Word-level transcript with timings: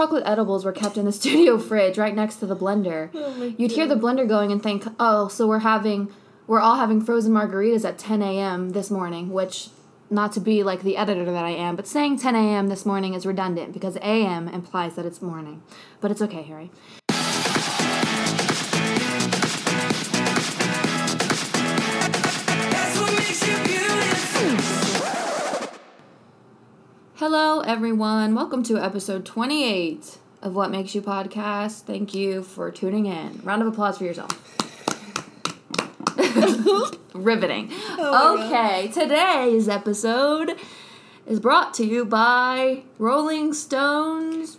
chocolate 0.00 0.22
edibles 0.24 0.64
were 0.64 0.70
kept 0.70 0.96
in 0.96 1.04
the 1.04 1.12
studio 1.20 1.58
fridge 1.58 1.98
right 1.98 2.14
next 2.14 2.36
to 2.36 2.46
the 2.46 2.54
blender. 2.54 3.10
Oh 3.14 3.52
You'd 3.58 3.72
hear 3.72 3.86
the 3.86 3.96
blender 3.96 4.28
going 4.28 4.52
and 4.52 4.62
think, 4.62 4.84
"Oh, 5.00 5.26
so 5.26 5.48
we're 5.48 5.58
having 5.60 6.12
we're 6.46 6.60
all 6.60 6.76
having 6.76 7.00
frozen 7.00 7.32
margaritas 7.32 7.84
at 7.84 7.98
10 7.98 8.22
a.m. 8.22 8.70
this 8.70 8.92
morning," 8.92 9.30
which 9.30 9.70
not 10.08 10.32
to 10.34 10.40
be 10.40 10.62
like 10.62 10.82
the 10.82 10.96
editor 10.96 11.24
that 11.24 11.44
I 11.44 11.50
am, 11.50 11.74
but 11.74 11.88
saying 11.88 12.18
10 12.18 12.36
a.m. 12.36 12.68
this 12.68 12.86
morning 12.86 13.14
is 13.14 13.26
redundant 13.26 13.72
because 13.72 13.96
a.m. 13.96 14.46
implies 14.46 14.94
that 14.94 15.04
it's 15.04 15.20
morning. 15.20 15.62
But 16.00 16.12
it's 16.12 16.22
okay, 16.22 16.42
Harry. 16.42 16.70
Hello, 27.18 27.58
everyone. 27.62 28.36
Welcome 28.36 28.62
to 28.62 28.78
episode 28.78 29.26
28 29.26 30.18
of 30.40 30.54
What 30.54 30.70
Makes 30.70 30.94
You 30.94 31.02
Podcast. 31.02 31.80
Thank 31.80 32.14
you 32.14 32.44
for 32.44 32.70
tuning 32.70 33.06
in. 33.06 33.40
Round 33.42 33.60
of 33.60 33.66
applause 33.66 33.98
for 33.98 34.04
yourself. 34.04 34.30
Riveting. 37.14 37.72
Oh 37.98 38.46
okay, 38.46 38.86
today's 38.86 39.68
episode 39.68 40.56
is 41.26 41.40
brought 41.40 41.74
to 41.74 41.84
you 41.84 42.04
by 42.04 42.84
Rolling 42.98 43.52
Stones. 43.52 44.58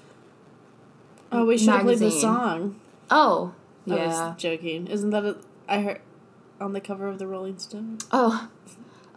Oh, 1.32 1.46
we 1.46 1.58
should 1.58 1.70
have 1.70 1.84
played 1.84 2.00
the 2.00 2.08
Magazine. 2.08 2.22
song. 2.22 2.80
Oh, 3.10 3.54
I 3.90 3.96
yeah. 3.96 4.28
was 4.32 4.42
joking. 4.42 4.88
Isn't 4.88 5.12
that 5.12 5.24
a, 5.24 5.38
I 5.70 5.80
heard 5.80 6.02
on 6.60 6.74
the 6.74 6.82
cover 6.82 7.08
of 7.08 7.20
the 7.20 7.28
Rolling 7.28 7.58
Stone? 7.58 8.00
Oh. 8.12 8.50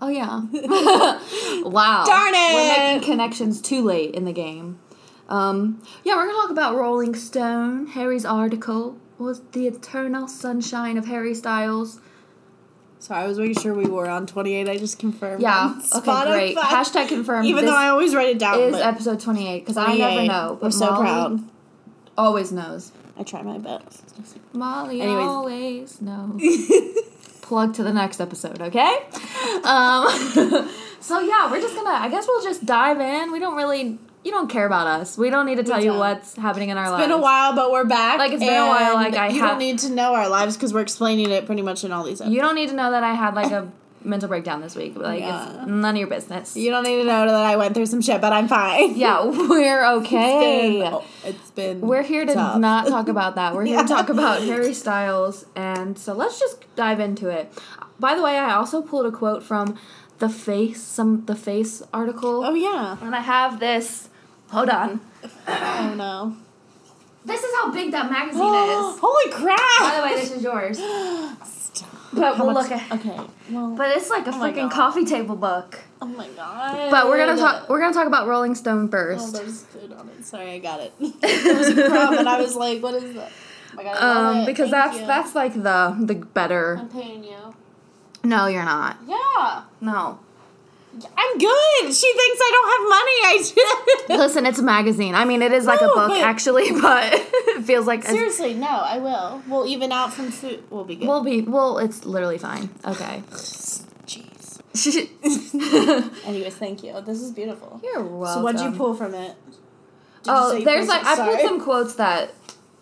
Oh 0.02 0.08
yeah. 0.08 0.42
wow. 1.62 2.04
Darn 2.04 2.34
it. 2.34 2.54
We're 2.54 2.76
making 2.76 3.08
connections 3.08 3.60
too 3.62 3.84
late 3.84 4.16
in 4.16 4.24
the 4.24 4.32
game. 4.32 4.80
Um, 5.28 5.80
yeah, 6.02 6.16
we're 6.16 6.26
gonna 6.26 6.38
talk 6.42 6.50
about 6.50 6.74
Rolling 6.74 7.14
Stone. 7.14 7.86
Harry's 7.86 8.24
article 8.24 8.98
was 9.16 9.42
the 9.52 9.68
eternal 9.68 10.26
sunshine 10.26 10.98
of 10.98 11.06
Harry 11.06 11.36
Styles. 11.36 12.00
So 12.98 13.14
I 13.14 13.28
was 13.28 13.38
making 13.38 13.62
sure 13.62 13.74
we 13.74 13.86
were 13.86 14.08
on 14.08 14.26
28. 14.26 14.68
I 14.68 14.76
just 14.76 14.98
confirmed. 14.98 15.40
Yeah. 15.40 15.80
Okay, 15.94 16.24
great. 16.24 16.56
Hashtag 16.56 17.06
confirmed. 17.06 17.46
Even 17.46 17.64
though 17.64 17.76
I 17.76 17.88
always 17.88 18.12
write 18.12 18.28
it 18.30 18.40
down. 18.40 18.58
is 18.60 18.74
episode 18.74 19.20
twenty 19.20 19.48
eight 19.48 19.60
because 19.60 19.76
I 19.76 19.94
never 19.96 20.24
know. 20.26 20.58
But 20.60 20.66
We're 20.66 20.70
so 20.72 20.90
Molly 20.90 21.04
proud. 21.04 21.50
Always 22.18 22.50
knows. 22.50 22.90
I 23.16 23.22
try 23.22 23.42
my 23.42 23.58
best. 23.58 24.02
Molly 24.52 25.00
Anyways. 25.00 25.24
always 25.24 26.02
knows. 26.02 26.40
plug 27.42 27.74
to 27.74 27.82
the 27.82 27.92
next 27.92 28.20
episode, 28.20 28.60
okay? 28.62 28.96
Um, 29.64 30.08
so 31.00 31.20
yeah, 31.20 31.50
we're 31.50 31.60
just 31.60 31.74
gonna. 31.74 31.90
I 31.90 32.08
guess 32.10 32.26
we'll 32.26 32.42
just 32.42 32.64
dive 32.64 33.00
in. 33.00 33.30
We 33.32 33.38
don't 33.38 33.56
really. 33.56 33.98
You 34.24 34.30
don't 34.30 34.48
care 34.48 34.66
about 34.66 34.86
us. 34.86 35.18
We 35.18 35.30
don't 35.30 35.46
need 35.46 35.56
to 35.56 35.64
tell 35.64 35.82
you 35.82 35.92
what's 35.94 36.36
happening 36.36 36.68
in 36.68 36.76
our 36.76 36.84
It's 36.84 36.92
lives. 36.92 37.02
been 37.02 37.10
a 37.10 37.20
while, 37.20 37.54
but 37.56 37.72
we're 37.72 37.84
back. 37.84 38.18
Like, 38.18 38.30
it's 38.30 38.38
been 38.38 38.54
a 38.54 38.68
while, 38.68 38.96
and 38.98 39.12
like, 39.12 39.20
I 39.20 39.28
you 39.30 39.40
have- 39.40 39.50
don't 39.50 39.58
need 39.58 39.80
to 39.80 39.90
know 39.90 40.14
our 40.14 40.28
lives 40.28 40.56
because 40.56 40.72
we're 40.72 40.80
explaining 40.82 41.30
it 41.32 41.44
pretty 41.44 41.62
much 41.62 41.82
in 41.82 41.90
all 41.90 42.04
these 42.04 42.20
episodes. 42.20 42.32
You 42.36 42.40
don't 42.40 42.54
need 42.54 42.68
to 42.68 42.76
know 42.76 42.92
that 42.92 43.02
I 43.02 43.14
had 43.14 43.34
like 43.34 43.50
a 43.50 43.68
mental 44.04 44.28
breakdown 44.28 44.60
this 44.60 44.74
week. 44.76 44.96
Like 44.96 45.20
Yeah. 45.20 45.48
it's 45.60 45.66
none 45.68 45.94
of 45.94 45.98
your 45.98 46.08
business. 46.08 46.56
You 46.56 46.70
don't 46.70 46.84
need 46.84 46.96
to 46.98 47.04
know 47.04 47.26
that 47.26 47.34
I 47.34 47.56
went 47.56 47.74
through 47.74 47.86
some 47.86 48.00
shit, 48.00 48.20
but 48.20 48.32
I'm 48.32 48.48
fine. 48.48 48.94
yeah, 48.96 49.24
we're 49.24 49.84
okay. 49.96 50.80
It's 50.82 50.90
been, 51.22 51.30
it's 51.34 51.50
been 51.50 51.80
We're 51.80 52.02
here 52.02 52.24
to 52.26 52.34
tough. 52.34 52.58
not 52.58 52.86
talk 52.88 53.08
about 53.08 53.34
that. 53.36 53.54
We're 53.54 53.64
here 53.64 53.82
to 53.82 53.88
talk 53.96 54.08
about 54.08 54.42
Harry 54.42 54.74
Styles, 54.74 55.44
and 55.56 55.98
so 55.98 56.12
let's 56.14 56.38
just 56.40 56.64
dive 56.76 57.00
into 57.00 57.28
it. 57.28 57.52
By 58.00 58.14
the 58.14 58.22
way, 58.22 58.36
I 58.38 58.54
also 58.54 58.82
pulled 58.82 59.06
a 59.06 59.12
quote 59.12 59.42
from 59.42 59.78
the 60.18 60.28
Face, 60.28 60.82
some 60.82 61.24
the 61.26 61.34
Face 61.36 61.82
article, 61.92 62.44
Oh 62.44 62.54
yeah. 62.54 62.96
and 63.00 63.14
I 63.14 63.20
have 63.20 63.60
this. 63.60 64.08
Hold 64.50 64.68
on. 64.68 65.00
Oh 65.48 65.94
no. 65.96 66.36
This 67.24 67.40
is 67.42 67.50
how 67.60 67.70
big 67.70 67.92
that 67.92 68.10
magazine 68.10 68.42
is. 68.42 68.98
Holy 69.00 69.30
crap! 69.32 69.58
By 69.80 69.96
the 69.96 70.02
way, 70.02 70.20
this 70.20 70.32
is 70.32 70.42
yours. 70.42 70.78
But 72.14 72.36
How 72.36 72.44
we'll 72.44 72.52
much- 72.54 72.70
look 72.70 72.80
at. 72.80 72.92
Okay. 72.92 73.20
Well. 73.50 73.74
But 73.74 73.96
it's 73.96 74.10
like 74.10 74.26
a 74.26 74.30
Oh 74.30 74.34
freaking 74.34 74.70
coffee 74.70 75.04
table 75.04 75.34
book. 75.36 75.78
oh 76.02 76.06
my 76.06 76.28
god. 76.28 76.90
But 76.90 77.06
we're 77.08 77.18
gonna 77.18 77.38
talk. 77.38 77.68
We're 77.68 77.80
gonna 77.80 77.94
talk 77.94 78.06
about 78.06 78.26
Rolling 78.28 78.54
Stone 78.54 78.86
Oh, 78.86 78.90
first. 78.90 79.32
there's 79.34 79.62
food 79.64 79.92
on 79.92 80.08
it. 80.10 80.24
Sorry, 80.24 80.52
I 80.52 80.58
got 80.58 80.80
it. 80.80 80.92
it 81.00 81.56
was 81.58 81.68
a 81.76 81.88
crumb, 81.88 82.18
and 82.18 82.28
I 82.28 82.40
was 82.40 82.54
like, 82.54 82.82
"What 82.82 82.94
is 82.94 83.14
that?" 83.14 83.32
Oh 83.72 83.76
my 83.76 83.82
God, 83.84 83.96
I 83.96 84.14
love 84.14 84.36
Um, 84.36 84.44
because 84.44 84.70
Thank 84.70 84.84
that's 84.84 85.00
you. 85.00 85.06
that's 85.06 85.34
like 85.34 85.54
the 85.54 85.96
the 86.00 86.14
better. 86.14 86.76
I'm 86.80 86.88
paying 86.90 87.24
you. 87.24 87.54
No, 88.24 88.46
you're 88.46 88.64
not. 88.64 88.98
Yeah, 89.06 89.62
No. 89.80 90.18
I'm 90.94 91.38
good. 91.38 91.94
She 91.94 92.12
thinks 92.12 92.38
I 92.40 92.50
don't 92.52 92.68
have 92.72 92.88
money. 92.88 94.16
I. 94.18 94.18
Listen, 94.24 94.44
it's 94.46 94.58
a 94.58 94.62
magazine. 94.62 95.14
I 95.14 95.24
mean, 95.24 95.40
it 95.42 95.52
is 95.52 95.64
like 95.64 95.80
a 95.80 95.86
book 95.86 96.08
but- 96.08 96.20
actually, 96.22 96.70
but 96.80 97.12
it 97.14 97.64
feels 97.64 97.86
like 97.86 98.04
a, 98.04 98.08
Seriously, 98.08 98.54
no, 98.54 98.68
I 98.68 98.98
will. 98.98 99.42
We'll 99.48 99.66
even 99.66 99.90
out 99.90 100.12
from 100.12 100.30
food. 100.30 100.62
We'll 100.70 100.84
be 100.84 100.96
good. 100.96 101.08
we'll 101.08 101.24
be 101.24 101.40
well. 101.42 101.78
It's 101.78 102.04
literally 102.04 102.38
fine. 102.38 102.68
Okay. 102.84 103.22
Jeez. 103.32 104.58
Anyways, 106.26 106.54
thank 106.56 106.82
you. 106.82 107.00
This 107.02 107.20
is 107.20 107.30
beautiful. 107.30 107.80
You're 107.82 108.02
welcome. 108.02 108.40
So, 108.40 108.44
what'd 108.44 108.60
you 108.60 108.72
pull 108.72 108.94
from 108.94 109.14
it? 109.14 109.34
Did 110.24 110.30
Oh, 110.30 110.60
there's 110.62 110.88
like 110.88 111.04
I 111.04 111.16
pulled 111.16 111.40
some 111.40 111.60
quotes 111.60 111.94
that 111.96 112.32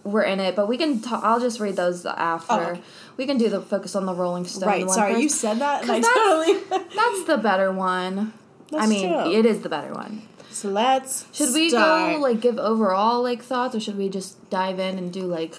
were 0.04 0.22
in 0.22 0.40
it, 0.40 0.56
but 0.56 0.68
we 0.68 0.76
can. 0.76 1.00
ta- 1.00 1.20
I'll 1.22 1.40
just 1.40 1.60
read 1.60 1.76
those 1.76 2.04
after. 2.06 2.52
Oh, 2.52 2.60
okay. 2.60 2.80
We 3.20 3.26
can 3.26 3.36
do 3.36 3.50
the 3.50 3.60
focus 3.60 3.94
on 3.94 4.06
the 4.06 4.14
Rolling 4.14 4.46
Stone. 4.46 4.66
Right. 4.66 4.86
one 4.86 4.94
Sorry, 4.94 5.12
first. 5.12 5.22
you 5.22 5.28
said 5.28 5.58
that, 5.58 5.82
and 5.82 5.90
I 5.90 6.00
that's- 6.00 6.14
totally. 6.14 6.84
That's 6.96 7.24
the 7.24 7.36
better 7.36 7.70
one. 7.70 8.32
I 8.74 8.86
mean, 8.86 9.10
true. 9.12 9.30
it 9.30 9.44
is 9.44 9.60
the 9.60 9.68
better 9.68 9.92
one. 9.92 10.22
So 10.50 10.70
let's. 10.70 11.26
Should 11.34 11.52
we 11.52 11.68
start. 11.68 12.14
go 12.16 12.20
like 12.22 12.40
give 12.40 12.58
overall 12.58 13.22
like 13.22 13.42
thoughts, 13.42 13.74
or 13.74 13.80
should 13.80 13.98
we 13.98 14.08
just 14.08 14.48
dive 14.48 14.78
in 14.78 14.96
and 14.96 15.12
do 15.12 15.26
like? 15.26 15.58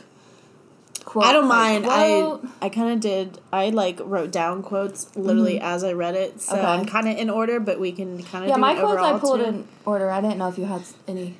Quote, 1.06 1.24
I 1.26 1.34
don't 1.34 1.48
mind. 1.48 1.84
quote? 1.86 2.48
I 2.62 2.66
I 2.66 2.70
kind 2.70 2.94
of 2.94 3.00
did. 3.00 3.40
I 3.54 3.70
like 3.70 4.00
wrote 4.04 4.32
down 4.32 4.64
quotes 4.64 5.16
literally 5.16 5.60
as 5.62 5.84
I 5.84 5.94
read 5.94 6.16
it, 6.16 6.42
so 6.42 6.56
Mm-hmm. 6.56 6.66
Okay. 6.66 6.74
I'm 6.74 6.86
kind 6.88 7.08
of 7.10 7.16
in 7.18 7.30
order. 7.30 7.60
But 7.60 7.80
we 7.80 7.92
can 7.92 8.24
kind 8.24 8.44
of 8.44 8.50
Yeah, 8.50 8.56
my 8.58 8.74
quotes 8.74 9.00
I 9.04 9.20
pulled 9.20 9.40
too. 9.42 9.46
in 9.46 9.68
order. 9.86 10.10
I 10.10 10.20
didn't 10.20 10.40
know 10.40 10.48
if 10.48 10.58
you 10.58 10.66
had 10.66 10.82
any 11.08 11.36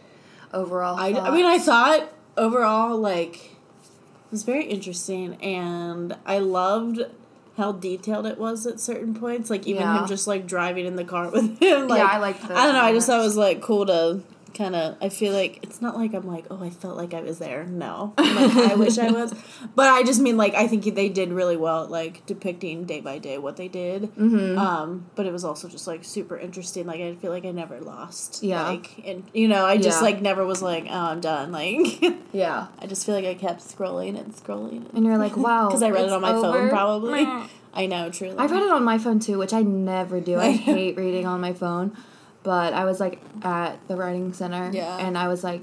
overall. 0.54 1.00
I, 1.00 1.14
I 1.14 1.32
mean, 1.32 1.46
I 1.46 1.58
thought 1.58 2.12
overall 2.38 2.96
like 3.00 3.56
was 4.32 4.44
very 4.44 4.66
interesting, 4.66 5.36
and 5.42 6.16
I 6.26 6.40
loved 6.40 7.02
how 7.58 7.74
detailed 7.74 8.26
it 8.26 8.38
was 8.38 8.66
at 8.66 8.80
certain 8.80 9.14
points. 9.14 9.50
Like 9.50 9.68
even 9.68 9.82
Yeah. 9.84 10.02
him 10.02 10.08
just 10.08 10.26
like 10.28 10.48
driving 10.48 10.86
in 10.86 10.96
the 10.96 11.04
car 11.04 11.30
with 11.32 11.60
him. 11.60 11.88
Like, 11.88 12.00
Yeah, 12.00 12.06
I 12.08 12.18
like. 12.18 12.44
I 12.46 12.66
don't 12.66 12.74
know. 12.74 12.82
I 12.82 12.94
just 12.94 13.08
thought 13.08 13.20
it 13.20 13.24
was 13.24 13.38
like 13.38 13.62
cool 13.62 13.86
to 13.88 14.22
kind 14.62 14.76
of. 14.76 14.98
I 15.02 15.10
feel 15.10 15.34
like 15.34 15.60
it's 15.64 15.82
not 15.82 15.98
like 15.98 16.14
I'm 16.14 16.28
like 16.28 16.46
oh 16.52 16.64
I 16.64 16.70
felt 16.70 16.98
like 16.98 17.14
I 17.14 17.22
was 17.22 17.40
there. 17.40 17.64
No, 17.66 18.14
like, 18.18 18.72
I 18.72 18.76
wish 18.76 18.98
I 18.98 19.12
was, 19.12 19.34
but 19.76 19.88
I 19.88 20.04
just 20.04 20.20
mean 20.22 20.38
like 20.38 20.54
I 20.54 20.68
think 20.68 20.84
they 20.96 21.10
did 21.10 21.30
really 21.32 21.58
well 21.58 21.84
at 21.86 21.92
like 21.92 22.26
depicting 22.26 22.86
day 22.86 23.02
by 23.02 23.18
day 23.18 23.38
what 23.38 23.58
they 23.58 23.68
did. 23.68 24.04
Mm-hmm. 24.16 24.58
Um, 24.58 25.06
but 25.16 25.26
it 25.26 25.34
was 25.34 25.44
also 25.44 25.68
just 25.68 25.88
like 25.88 26.04
super 26.04 26.38
interesting. 26.38 26.86
Like 26.86 27.02
I 27.02 27.16
feel 27.16 27.32
like 27.32 27.46
I 27.46 27.52
never 27.52 27.80
lost. 27.80 28.44
Yeah. 28.44 28.68
Like 28.70 29.02
and 29.06 29.24
you 29.34 29.48
know 29.48 29.66
I 29.66 29.78
just 29.78 30.00
Yeah. 30.02 30.06
like 30.08 30.22
never 30.22 30.46
was 30.46 30.62
like 30.62 30.86
oh 30.90 30.94
I'm 30.94 31.22
done. 31.22 31.52
Like 31.52 32.02
Yeah, 32.34 32.68
I 32.80 32.86
just 32.88 33.06
feel 33.06 33.16
like 33.16 33.26
I 33.26 33.34
kept 33.34 33.62
scrolling 33.62 34.18
and 34.20 34.34
scrolling. 34.34 34.94
and 34.94 35.06
you're 35.06 35.18
like, 35.18 35.36
wow, 35.36 35.68
Because 35.70 35.84
I 35.84 35.90
read 35.90 36.06
it 36.06 36.12
on 36.12 36.22
my 36.22 36.34
over. 36.34 36.42
phone 36.60 36.70
probably. 36.70 37.28
I 37.74 37.86
know 37.86 38.10
truly. 38.10 38.38
I 38.38 38.46
read 38.48 38.64
it 38.64 38.70
on 38.72 38.84
my 38.84 38.98
phone 38.98 39.20
too, 39.20 39.38
which 39.38 39.54
I 39.54 39.62
never 39.62 40.20
do. 40.20 40.38
I 40.38 40.52
hate 40.52 40.98
reading 40.98 41.26
on 41.26 41.40
my 41.42 41.54
phone. 41.54 41.96
But 42.44 42.74
I 42.74 42.86
was 42.86 43.00
like 43.00 43.22
at 43.44 43.76
the 43.88 43.96
writing 43.96 44.34
center, 44.34 44.72
Yeah. 44.74 44.98
and 44.98 45.18
I 45.18 45.28
was 45.28 45.44
like 45.44 45.62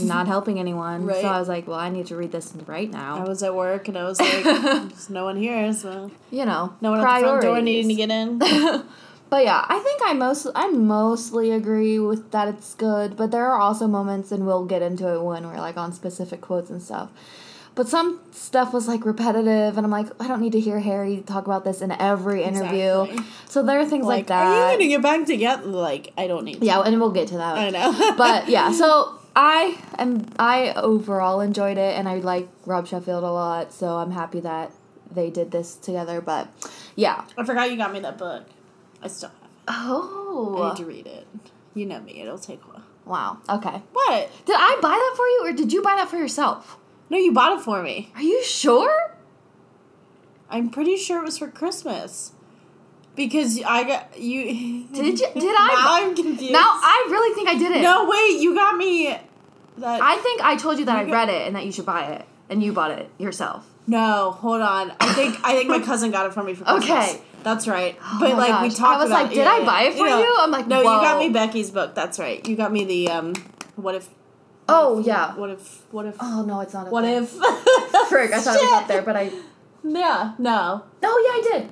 not 0.00 0.26
helping 0.26 0.58
anyone. 0.58 1.04
Right. 1.06 1.16
So 1.22 1.28
I 1.28 1.38
was 1.38 1.48
like, 1.48 1.66
well, 1.66 1.78
I 1.78 1.88
need 1.88 2.06
to 2.06 2.16
read 2.16 2.32
this 2.32 2.52
right 2.66 2.90
now. 2.90 3.24
I 3.24 3.28
was 3.28 3.42
at 3.42 3.54
work 3.54 3.88
and 3.88 3.96
I 3.96 4.04
was 4.04 4.20
like, 4.20 4.42
there's 4.44 5.10
no 5.10 5.24
one 5.24 5.36
here, 5.36 5.72
so 5.72 6.10
you 6.30 6.44
know, 6.44 6.74
no 6.80 6.90
one 6.92 7.00
at 7.00 7.20
the 7.20 7.26
front 7.26 7.42
door 7.42 7.60
needing 7.60 7.88
to 7.88 7.94
get 7.94 8.10
in. 8.10 8.40
But 9.30 9.44
yeah, 9.44 9.64
I 9.68 9.78
think 9.78 10.00
I 10.04 10.12
most 10.12 10.48
I 10.56 10.70
mostly 10.70 11.52
agree 11.52 12.00
with 12.00 12.32
that 12.32 12.48
it's 12.48 12.74
good, 12.74 13.16
but 13.16 13.30
there 13.30 13.46
are 13.46 13.60
also 13.60 13.86
moments 13.86 14.32
and 14.32 14.44
we'll 14.44 14.64
get 14.64 14.82
into 14.82 15.06
it 15.14 15.22
when 15.22 15.46
we're 15.46 15.58
like 15.58 15.76
on 15.76 15.92
specific 15.92 16.40
quotes 16.40 16.68
and 16.68 16.82
stuff. 16.82 17.10
But 17.80 17.88
some 17.88 18.20
stuff 18.32 18.74
was 18.74 18.86
like 18.86 19.06
repetitive 19.06 19.78
and 19.78 19.86
I'm 19.86 19.90
like, 19.90 20.08
I 20.22 20.28
don't 20.28 20.42
need 20.42 20.52
to 20.52 20.60
hear 20.60 20.80
Harry 20.80 21.22
talk 21.24 21.46
about 21.46 21.64
this 21.64 21.80
in 21.80 21.90
every 21.92 22.42
interview. 22.42 23.04
Exactly. 23.04 23.24
So 23.48 23.62
there 23.62 23.80
are 23.80 23.86
things 23.86 24.04
like, 24.04 24.18
like, 24.18 24.26
that. 24.26 24.46
are 24.46 24.72
you 24.72 24.76
gonna 24.76 24.88
get 24.90 25.02
back 25.02 25.24
together? 25.24 25.66
Like, 25.66 26.12
I 26.18 26.26
don't 26.26 26.44
need. 26.44 26.60
To. 26.60 26.66
yeah, 26.66 26.82
and 26.82 27.00
we'll 27.00 27.10
get 27.10 27.28
to 27.28 27.38
that. 27.38 27.56
I 27.56 27.70
know. 27.70 28.14
but 28.18 28.50
yeah, 28.50 28.70
so 28.72 29.18
I 29.34 29.78
am 29.98 30.26
I 30.38 30.74
overall 30.74 31.40
enjoyed 31.40 31.78
it 31.78 31.96
and 31.96 32.06
I 32.06 32.16
like 32.16 32.50
Rob 32.66 32.86
Sheffield 32.86 33.24
a 33.24 33.32
lot, 33.32 33.72
so 33.72 33.96
I'm 33.96 34.10
happy 34.10 34.40
that 34.40 34.72
they 35.10 35.30
did 35.30 35.50
this 35.50 35.76
together. 35.76 36.20
But 36.20 36.52
yeah. 36.96 37.24
I 37.38 37.44
forgot 37.46 37.70
you 37.70 37.78
got 37.78 37.94
me 37.94 38.00
that 38.00 38.18
book. 38.18 38.44
I 39.02 39.08
still 39.08 39.30
have. 39.30 39.38
it. 39.42 39.50
Oh, 39.68 40.64
I 40.64 40.68
need 40.68 40.76
to 40.76 40.84
read 40.84 41.06
it. 41.06 41.26
You 41.72 41.86
know 41.86 42.00
me; 42.00 42.20
it'll 42.20 42.38
take 42.38 42.60
a 42.62 42.66
while. 42.66 42.84
wow. 43.06 43.38
Okay. 43.56 43.80
What? 43.94 44.30
Did 44.44 44.56
I 44.58 44.76
buy 44.82 44.90
that 44.90 45.14
for 45.16 45.26
you 45.26 45.46
or 45.46 45.52
did 45.54 45.72
you 45.72 45.80
buy 45.80 45.94
that 45.94 46.10
for 46.10 46.18
yourself? 46.18 46.76
No, 47.10 47.18
you 47.18 47.32
bought 47.32 47.58
it 47.58 47.62
for 47.62 47.82
me. 47.82 48.12
Are 48.14 48.22
you 48.22 48.42
sure? 48.44 49.14
I'm 50.48 50.70
pretty 50.70 50.96
sure 50.96 51.18
it 51.20 51.24
was 51.24 51.38
for 51.38 51.48
Christmas. 51.48 52.32
Because 53.16 53.60
I 53.64 53.84
got 53.84 54.18
you. 54.18 54.84
Did 54.92 55.18
you- 55.20 55.26
did 55.34 55.44
I 55.58 55.68
Now 55.74 56.06
I'm 56.06 56.14
confused. 56.14 56.52
Now 56.52 56.58
I 56.82 57.06
really 57.10 57.34
think 57.34 57.48
I 57.48 57.58
did 57.58 57.72
it. 57.72 57.82
No, 57.82 58.08
wait. 58.08 58.40
You 58.40 58.54
got 58.54 58.76
me. 58.76 59.08
That 59.78 60.00
I 60.02 60.16
think 60.18 60.40
I 60.42 60.56
told 60.56 60.78
you 60.78 60.84
that 60.86 60.96
I 60.96 61.02
You 61.04 61.12
read 61.12 61.28
it 61.28 61.46
and 61.46 61.56
that 61.56 61.64
you 61.66 61.72
should 61.72 61.86
buy 61.86 62.04
it, 62.06 62.26
and 62.48 62.62
you 62.62 62.72
bought 62.72 62.90
it 62.92 63.08
yourself. 63.18 63.66
no, 63.86 64.30
hold 64.32 64.60
on. 64.60 64.92
I 65.00 65.12
think 65.14 65.36
I 65.42 65.54
think 65.54 65.68
my 65.68 65.78
cousin 65.90 66.10
got 66.10 66.26
it 66.26 66.34
for 66.34 66.42
me 66.42 66.54
for 66.54 66.64
Christmas. 66.64 66.90
Okay. 67.14 67.22
That's 67.42 67.66
right. 67.66 67.96
Oh 68.02 68.18
but 68.20 68.36
like 68.36 68.62
we 68.62 68.68
gosh. 68.68 68.76
talked 68.78 68.96
I 68.96 69.02
was 69.02 69.10
about 69.10 69.22
like, 69.24 69.32
did 69.32 69.46
I 69.46 69.64
buy 69.64 69.82
it 69.82 69.94
for 69.94 70.06
you? 70.06 70.36
I'm 70.38 70.50
like, 70.50 70.66
No, 70.66 70.78
you 70.78 70.84
got 70.84 71.18
me 71.18 71.30
Becky's 71.30 71.70
book. 71.70 71.94
That's 71.94 72.18
right. 72.18 72.46
You 72.46 72.54
got 72.56 72.70
me 72.72 72.84
the 72.84 73.08
um 73.08 73.32
what 73.76 73.94
if 73.94 74.08
Oh 74.70 75.00
if- 75.00 75.06
yeah. 75.06 75.34
What 75.36 75.50
if 75.50 75.82
what 75.92 76.06
if 76.06 76.16
Oh 76.20 76.44
no, 76.46 76.60
it's 76.60 76.72
not. 76.74 76.86
Up 76.86 76.92
what 76.92 77.02
there. 77.02 77.22
if 77.22 77.30
Frick, 78.08 78.32
I 78.32 78.40
thought 78.40 78.56
it 78.56 78.62
was 78.62 78.82
up 78.82 78.88
there, 78.88 79.02
but 79.02 79.16
I. 79.16 79.30
Yeah, 79.82 80.34
no. 80.38 80.82
Oh 81.02 81.42
yeah, 81.44 81.56
I 81.56 81.58
did. 81.60 81.70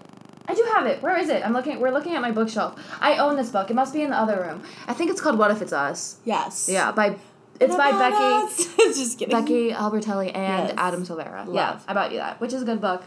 I 0.51 0.55
do 0.55 0.67
have 0.75 0.87
it. 0.87 1.03
Where 1.03 1.19
is 1.19 1.29
it? 1.29 1.45
I'm 1.45 1.53
looking. 1.53 1.79
We're 1.79 1.91
looking 1.91 2.15
at 2.15 2.23
my 2.23 2.31
bookshelf. 2.31 2.81
I 3.01 3.19
own 3.19 3.37
this 3.37 3.51
book. 3.51 3.71
It 3.71 3.75
must 3.75 3.93
be 3.93 4.03
in 4.03 4.11
the 4.11 4.17
other 4.17 4.41
room. 4.41 4.63
I 4.87 4.95
think 4.95 5.11
it's 5.11 5.21
called 5.21 5.39
What 5.39 5.51
If 5.51 5.61
It's 5.61 5.73
Us. 5.75 6.17
Yes. 6.25 6.69
Yeah, 6.71 6.91
by. 6.93 7.17
It's 7.61 7.75
by 7.77 7.91
Becky. 7.91 8.53
It's 8.83 8.99
just 8.99 9.19
kidding. 9.19 9.39
Becky 9.39 9.73
Albertalli 9.73 10.35
and 10.35 10.69
Yes. 10.69 10.75
Adam 10.79 11.05
Silvera. 11.05 11.53
Yeah, 11.53 11.81
I 11.89 11.93
bought 11.93 12.13
you 12.13 12.19
that, 12.19 12.41
which 12.41 12.53
is 12.53 12.63
a 12.63 12.65
good 12.65 12.81
book. 12.81 13.03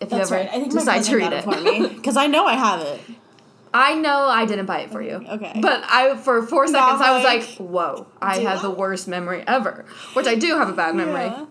If 0.00 0.08
That's 0.10 0.30
you 0.30 0.36
ever 0.36 0.44
right. 0.46 0.48
I 0.54 0.60
think 0.60 0.72
my 0.72 0.78
decide 0.80 1.02
to 1.02 1.16
read 1.16 1.32
it. 1.32 1.38
it 1.38 1.44
for 1.44 1.60
me 1.60 1.88
because 1.88 2.16
I 2.16 2.28
know 2.28 2.46
I 2.46 2.54
have 2.54 2.80
it. 2.80 3.00
I 3.74 3.94
know 3.94 4.24
I 4.28 4.46
didn't 4.46 4.66
buy 4.66 4.80
it 4.80 4.90
for 4.90 5.00
you. 5.02 5.14
Okay. 5.28 5.58
But 5.60 5.82
I 5.88 6.16
for 6.16 6.42
four 6.46 6.66
seconds 6.66 7.00
I 7.02 7.12
was 7.14 7.24
like- 7.24 7.44
"Whoa! 7.58 8.06
I 8.20 8.38
have 8.40 8.62
the 8.62 8.70
worst 8.70 9.08
memory 9.08 9.44
ever," 9.46 9.84
which 10.14 10.26
I 10.26 10.34
do 10.34 10.56
have 10.58 10.68
a 10.68 10.72
bad 10.72 10.94
memory. 10.94 11.26
Yeah. 11.26 11.46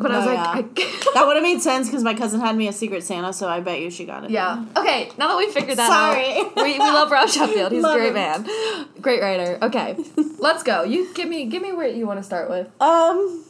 But 0.00 0.12
I 0.12 0.16
was 0.18 0.26
like, 0.26 0.36
yeah. 0.78 0.84
I, 0.84 1.10
That 1.14 1.26
would 1.26 1.34
have 1.34 1.42
made 1.42 1.60
sense 1.60 1.88
because 1.88 2.04
my 2.04 2.14
cousin 2.14 2.38
had 2.40 2.54
me 2.56 2.68
a 2.68 2.72
Secret 2.72 3.02
Santa, 3.02 3.32
so 3.32 3.48
I 3.48 3.58
bet 3.58 3.80
you 3.80 3.90
she 3.90 4.04
got 4.04 4.22
it. 4.22 4.30
yeah. 4.30 4.64
Okay, 4.76 5.10
now 5.18 5.26
that 5.26 5.36
we 5.36 5.50
figured 5.50 5.76
that 5.76 5.88
Sorry. 5.88 6.38
out, 6.38 6.54
we, 6.54 6.74
we 6.74 6.78
love 6.78 7.10
Rob 7.10 7.28
Sheffield. 7.28 7.72
He's 7.72 7.82
Love 7.88 7.96
a 7.96 7.98
great 7.98 8.08
him. 8.10 8.14
man, 8.14 8.88
great 9.00 9.20
writer. 9.20 9.58
Okay, 9.60 9.96
let's 10.38 10.62
go. 10.62 10.84
You 10.84 11.12
give 11.14 11.28
me 11.28 11.46
give 11.46 11.62
me 11.62 11.72
where 11.72 11.88
you 11.88 12.06
want 12.06 12.20
to 12.20 12.22
start 12.22 12.48
with. 12.48 12.68
Um, 12.80 13.44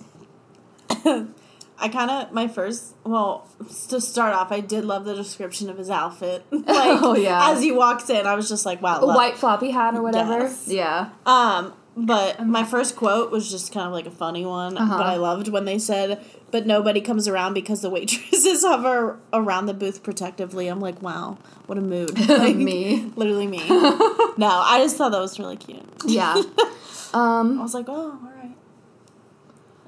I 1.80 1.88
kind 1.88 2.10
of 2.10 2.32
my 2.32 2.48
first 2.48 2.94
well 3.04 3.48
to 3.88 4.00
start 4.00 4.34
off, 4.34 4.50
I 4.50 4.60
did 4.60 4.84
love 4.84 5.04
the 5.04 5.14
description 5.14 5.70
of 5.70 5.78
his 5.78 5.90
outfit. 5.90 6.44
like, 6.50 6.64
Oh, 6.66 7.14
yeah. 7.16 7.50
as 7.52 7.62
he 7.62 7.70
walks 7.72 8.10
in, 8.10 8.26
I 8.26 8.34
was 8.34 8.48
just 8.48 8.66
like, 8.66 8.82
wow, 8.82 9.00
A 9.00 9.04
love. 9.06 9.16
white 9.16 9.36
floppy 9.36 9.70
hat 9.70 9.94
or 9.94 10.02
whatever. 10.02 10.38
Yes. 10.40 10.64
Yeah. 10.68 11.10
Um, 11.24 11.72
but 11.96 12.46
my 12.46 12.62
first 12.64 12.94
quote 12.96 13.30
was 13.32 13.50
just 13.50 13.72
kind 13.72 13.86
of 13.86 13.92
like 13.92 14.06
a 14.06 14.10
funny 14.10 14.44
one, 14.46 14.76
Uh-huh. 14.76 14.96
but 14.98 15.06
I 15.06 15.16
loved 15.16 15.48
when 15.48 15.64
they 15.64 15.80
said, 15.80 16.24
"But 16.52 16.64
nobody 16.64 17.00
comes 17.00 17.26
around 17.26 17.54
because 17.54 17.80
the 17.80 17.90
waitresses 17.90 18.62
hover 18.66 19.18
around 19.32 19.66
the 19.66 19.74
booth 19.74 20.04
protectively." 20.04 20.68
I'm 20.68 20.78
like, 20.80 21.02
wow, 21.02 21.38
what 21.66 21.76
a 21.76 21.80
mood. 21.80 22.16
Like, 22.28 22.54
Me. 22.54 23.10
literally 23.16 23.48
me. 23.48 23.66
no, 23.68 24.46
I 24.48 24.78
just 24.82 24.96
thought 24.96 25.10
that 25.10 25.18
was 25.20 25.40
really 25.40 25.56
cute. 25.56 25.82
Yeah. 26.06 26.34
Um 27.14 27.58
I 27.58 27.62
was 27.62 27.74
like, 27.74 27.86
oh, 27.88 27.92
all 28.22 28.32
right. 28.36 28.54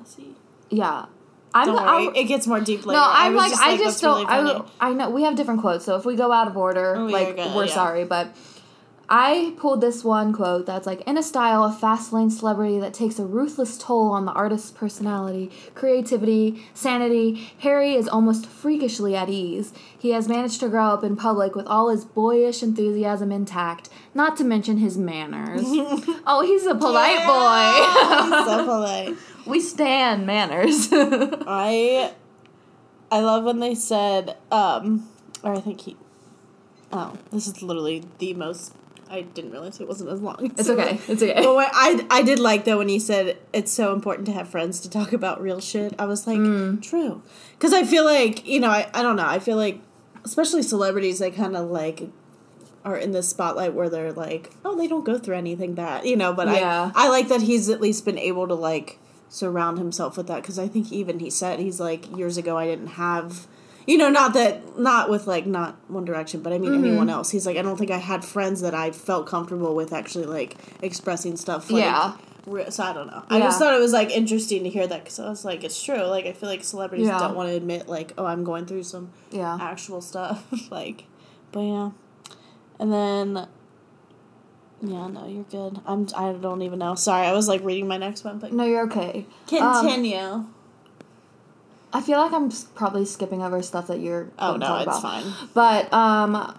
I 0.00 0.04
see. 0.04 0.34
Yeah. 0.68 1.06
I'm. 1.54 1.66
Don't 1.66 1.78
I'm- 1.78 2.12
it 2.14 2.24
gets 2.24 2.46
more 2.46 2.60
deep 2.60 2.86
later. 2.86 2.98
No, 3.00 3.06
I'm 3.08 3.34
was 3.34 3.50
like, 3.50 3.60
I 3.60 3.70
"That's 3.72 3.82
just 3.82 4.02
don't. 4.02 4.14
really 4.26 4.26
funny." 4.26 4.64
I 4.80 4.90
I 4.90 4.92
know 4.92 5.10
we 5.10 5.22
have 5.24 5.36
different 5.36 5.60
quotes, 5.60 5.84
so 5.84 5.96
if 5.96 6.04
we 6.04 6.16
go 6.16 6.30
out 6.32 6.46
of 6.48 6.56
order, 6.56 6.96
Oh, 6.96 7.06
like 7.06 7.36
good, 7.36 7.54
we're 7.54 7.66
yeah. 7.66 7.74
sorry, 7.74 8.04
but 8.04 8.28
I 9.12 9.54
pulled 9.56 9.80
this 9.80 10.04
one 10.04 10.32
quote 10.32 10.66
that's 10.66 10.86
like 10.86 11.00
in 11.00 11.18
a 11.18 11.22
style 11.24 11.64
of 11.64 11.80
fast 11.80 12.12
lane 12.12 12.30
celebrity 12.30 12.78
that 12.78 12.94
takes 12.94 13.18
a 13.18 13.24
ruthless 13.26 13.76
toll 13.76 14.12
on 14.12 14.24
the 14.24 14.30
artist's 14.30 14.70
personality, 14.70 15.50
creativity, 15.74 16.64
sanity. 16.74 17.50
Harry 17.58 17.94
is 17.94 18.06
almost 18.06 18.46
freakishly 18.46 19.16
at 19.16 19.28
ease. 19.28 19.72
He 19.98 20.10
has 20.10 20.28
managed 20.28 20.60
to 20.60 20.68
grow 20.68 20.86
up 20.90 21.02
in 21.02 21.16
public 21.16 21.56
with 21.56 21.66
all 21.66 21.88
his 21.88 22.04
boyish 22.04 22.62
enthusiasm 22.62 23.32
intact, 23.32 23.88
not 24.14 24.36
to 24.36 24.44
mention 24.44 24.76
his 24.78 24.96
manners. 24.96 25.62
oh, 26.24 26.44
he's 26.46 26.64
a 26.66 26.76
polite 26.76 27.18
Yeah, 27.18 27.26
boy. 27.26 28.44
so 28.44 28.64
polite. 28.64 29.16
We 29.50 29.60
stand 29.60 30.26
manners. 30.26 30.88
I 30.92 32.12
I 33.12 33.20
love 33.20 33.44
when 33.44 33.60
they 33.60 33.74
said, 33.74 34.36
um, 34.50 35.08
or 35.42 35.54
I 35.54 35.60
think 35.60 35.80
he. 35.82 35.96
Oh, 36.92 37.16
this 37.30 37.46
is 37.46 37.62
literally 37.62 38.04
the 38.18 38.34
most. 38.34 38.74
I 39.12 39.22
didn't 39.22 39.50
realize 39.50 39.80
it 39.80 39.88
wasn't 39.88 40.10
as 40.10 40.20
long. 40.20 40.36
it's 40.56 40.68
okay. 40.68 41.00
It's 41.08 41.22
okay. 41.22 41.34
But 41.42 41.70
I 41.74 42.06
I 42.10 42.22
did 42.22 42.38
like 42.38 42.64
though 42.64 42.78
when 42.78 42.88
he 42.88 42.98
said 43.00 43.38
it's 43.52 43.72
so 43.72 43.92
important 43.92 44.26
to 44.26 44.32
have 44.32 44.48
friends 44.48 44.80
to 44.80 44.90
talk 44.90 45.12
about 45.12 45.42
real 45.42 45.60
shit. 45.60 45.94
I 45.98 46.04
was 46.06 46.26
like, 46.26 46.38
Mm. 46.38 46.80
true, 46.82 47.22
because 47.52 47.72
I 47.72 47.82
feel 47.84 48.04
like 48.04 48.46
you 48.46 48.60
know 48.60 48.70
I 48.70 48.88
I 48.94 49.02
don't 49.02 49.16
know 49.16 49.26
I 49.26 49.40
feel 49.40 49.56
like 49.56 49.80
especially 50.24 50.62
celebrities 50.62 51.18
they 51.18 51.30
kind 51.32 51.56
of 51.56 51.70
like 51.70 52.08
are 52.84 52.96
in 52.96 53.10
this 53.12 53.28
spotlight 53.28 53.74
where 53.74 53.88
they're 53.90 54.12
like 54.12 54.52
oh 54.64 54.76
they 54.76 54.86
don't 54.86 55.04
go 55.04 55.18
through 55.18 55.36
anything 55.36 55.74
bad 55.74 56.04
you 56.06 56.16
know 56.16 56.32
but 56.32 56.46
Yeah. 56.48 56.90
I 56.94 57.06
I 57.06 57.08
like 57.08 57.28
that 57.28 57.42
he's 57.42 57.68
at 57.68 57.80
least 57.80 58.04
been 58.04 58.16
able 58.18 58.46
to 58.48 58.54
like 58.54 58.98
surround 59.30 59.78
himself 59.78 60.16
with 60.18 60.26
that 60.26 60.42
because 60.42 60.58
I 60.58 60.68
think 60.68 60.92
even 60.92 61.20
he 61.20 61.30
said 61.30 61.58
he's 61.60 61.80
like 61.80 62.14
years 62.14 62.36
ago 62.36 62.58
I 62.58 62.66
didn't 62.66 62.88
have. 62.88 63.46
You 63.86 63.96
know, 63.96 64.10
not 64.10 64.34
that, 64.34 64.78
not 64.78 65.08
with 65.08 65.26
like, 65.26 65.46
not 65.46 65.74
One 65.88 66.04
Direction, 66.04 66.42
but 66.42 66.52
I 66.52 66.58
mean 66.58 66.72
Mm-hmm. 66.72 66.84
anyone 66.84 67.08
else. 67.08 67.30
He's 67.30 67.46
like, 67.46 67.56
I 67.56 67.62
don't 67.62 67.78
think 67.78 67.90
I 67.90 67.96
had 67.96 68.24
friends 68.24 68.60
that 68.60 68.74
I 68.74 68.90
felt 68.90 69.26
comfortable 69.26 69.74
with 69.74 69.92
actually 69.94 70.26
like 70.26 70.56
expressing 70.82 71.36
stuff. 71.38 71.70
Like, 71.70 71.82
Yeah. 71.84 72.14
So 72.68 72.82
I 72.84 72.92
don't 72.92 73.06
know. 73.06 73.24
I 73.30 73.38
just 73.40 73.58
thought 73.58 73.74
it 73.74 73.80
was 73.80 73.92
like 73.92 74.10
interesting 74.10 74.64
to 74.64 74.70
hear 74.70 74.86
that 74.86 75.02
because 75.04 75.18
I 75.18 75.28
was 75.28 75.44
like, 75.44 75.64
it's 75.64 75.82
true. 75.82 76.02
Like 76.04 76.26
I 76.26 76.32
feel 76.32 76.48
like 76.48 76.62
celebrities 76.62 77.06
Yeah. 77.06 77.18
don't 77.18 77.34
want 77.34 77.48
to 77.48 77.56
admit 77.56 77.88
like, 77.88 78.12
oh, 78.18 78.26
I'm 78.26 78.44
going 78.44 78.66
through 78.66 78.82
some 78.82 79.12
yeah. 79.30 79.56
actual 79.60 80.00
stuff. 80.02 80.46
like, 80.70 81.04
but 81.52 81.60
yeah, 81.60 81.90
and 82.78 82.92
then. 82.92 83.48
Yeah, 84.82 85.08
no, 85.08 85.26
you're 85.26 85.44
good. 85.44 85.80
I'm. 85.86 86.08
I 86.16 86.32
don't 86.32 86.62
even 86.62 86.78
know. 86.78 86.94
Sorry, 86.94 87.26
I 87.26 87.32
was 87.32 87.48
like 87.48 87.62
reading 87.62 87.86
my 87.86 87.98
next 87.98 88.24
one, 88.24 88.38
but 88.38 88.52
No, 88.52 88.64
you're 88.64 88.84
okay. 88.84 89.26
Um, 89.60 89.86
continue. 89.86 90.46
I 91.92 92.00
feel 92.00 92.18
like 92.18 92.32
I'm 92.32 92.46
s- 92.46 92.66
probably 92.74 93.04
skipping 93.04 93.42
over 93.42 93.60
stuff 93.62 93.88
that 93.88 94.00
you're. 94.00 94.28
oh 94.38 94.52
gonna 94.52 94.58
no, 94.58 94.66
talk 94.66 94.86
it's 94.86 94.98
about. 94.98 95.22
fine. 95.22 95.48
But 95.54 95.92
um, 95.92 96.54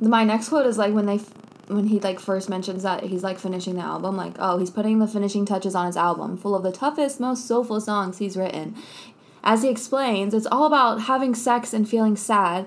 my 0.00 0.24
next 0.24 0.48
quote 0.48 0.66
is 0.66 0.76
like 0.76 0.92
when 0.92 1.06
they, 1.06 1.14
f- 1.14 1.32
when 1.68 1.86
he 1.86 2.00
like 2.00 2.18
first 2.20 2.50
mentions 2.50 2.82
that 2.82 3.04
he's 3.04 3.22
like 3.22 3.38
finishing 3.38 3.76
the 3.76 3.82
album, 3.82 4.16
like 4.16 4.34
oh 4.38 4.58
he's 4.58 4.70
putting 4.70 4.98
the 4.98 5.06
finishing 5.06 5.46
touches 5.46 5.74
on 5.74 5.86
his 5.86 5.96
album, 5.96 6.36
full 6.36 6.54
of 6.54 6.62
the 6.64 6.72
toughest, 6.72 7.20
most 7.20 7.46
soulful 7.46 7.80
songs 7.80 8.18
he's 8.18 8.36
written. 8.36 8.74
As 9.42 9.62
he 9.62 9.68
explains, 9.68 10.34
it's 10.34 10.46
all 10.50 10.64
about 10.66 11.02
having 11.02 11.34
sex 11.34 11.72
and 11.72 11.88
feeling 11.88 12.16
sad. 12.16 12.66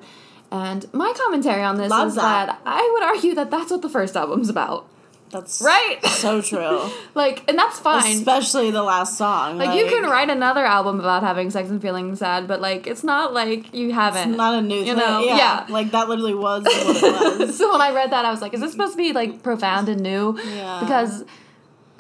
And 0.52 0.92
my 0.94 1.14
commentary 1.18 1.64
on 1.64 1.78
this 1.78 1.90
Love 1.90 2.10
is 2.10 2.16
that. 2.16 2.48
that 2.48 2.62
I 2.66 2.90
would 2.94 3.04
argue 3.04 3.36
that 3.36 3.52
that's 3.52 3.70
what 3.70 3.82
the 3.82 3.90
first 3.90 4.16
album's 4.16 4.48
about, 4.48 4.88
That's 5.30 5.62
right? 5.62 6.00
So 6.06 6.42
true. 6.42 6.90
like, 7.16 7.44
and 7.50 7.58
that's 7.58 7.80
fine. 7.80 8.16
Especially 8.16 8.72
the 8.72 8.84
last 8.84 9.18
song. 9.18 9.58
Like, 9.58 9.78
you 9.78 9.88
can 9.88 10.10
write 10.10 10.30
another 10.30 10.66
album 10.66 11.02
about 11.02 11.22
having 11.22 11.50
sex 11.50 11.70
and 11.70 11.82
feeling 11.82 12.16
sad, 12.16 12.48
but 12.48 12.62
like 12.62 12.88
it's 12.88 13.04
not 13.04 13.34
like 13.34 13.74
you 13.74 13.92
haven't. 13.92 14.30
It's 14.30 14.38
not 14.38 14.54
a 14.56 14.62
new 14.62 14.80
you 14.80 14.86
thing. 14.86 14.98
know, 14.98 15.20
yeah. 15.20 15.38
yeah. 15.38 15.66
Like 15.70 15.92
that 15.92 16.08
literally 16.08 16.36
was 16.36 16.64
what 16.66 16.96
it 17.04 17.40
was. 17.40 17.58
so 17.58 17.72
when 17.72 17.82
I 17.82 17.92
read 17.94 18.12
that, 18.12 18.24
I 18.24 18.32
was 18.32 18.42
like, 18.42 18.54
is 18.54 18.62
this 18.62 18.72
supposed 18.72 18.94
to 18.94 18.98
be 18.98 19.12
like 19.12 19.44
profound 19.44 19.90
and 19.90 20.02
new? 20.02 20.40
Yeah. 20.40 20.80
Because 20.80 21.26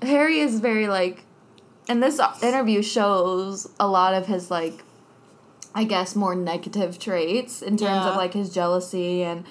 Harry 0.01 0.39
is 0.39 0.61
very 0.61 0.87
like, 0.87 1.25
and 1.89 2.01
this 2.01 2.19
interview 2.41 2.81
shows 2.81 3.69
a 3.77 3.87
lot 3.87 4.13
of 4.13 4.25
his 4.25 4.49
like, 4.49 4.83
I 5.79 5.83
guess 5.83 6.15
more 6.15 6.33
negative 6.33 6.97
traits 6.97 7.61
in 7.61 7.77
terms 7.77 8.03
Yeah. 8.03 8.09
of 8.09 8.15
like 8.15 8.33
his 8.33 8.49
jealousy, 8.49 9.21
and 9.23 9.45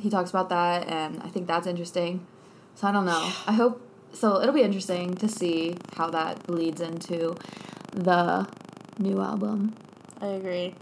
he 0.00 0.08
talks 0.08 0.30
about 0.30 0.48
that, 0.48 0.88
and 0.88 1.20
I 1.22 1.28
think 1.28 1.46
that's 1.46 1.66
interesting. 1.66 2.26
So 2.74 2.88
I 2.88 2.92
don't 2.92 3.04
know. 3.04 3.22
I 3.46 3.52
hope 3.52 3.82
so. 4.12 4.40
It'll 4.40 4.54
be 4.54 4.62
interesting 4.62 5.14
to 5.16 5.28
see 5.28 5.76
how 5.96 6.08
that 6.10 6.48
leads 6.48 6.80
into 6.80 7.34
the 7.92 8.48
new 8.98 9.20
album. 9.20 9.74
I 10.22 10.28
agree. 10.28 10.74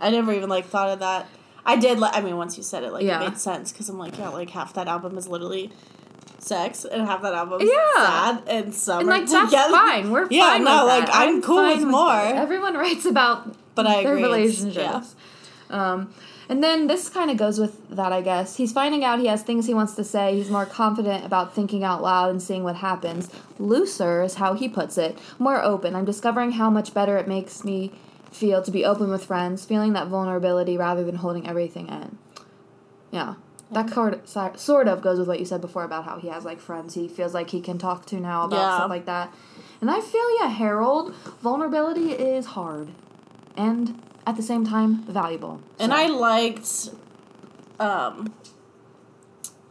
I 0.00 0.08
never 0.10 0.32
even 0.32 0.48
like 0.48 0.64
thought 0.66 0.88
of 0.88 1.00
that. 1.00 1.28
I 1.66 1.76
did. 1.76 1.98
Like, 1.98 2.16
I 2.16 2.22
mean, 2.22 2.38
once 2.38 2.56
you 2.56 2.62
said 2.62 2.82
it, 2.84 2.92
like 2.94 3.04
Yeah. 3.04 3.20
it 3.20 3.28
made 3.28 3.38
sense 3.38 3.72
because 3.72 3.90
I'm 3.90 3.98
like, 3.98 4.16
yeah, 4.18 4.30
like 4.30 4.48
half 4.50 4.72
that 4.72 4.88
album 4.88 5.18
is 5.18 5.28
literally 5.28 5.70
sex, 6.42 6.84
and 6.84 7.06
have 7.06 7.22
that 7.22 7.34
album 7.34 7.60
Yeah. 7.62 8.04
sad 8.04 8.42
and 8.46 8.74
summer 8.74 9.00
And 9.00 9.08
like 9.08 9.26
that's 9.28 9.50
together. 9.50 9.72
fine. 9.72 10.10
We're 10.10 10.26
Yeah, 10.30 10.50
fine. 10.50 10.64
no, 10.64 10.84
with 10.84 10.88
like, 10.94 11.06
that. 11.06 11.14
I'm 11.16 11.42
cool 11.42 11.66
with 11.68 11.82
more. 11.84 12.08
that. 12.08 12.36
Everyone 12.36 12.74
writes 12.74 13.04
about 13.04 13.54
But 13.74 13.86
I 13.86 14.02
their 14.02 14.12
agree, 14.12 14.22
relationships. 14.24 15.14
Um, 15.70 16.12
and 16.48 16.64
then 16.64 16.88
this 16.88 17.08
kind 17.08 17.30
of 17.30 17.36
goes 17.36 17.60
with 17.60 17.88
that, 17.90 18.12
I 18.12 18.22
guess. 18.22 18.56
He's 18.56 18.72
finding 18.72 19.04
out 19.04 19.20
he 19.20 19.26
has 19.28 19.42
things 19.42 19.66
he 19.66 19.74
wants 19.74 19.94
to 19.94 20.02
say. 20.02 20.34
He's 20.34 20.50
more 20.50 20.66
confident 20.66 21.24
about 21.24 21.54
thinking 21.54 21.84
out 21.84 22.02
loud 22.02 22.30
and 22.30 22.42
seeing 22.42 22.64
what 22.64 22.76
happens. 22.76 23.30
Looser 23.58 24.22
is 24.22 24.34
how 24.34 24.54
he 24.54 24.68
puts 24.68 24.98
it. 24.98 25.16
More 25.38 25.62
open. 25.62 25.94
I'm 25.94 26.04
discovering 26.04 26.52
how 26.52 26.68
much 26.68 26.92
better 26.92 27.16
it 27.18 27.28
makes 27.28 27.64
me 27.64 27.92
feel 28.32 28.62
to 28.62 28.70
be 28.72 28.84
open 28.84 29.10
with 29.10 29.24
friends, 29.24 29.64
feeling 29.64 29.92
that 29.92 30.08
vulnerability 30.08 30.76
rather 30.76 31.04
than 31.04 31.16
holding 31.16 31.46
everything 31.48 31.86
in. 31.88 32.18
Yeah. 33.12 33.34
That 33.72 33.90
sort 33.90 34.14
of, 34.34 34.58
sort 34.58 34.88
of 34.88 35.00
goes 35.00 35.18
with 35.18 35.28
what 35.28 35.38
you 35.38 35.44
said 35.44 35.60
before 35.60 35.84
about 35.84 36.04
how 36.04 36.18
he 36.18 36.28
has 36.28 36.44
like 36.44 36.58
friends 36.60 36.94
he 36.94 37.06
feels 37.08 37.34
like 37.34 37.50
he 37.50 37.60
can 37.60 37.78
talk 37.78 38.04
to 38.06 38.16
now 38.18 38.44
about 38.44 38.56
Yeah. 38.56 38.74
stuff 38.76 38.90
like 38.90 39.06
that. 39.06 39.32
And 39.80 39.90
I 39.90 40.00
feel 40.00 40.38
yeah, 40.40 40.48
Harold, 40.48 41.14
vulnerability 41.40 42.12
is 42.12 42.46
hard 42.46 42.88
and 43.56 44.00
at 44.26 44.36
the 44.36 44.42
same 44.42 44.66
time 44.66 45.02
valuable. 45.04 45.60
And 45.78 45.92
I 45.94 46.06
liked, 46.06 46.90
um, 47.78 48.32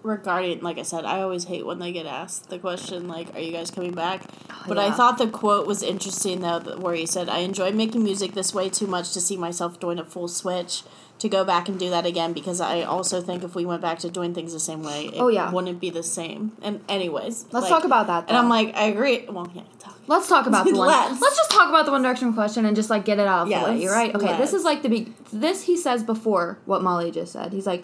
regarding 0.03 0.61
like 0.61 0.77
I 0.77 0.83
said, 0.83 1.05
I 1.05 1.21
always 1.21 1.45
hate 1.45 1.65
when 1.65 1.79
they 1.79 1.91
get 1.91 2.05
asked 2.05 2.49
the 2.49 2.59
question 2.59 3.07
like, 3.07 3.33
"Are 3.35 3.39
you 3.39 3.51
guys 3.51 3.71
coming 3.71 3.93
back?" 3.93 4.23
Oh, 4.49 4.55
but 4.67 4.77
I 4.77 4.91
thought 4.91 5.17
the 5.17 5.27
quote 5.27 5.67
was 5.67 5.83
interesting 5.83 6.41
though, 6.41 6.59
where 6.77 6.95
he 6.95 7.05
said, 7.05 7.29
"I 7.29 7.39
enjoy 7.39 7.71
making 7.71 8.03
music 8.03 8.33
this 8.33 8.53
way 8.53 8.69
too 8.69 8.87
much 8.87 9.11
to 9.13 9.21
see 9.21 9.37
myself 9.37 9.79
doing 9.79 9.99
a 9.99 10.05
full 10.05 10.27
switch." 10.27 10.83
To 11.19 11.27
go 11.27 11.43
back 11.43 11.67
and 11.67 11.77
do 11.77 11.89
that 11.89 12.05
again 12.05 12.31
because 12.31 12.61
I 12.61 12.83
also 12.83 13.19
think 13.19 13.43
if 13.43 13.53
we 13.53 13.65
went 13.65 13.81
back 13.81 13.99
to 13.99 14.09
doing 14.09 14.33
things 14.33 14.53
the 14.53 14.59
same 14.61 14.83
way, 14.83 15.07
it 15.07 15.19
Oh, 15.19 15.27
yeah. 15.27 15.51
wouldn't 15.51 15.81
be 15.81 15.89
the 15.89 16.01
same. 16.01 16.53
And 16.61 16.79
anyways, 16.87 17.43
Let's 17.51 17.63
like- 17.65 17.69
talk 17.69 17.83
about 17.83 18.07
that. 18.07 18.29
And 18.29 18.37
I'm 18.37 18.47
like, 18.47 18.73
I 18.73 18.83
agree. 18.85 19.25
Well, 19.29 19.51
yeah, 19.53 19.63
talk. 19.79 19.97
Let's 20.07 20.29
talk 20.29 20.47
about 20.47 20.63
the 20.65 20.71
one. 20.77 20.87
Let's. 20.87 21.19
Let's. 21.21 21.35
just 21.35 21.51
talk 21.51 21.67
about 21.67 21.85
the 21.85 21.91
One 21.91 22.03
Direction 22.03 22.31
question 22.33 22.63
and 22.63 22.73
just 22.73 22.89
like 22.89 23.03
get 23.03 23.19
it 23.19 23.27
out 23.27 23.41
of 23.41 23.47
Yes, 23.49 23.65
the 23.65 23.71
way. 23.73 23.81
You're 23.81 23.91
right. 23.91 24.15
Okay, 24.15 24.27
this 24.27 24.39
let's. 24.39 24.53
is 24.53 24.63
like 24.63 24.81
the 24.81 24.87
big. 24.87 25.13
This 25.33 25.63
he 25.63 25.75
says 25.75 26.03
before 26.03 26.57
what 26.63 26.83
Molly 26.83 27.11
just 27.11 27.33
said. 27.33 27.51
He's 27.51 27.67
like, 27.67 27.83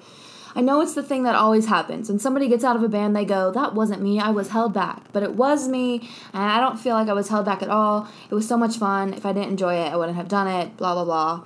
I 0.56 0.62
know 0.62 0.80
it's 0.82 0.94
the 0.94 1.04
thing 1.04 1.24
that 1.24 1.36
always 1.36 1.66
happens. 1.68 2.08
When 2.10 2.18
somebody 2.20 2.48
gets 2.48 2.64
out 2.64 2.76
of 2.78 2.84
a 2.84 2.88
band, 2.90 3.16
they 3.16 3.26
go, 3.26 3.52
"That 3.52 3.76
wasn't 3.76 4.02
me. 4.02 4.20
I 4.20 4.30
was 4.30 4.50
held 4.50 4.74
back." 4.74 5.04
But 5.12 5.22
it 5.24 5.34
was 5.36 5.68
me, 5.68 6.10
and 6.34 6.44
I 6.44 6.60
don't 6.60 6.80
feel 6.80 6.96
like 6.96 7.10
I 7.10 7.14
was 7.14 7.28
held 7.28 7.46
back 7.46 7.62
at 7.62 7.70
all. 7.70 8.08
It 8.30 8.36
was 8.36 8.48
so 8.48 8.58
much 8.58 8.78
fun. 8.78 9.14
If 9.14 9.26
I 9.26 9.34
didn't 9.34 9.50
enjoy 9.50 9.76
it, 9.76 9.92
I 9.92 9.98
wouldn't 9.98 10.16
have 10.18 10.28
done 10.30 10.48
it. 10.48 10.78
Blah 10.78 10.94
blah 10.94 11.04
blah. 11.06 11.44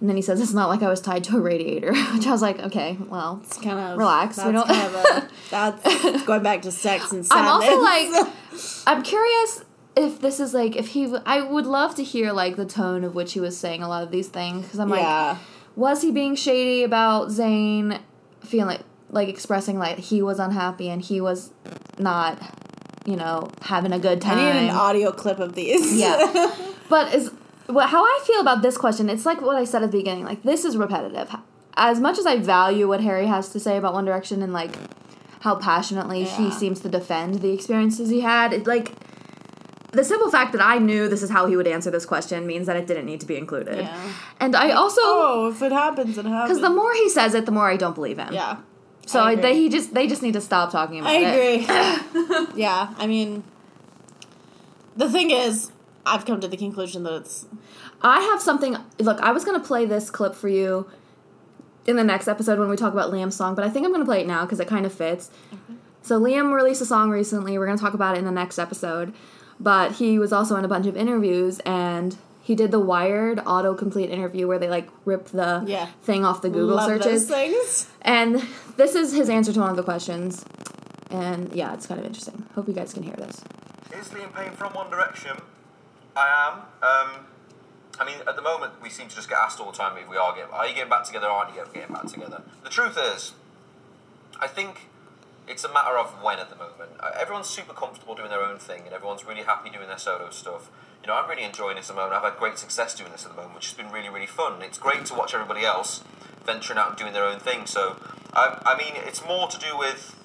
And 0.00 0.08
then 0.08 0.16
he 0.16 0.22
says 0.22 0.40
it's 0.40 0.54
not 0.54 0.70
like 0.70 0.82
I 0.82 0.88
was 0.88 1.02
tied 1.02 1.24
to 1.24 1.36
a 1.36 1.40
radiator, 1.40 1.92
which 2.14 2.26
I 2.26 2.30
was 2.32 2.40
like, 2.40 2.58
okay, 2.60 2.96
well, 3.10 3.40
It's 3.44 3.58
kind 3.58 3.78
of 3.78 3.98
Relax, 3.98 4.38
we 4.38 4.52
don't- 4.52 4.66
kind 4.66 4.86
of 4.86 4.94
a 4.94 5.28
that's 5.50 6.22
going 6.24 6.42
back 6.42 6.62
to 6.62 6.72
sex 6.72 7.12
and 7.12 7.26
sadness. 7.26 7.30
I'm 7.30 7.46
also 7.46 7.80
like, 7.82 8.32
I'm 8.86 9.02
curious 9.02 9.62
if 9.96 10.18
this 10.20 10.40
is 10.40 10.54
like 10.54 10.76
if 10.76 10.88
he. 10.88 11.14
I 11.26 11.42
would 11.42 11.66
love 11.66 11.94
to 11.96 12.02
hear 12.02 12.32
like 12.32 12.56
the 12.56 12.64
tone 12.64 13.04
of 13.04 13.14
which 13.14 13.34
he 13.34 13.40
was 13.40 13.58
saying 13.58 13.82
a 13.82 13.88
lot 13.88 14.02
of 14.02 14.10
these 14.10 14.28
things 14.28 14.64
because 14.64 14.78
I'm 14.80 14.88
like, 14.88 15.36
was 15.76 16.00
he 16.00 16.10
being 16.10 16.34
shady 16.34 16.82
about 16.82 17.28
Zayn 17.28 18.00
feeling 18.40 18.66
like, 18.66 18.80
like 19.10 19.28
expressing 19.28 19.78
like 19.78 19.98
he 19.98 20.22
was 20.22 20.38
unhappy 20.38 20.88
and 20.88 21.02
he 21.02 21.20
was 21.20 21.50
not, 21.98 22.40
you 23.04 23.16
know, 23.16 23.50
having 23.62 23.92
a 23.92 23.98
good 23.98 24.20
time. 24.20 24.38
I 24.38 24.52
need 24.52 24.68
an 24.68 24.70
audio 24.70 25.12
clip 25.12 25.38
of 25.38 25.54
these. 25.54 25.96
Yeah. 25.98 26.54
but 26.88 27.14
is 27.14 27.30
well, 27.68 27.86
how 27.86 28.02
I 28.02 28.20
feel 28.24 28.40
about 28.40 28.62
this 28.62 28.76
question, 28.76 29.08
it's 29.08 29.24
like 29.24 29.40
what 29.40 29.56
I 29.56 29.64
said 29.64 29.82
at 29.82 29.92
the 29.92 29.98
beginning. 29.98 30.24
Like 30.24 30.42
this 30.42 30.64
is 30.64 30.76
repetitive. 30.76 31.34
As 31.76 32.00
much 32.00 32.18
as 32.18 32.26
I 32.26 32.36
value 32.36 32.88
what 32.88 33.00
Harry 33.00 33.26
has 33.26 33.50
to 33.50 33.60
say 33.60 33.76
about 33.76 33.94
One 33.94 34.04
Direction 34.04 34.42
and 34.42 34.52
like 34.52 34.76
how 35.40 35.54
passionately 35.54 36.24
he 36.24 36.50
seems 36.50 36.80
to 36.80 36.88
defend 36.88 37.36
the 37.36 37.50
experiences 37.50 38.10
he 38.10 38.20
had, 38.20 38.52
it 38.52 38.66
like 38.66 38.92
the 39.92 40.04
simple 40.04 40.30
fact 40.30 40.52
that 40.52 40.62
I 40.62 40.78
knew 40.78 41.08
this 41.08 41.22
is 41.22 41.30
how 41.30 41.46
he 41.46 41.56
would 41.56 41.66
answer 41.66 41.90
this 41.90 42.06
question 42.06 42.46
means 42.46 42.66
that 42.66 42.76
it 42.76 42.86
didn't 42.86 43.06
need 43.06 43.20
to 43.20 43.26
be 43.26 43.36
included. 43.36 43.78
Yeah. 43.78 44.12
And 44.38 44.54
I 44.54 44.70
also 44.70 45.00
oh, 45.02 45.50
if 45.52 45.62
it 45.62 45.72
happens, 45.72 46.16
it 46.16 46.24
happens. 46.24 46.48
because 46.48 46.62
the 46.62 46.74
more 46.74 46.92
he 46.94 47.08
says 47.08 47.34
it, 47.34 47.46
the 47.46 47.52
more 47.52 47.68
I 47.68 47.76
don't 47.76 47.94
believe 47.94 48.18
him. 48.18 48.32
yeah, 48.32 48.58
So 49.06 49.20
I 49.20 49.32
I 49.32 49.34
they 49.36 49.54
he 49.56 49.68
just 49.68 49.92
they 49.92 50.06
just 50.06 50.22
need 50.22 50.34
to 50.34 50.40
stop 50.40 50.70
talking 50.70 51.00
about 51.00 51.12
I 51.12 51.18
it. 51.18 51.70
I 51.70 52.44
agree. 52.44 52.46
yeah, 52.62 52.94
I 52.98 53.06
mean, 53.06 53.42
the 54.96 55.10
thing 55.10 55.30
is, 55.30 55.72
I've 56.06 56.24
come 56.24 56.40
to 56.40 56.48
the 56.48 56.56
conclusion 56.56 57.02
that 57.02 57.14
it's 57.14 57.46
I 58.02 58.20
have 58.20 58.40
something. 58.40 58.76
Look, 58.98 59.20
I 59.20 59.32
was 59.32 59.44
gonna 59.44 59.60
play 59.60 59.86
this 59.86 60.10
clip 60.10 60.34
for 60.34 60.48
you 60.48 60.88
in 61.86 61.96
the 61.96 62.04
next 62.04 62.28
episode 62.28 62.58
when 62.58 62.68
we 62.68 62.76
talk 62.76 62.92
about 62.92 63.12
Liam's 63.12 63.34
song, 63.34 63.54
but 63.56 63.64
I 63.64 63.70
think 63.70 63.86
I'm 63.86 63.92
gonna 63.92 64.04
play 64.04 64.20
it 64.20 64.26
now 64.26 64.44
because 64.44 64.60
it 64.60 64.68
kind 64.68 64.86
of 64.86 64.92
fits. 64.92 65.30
Okay. 65.52 65.74
So 66.02 66.18
Liam 66.20 66.54
released 66.54 66.80
a 66.80 66.86
song 66.86 67.10
recently. 67.10 67.58
We're 67.58 67.66
gonna 67.66 67.78
talk 67.78 67.94
about 67.94 68.14
it 68.14 68.20
in 68.20 68.24
the 68.24 68.30
next 68.30 68.58
episode. 68.58 69.12
But 69.60 69.92
he 69.92 70.18
was 70.18 70.32
also 70.32 70.56
in 70.56 70.64
a 70.64 70.68
bunch 70.68 70.86
of 70.86 70.96
interviews 70.96 71.58
and 71.60 72.16
he 72.42 72.54
did 72.54 72.70
the 72.70 72.80
Wired 72.80 73.38
autocomplete 73.38 74.08
interview 74.08 74.48
where 74.48 74.58
they 74.58 74.68
like 74.68 74.88
rip 75.04 75.26
the 75.26 75.62
Yeah. 75.66 75.86
thing 76.02 76.24
off 76.24 76.40
the 76.42 76.48
Google 76.48 76.76
love 76.76 76.86
searches. 76.88 77.28
those 77.28 77.36
things. 77.36 77.86
And 78.02 78.42
this 78.76 78.94
is 78.94 79.12
his 79.12 79.28
answer 79.28 79.52
to 79.52 79.60
one 79.60 79.70
of 79.70 79.76
the 79.76 79.82
questions. 79.82 80.44
And 81.10 81.52
yeah, 81.52 81.74
it's 81.74 81.86
kind 81.86 82.00
of 82.00 82.06
interesting. 82.06 82.46
Hope 82.54 82.66
you 82.68 82.74
guys 82.74 82.94
can 82.94 83.02
hear 83.02 83.14
this. 83.16 83.42
Is 83.92 84.08
Liam 84.08 84.34
Payne 84.34 84.52
from 84.52 84.72
One 84.72 84.88
Direction? 84.90 85.36
I 86.16 86.48
am. 86.48 86.54
Um, 86.82 87.26
I 88.00 88.04
mean, 88.06 88.16
at 88.26 88.36
the 88.36 88.42
moment, 88.42 88.72
we 88.82 88.88
seem 88.88 89.08
to 89.08 89.14
just 89.14 89.28
get 89.28 89.38
asked 89.38 89.60
all 89.60 89.70
the 89.70 89.76
time 89.76 89.96
if 89.98 90.08
we 90.08 90.16
are 90.16 90.34
getting. 90.34 90.50
Are 90.52 90.66
you 90.66 90.74
getting 90.74 90.88
back 90.88 91.04
together? 91.04 91.26
Or 91.26 91.30
aren't 91.32 91.54
you 91.54 91.62
getting 91.74 91.92
back 91.94 92.06
together? 92.06 92.42
The 92.64 92.70
truth 92.70 92.96
is, 93.14 93.32
I 94.40 94.46
think 94.46 94.88
it's 95.50 95.64
a 95.64 95.72
matter 95.72 95.98
of 95.98 96.10
when 96.22 96.38
at 96.38 96.48
the 96.48 96.56
moment. 96.56 96.92
Uh, 97.00 97.10
Everyone's 97.20 97.48
super 97.48 97.74
comfortable 97.74 98.14
doing 98.14 98.30
their 98.30 98.42
own 98.42 98.58
thing, 98.58 98.82
and 98.84 98.94
everyone's 98.94 99.26
really 99.26 99.42
happy 99.42 99.68
doing 99.68 99.88
their 99.88 99.98
solo 99.98 100.30
stuff. 100.30 100.70
You 101.02 101.08
know, 101.08 101.14
I'm 101.14 101.28
really 101.28 101.42
enjoying 101.42 101.76
this 101.76 101.90
at 101.90 101.96
the 101.96 102.00
moment. 102.00 102.14
I've 102.14 102.30
had 102.30 102.38
great 102.38 102.58
success 102.58 102.94
doing 102.94 103.10
this 103.10 103.24
at 103.24 103.30
the 103.32 103.36
moment, 103.36 103.56
which 103.56 103.66
has 103.66 103.74
been 103.74 103.90
really, 103.90 104.08
really 104.08 104.26
fun. 104.26 104.62
It's 104.62 104.78
great 104.78 105.04
to 105.06 105.14
watch 105.14 105.34
everybody 105.34 105.64
else 105.64 106.04
venturing 106.46 106.78
out 106.78 106.90
and 106.90 106.96
doing 106.96 107.12
their 107.12 107.24
own 107.24 107.40
thing. 107.40 107.66
So, 107.66 107.96
um, 108.32 108.62
I 108.64 108.76
mean, 108.78 108.92
it's 109.06 109.24
more 109.26 109.48
to 109.48 109.58
do 109.58 109.76
with 109.76 110.16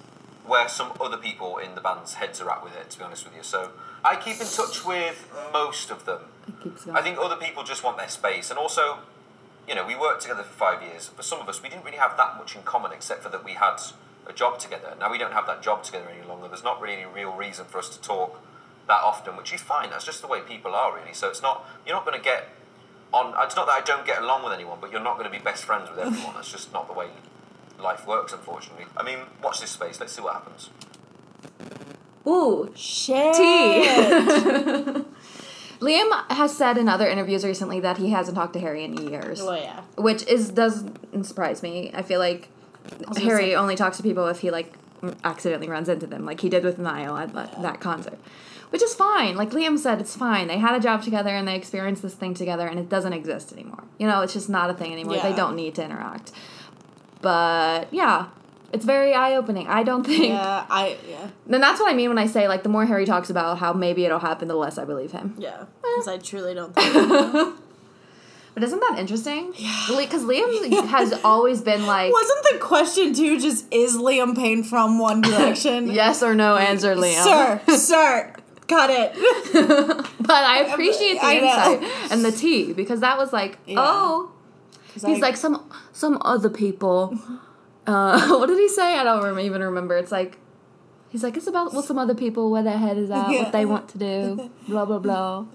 where 0.45 0.69
some 0.69 0.93
other 1.01 1.17
people 1.17 1.57
in 1.57 1.73
the 1.73 1.81
band's 1.81 2.15
heads 2.15 2.39
are 2.39 2.49
at 2.51 2.63
with 2.63 2.75
it, 2.75 2.91
to 2.91 2.99
be 2.99 3.03
honest 3.03 3.25
with 3.25 3.35
you. 3.35 3.41
So 3.41 3.71
I 4.03 4.15
keep 4.15 4.39
in 4.39 4.47
touch 4.47 4.85
with 4.85 5.27
most 5.51 5.89
of 5.89 6.05
them. 6.05 6.21
It 6.47 6.61
keeps 6.61 6.85
going. 6.85 6.95
I 6.95 7.01
think 7.01 7.17
other 7.19 7.35
people 7.35 7.63
just 7.63 7.83
want 7.83 7.97
their 7.97 8.09
space. 8.09 8.51
And 8.51 8.59
also, 8.59 8.99
you 9.67 9.73
know, 9.73 9.85
we 9.87 9.95
worked 9.95 10.21
together 10.21 10.43
for 10.43 10.53
five 10.53 10.83
years. 10.83 11.07
For 11.07 11.23
some 11.23 11.39
of 11.39 11.49
us, 11.49 11.63
we 11.63 11.69
didn't 11.69 11.83
really 11.83 11.97
have 11.97 12.15
that 12.17 12.37
much 12.37 12.55
in 12.55 12.61
common 12.61 12.91
except 12.91 13.23
for 13.23 13.29
that 13.29 13.43
we 13.43 13.53
had 13.53 13.77
a 14.27 14.33
job 14.33 14.59
together. 14.59 14.95
Now 14.99 15.11
we 15.11 15.17
don't 15.17 15.33
have 15.33 15.45
that 15.47 15.61
job 15.61 15.83
together 15.83 16.09
any 16.09 16.27
longer. 16.27 16.47
There's 16.47 16.63
not 16.63 16.81
really 16.81 16.95
any 17.01 17.05
real 17.05 17.31
reason 17.33 17.65
for 17.65 17.77
us 17.79 17.89
to 17.89 18.01
talk 18.01 18.41
that 18.87 19.01
often, 19.01 19.35
which 19.37 19.51
is 19.53 19.61
fine. 19.61 19.89
That's 19.89 20.05
just 20.05 20.21
the 20.21 20.27
way 20.27 20.41
people 20.41 20.73
are, 20.75 20.93
really. 20.95 21.13
So 21.13 21.27
it's 21.29 21.41
not, 21.41 21.65
you're 21.85 21.95
not 21.95 22.05
going 22.05 22.17
to 22.17 22.23
get 22.23 22.49
on, 23.13 23.33
it's 23.45 23.55
not 23.55 23.65
that 23.67 23.73
I 23.73 23.81
don't 23.81 24.05
get 24.05 24.21
along 24.21 24.43
with 24.43 24.53
anyone, 24.53 24.77
but 24.81 24.91
you're 24.91 25.01
not 25.03 25.17
going 25.17 25.29
to 25.31 25.35
be 25.37 25.43
best 25.43 25.63
friends 25.63 25.89
with 25.89 25.99
everyone. 25.99 26.35
That's 26.35 26.51
just 26.51 26.71
not 26.73 26.87
the 26.87 26.93
way 26.93 27.07
life 27.79 28.05
works, 28.07 28.31
unfortunately. 28.33 28.85
I 28.95 29.03
mean, 29.03 29.19
watch 29.43 29.59
this 29.61 29.71
space. 29.71 29.99
Let's 29.99 30.13
see 30.13 30.21
what 30.21 30.33
happens. 30.33 30.69
Ooh, 32.27 32.71
Shit. 32.75 33.35
Liam 35.81 36.31
has 36.31 36.55
said 36.57 36.77
in 36.77 36.87
other 36.87 37.07
interviews 37.07 37.43
recently 37.43 37.79
that 37.81 37.97
he 37.97 38.09
hasn't 38.11 38.35
talked 38.37 38.53
to 38.53 38.59
Harry 38.59 38.83
in 38.83 38.95
years, 39.09 39.41
Well, 39.41 39.57
yeah. 39.57 39.81
which 39.97 40.25
is 40.27 40.49
doesn't 40.49 41.25
surprise 41.25 41.61
me. 41.61 41.91
I 41.93 42.01
feel 42.01 42.19
like 42.19 42.47
Harry 43.17 43.55
only 43.55 43.75
talks 43.75 43.97
to 43.97 44.03
people 44.03 44.27
if 44.27 44.39
he 44.39 44.51
like 44.51 44.73
accidentally 45.23 45.69
runs 45.69 45.89
into 45.89 46.07
them, 46.07 46.25
like 46.25 46.41
he 46.41 46.49
did 46.49 46.63
with 46.63 46.79
Niall 46.79 47.17
at 47.17 47.33
that, 47.33 47.61
that 47.61 47.79
concert, 47.79 48.17
which 48.69 48.81
is 48.81 48.93
fine. 48.93 49.35
Like 49.35 49.51
Liam 49.51 49.77
said, 49.77 49.99
it's 49.99 50.15
fine. 50.15 50.47
They 50.47 50.57
had 50.57 50.75
a 50.75 50.79
job 50.79 51.03
together 51.03 51.29
and 51.29 51.47
they 51.47 51.55
experienced 51.55 52.01
this 52.01 52.13
thing 52.13 52.33
together, 52.33 52.67
and 52.67 52.79
it 52.79 52.89
doesn't 52.89 53.13
exist 53.13 53.51
anymore. 53.53 53.83
You 53.97 54.07
know, 54.07 54.21
it's 54.21 54.33
just 54.33 54.49
not 54.49 54.69
a 54.69 54.73
thing 54.73 54.91
anymore. 54.91 55.19
They 55.21 55.33
don't 55.33 55.55
need 55.55 55.75
to 55.75 55.83
interact. 55.83 56.31
But 57.21 57.91
yeah, 57.91 58.27
it's 58.71 58.85
very 58.85 59.13
eye 59.13 59.35
opening. 59.35 59.67
I 59.67 59.83
don't 59.83 60.05
think. 60.05 60.29
Yeah, 60.29 60.65
I 60.69 60.97
yeah 61.07 61.29
And 61.49 61.63
that's 61.63 61.79
what 61.79 61.91
I 61.91 61.95
mean 61.95 62.09
when 62.09 62.17
I 62.17 62.27
say 62.27 62.47
like 62.47 62.63
the 62.63 62.69
more 62.69 62.85
Harry 62.85 63.05
talks 63.05 63.29
about 63.29 63.59
how 63.59 63.73
maybe 63.73 64.05
it'll 64.05 64.19
happen, 64.19 64.47
the 64.47 64.55
less 64.55 64.77
I 64.77 64.85
believe 64.85 65.11
him. 65.11 65.35
yeah 65.37 65.61
eh. 65.61 65.65
because 65.81 66.07
I 66.07 66.17
truly 66.17 66.53
don't 66.53 66.75
think. 66.75 67.55
But 68.55 68.63
isn't 68.63 68.79
that 68.79 68.97
interesting? 68.97 69.53
Yeah. 69.57 69.85
Because 69.95 70.23
Liam 70.23 70.87
has 70.87 71.13
always 71.23 71.61
been 71.61 71.85
like 71.85 72.11
Wasn't 72.11 72.45
the 72.53 72.57
question 72.59 73.13
too 73.13 73.39
just 73.39 73.71
is 73.71 73.95
Liam 73.97 74.33
Payne 74.35 74.63
from 74.63 74.97
One 74.97 75.21
Direction? 75.29 75.91
yes 75.91 76.23
or 76.23 76.33
no 76.33 76.55
answer, 76.55 76.95
Liam. 76.95 77.21
Sir, 77.23 77.61
sir, 77.77 78.33
Got 78.67 78.89
it. 78.89 79.11
But 80.25 80.43
I 80.43 80.61
appreciate 80.71 81.19
the 81.21 81.25
I 81.25 81.33
insight 81.35 82.11
and 82.11 82.25
the 82.25 82.31
tea 82.31 82.73
because 82.73 83.01
that 83.01 83.17
was 83.17 83.31
like, 83.31 83.59
Yeah. 83.67 83.75
oh, 83.77 84.31
he's 84.93 85.03
I- 85.05 85.17
like 85.17 85.37
some 85.37 85.69
some 85.93 86.17
other 86.21 86.49
people. 86.49 87.19
Uh, 87.85 88.27
what 88.39 88.47
did 88.47 88.57
he 88.57 88.67
say? 88.69 88.97
I 88.97 89.03
don't 89.03 89.39
even 89.39 89.61
remember. 89.61 89.95
It's 89.97 90.11
like. 90.11 90.37
He's 91.09 91.23
like, 91.23 91.37
it's 91.37 91.47
about 91.47 91.73
what 91.73 91.85
some 91.85 91.97
other 91.97 92.15
people, 92.15 92.51
where 92.51 92.63
their 92.63 92.77
head 92.77 92.97
is 92.97 93.09
at, 93.09 93.29
Yeah. 93.31 93.43
what 93.43 93.51
they 93.53 93.65
want 93.65 93.87
to 93.89 93.97
do, 93.97 94.49
blah, 94.67 94.83
blah, 94.83 94.99
blah. 94.99 95.45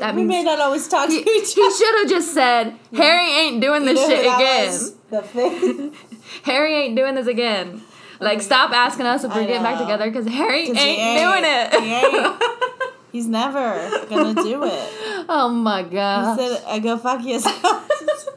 That 0.00 0.14
we 0.14 0.22
means 0.22 0.30
may 0.30 0.42
not 0.42 0.60
always 0.60 0.88
talk 0.88 1.08
he, 1.08 1.22
to 1.22 1.30
each 1.30 1.52
other. 1.52 1.62
he 1.62 1.70
should 1.70 1.94
have 2.00 2.08
just 2.08 2.34
said, 2.34 2.74
Harry 2.94 3.30
ain't 3.30 3.60
doing 3.60 3.84
this 3.84 4.00
You 4.00 4.08
know 4.08 4.14
shit 4.14 4.20
again. 4.26 4.66
was? 4.68 4.94
The 5.10 5.22
thing. 5.22 5.94
Harry 6.42 6.74
ain't 6.74 6.96
doing 6.96 7.14
this 7.14 7.26
again. 7.26 7.82
Like, 8.20 8.40
stop 8.42 8.72
asking 8.72 9.06
us 9.06 9.24
if 9.24 9.34
we're 9.34 9.46
getting 9.46 9.62
back 9.62 9.78
together 9.78 10.06
because 10.10 10.26
Harry 10.26 10.68
ain't, 10.68 10.76
he 10.78 11.18
doing 11.18 11.42
it. 11.44 11.74
He 11.82 11.92
ain't. 11.92 12.42
He's 13.12 13.26
never 13.26 14.04
gonna 14.10 14.34
do 14.34 14.64
it. 14.64 15.24
oh 15.28 15.48
my 15.48 15.82
god. 15.82 16.38
He 16.38 16.48
said, 16.48 16.62
"I 16.66 16.78
go 16.80 16.98
fuck 16.98 17.24
yourself." 17.24 17.88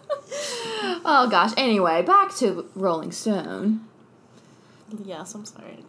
Oh 1.06 1.28
gosh. 1.30 1.52
Anyway, 1.58 2.02
back 2.04 2.36
to 2.36 2.70
Rolling 2.76 3.12
Stone. 3.12 3.82
yes, 5.04 5.34
I'm 5.34 5.46
sorry. 5.46 5.80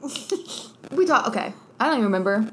We 0.92 1.04
talk. 1.04 1.28
Okay, 1.28 1.52
I 1.78 1.84
don't 1.86 1.94
even 1.94 2.04
remember. 2.04 2.50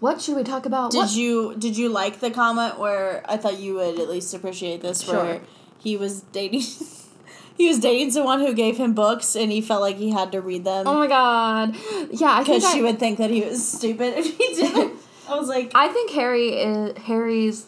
What 0.00 0.20
should 0.20 0.36
we 0.36 0.42
talk 0.44 0.66
about? 0.66 0.90
Did 0.90 0.98
What- 0.98 1.14
you 1.14 1.54
did 1.58 1.76
you 1.76 1.88
like 1.88 2.20
the 2.20 2.30
comment 2.30 2.78
where 2.78 3.22
I 3.28 3.36
thought 3.36 3.58
you 3.58 3.74
would 3.74 3.98
at 3.98 4.08
least 4.08 4.34
appreciate 4.34 4.80
this 4.82 5.02
Sure. 5.02 5.14
where 5.16 5.40
he 5.78 5.96
was 5.96 6.20
dating 6.32 6.62
he 7.56 7.68
was 7.68 7.78
dating 7.78 8.10
someone 8.10 8.40
who 8.40 8.52
gave 8.54 8.76
him 8.76 8.92
books 8.94 9.34
and 9.36 9.50
he 9.50 9.60
felt 9.60 9.80
like 9.80 9.96
he 9.96 10.10
had 10.10 10.32
to 10.32 10.40
read 10.40 10.64
them 10.64 10.86
Oh 10.86 10.94
my 10.94 11.06
god. 11.06 11.74
Yeah, 12.10 12.32
I 12.32 12.44
think 12.44 12.46
because 12.46 12.64
I, 12.64 12.74
she 12.74 12.82
would 12.82 12.98
think 12.98 13.18
that 13.18 13.30
he 13.30 13.42
was 13.42 13.66
stupid 13.66 14.14
if 14.18 14.36
he 14.36 14.54
didn't. 14.54 14.94
I 15.28 15.36
was 15.38 15.48
like, 15.48 15.72
I 15.74 15.88
think 15.88 16.10
Harry 16.12 16.48
is 16.50 16.96
Harry's. 16.98 17.66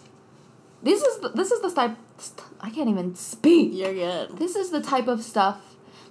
This 0.82 1.02
is 1.02 1.18
the, 1.20 1.28
this 1.30 1.50
is 1.50 1.60
the 1.60 1.70
type. 1.70 1.96
I 2.60 2.70
can't 2.70 2.88
even 2.88 3.14
speak. 3.14 3.70
"You're 3.74 3.92
good." 3.94 4.38
This 4.38 4.56
is 4.56 4.70
the 4.70 4.80
type 4.80 5.08
of 5.08 5.22
stuff 5.22 5.58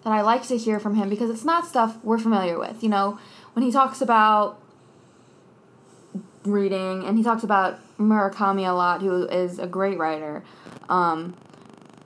that 0.03 0.11
I 0.11 0.21
like 0.21 0.43
to 0.47 0.57
hear 0.57 0.79
from 0.79 0.95
him 0.95 1.09
because 1.09 1.29
it's 1.31 1.43
not 1.45 1.65
stuff 1.65 1.97
we're 2.03 2.19
familiar 2.19 2.57
with. 2.59 2.83
You 2.83 2.89
know, 2.89 3.17
when 3.53 3.63
he 3.65 3.71
talks 3.71 3.99
about 4.01 4.59
reading 6.45 7.05
and 7.05 7.17
he 7.17 7.23
talks 7.23 7.43
about 7.43 7.79
Murakami 7.97 8.67
a 8.67 8.73
lot, 8.73 9.01
who 9.01 9.27
is 9.27 9.59
a 9.59 9.67
great 9.67 9.97
writer. 9.97 10.43
Um, 10.87 11.35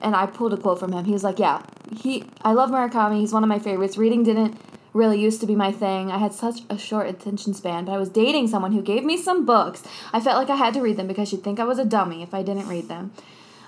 and 0.00 0.14
I 0.14 0.26
pulled 0.26 0.52
a 0.52 0.56
quote 0.56 0.78
from 0.78 0.92
him. 0.92 1.04
He 1.04 1.12
was 1.12 1.24
like, 1.24 1.38
"Yeah, 1.38 1.62
he 1.96 2.24
I 2.42 2.52
love 2.52 2.70
Murakami. 2.70 3.20
He's 3.20 3.32
one 3.32 3.42
of 3.42 3.48
my 3.48 3.58
favorites. 3.58 3.96
Reading 3.96 4.22
didn't 4.22 4.58
really 4.92 5.20
used 5.20 5.40
to 5.40 5.46
be 5.46 5.56
my 5.56 5.72
thing. 5.72 6.10
I 6.10 6.18
had 6.18 6.32
such 6.32 6.60
a 6.70 6.78
short 6.78 7.08
attention 7.08 7.52
span, 7.52 7.84
but 7.84 7.92
I 7.92 7.98
was 7.98 8.08
dating 8.08 8.48
someone 8.48 8.72
who 8.72 8.80
gave 8.80 9.04
me 9.04 9.16
some 9.16 9.44
books. 9.44 9.82
I 10.12 10.20
felt 10.20 10.38
like 10.38 10.50
I 10.50 10.56
had 10.56 10.72
to 10.74 10.80
read 10.80 10.96
them 10.96 11.08
because 11.08 11.28
she'd 11.28 11.42
think 11.42 11.58
I 11.58 11.64
was 11.64 11.78
a 11.78 11.84
dummy 11.84 12.22
if 12.22 12.32
I 12.32 12.42
didn't 12.42 12.68
read 12.68 12.88
them. 12.88 13.12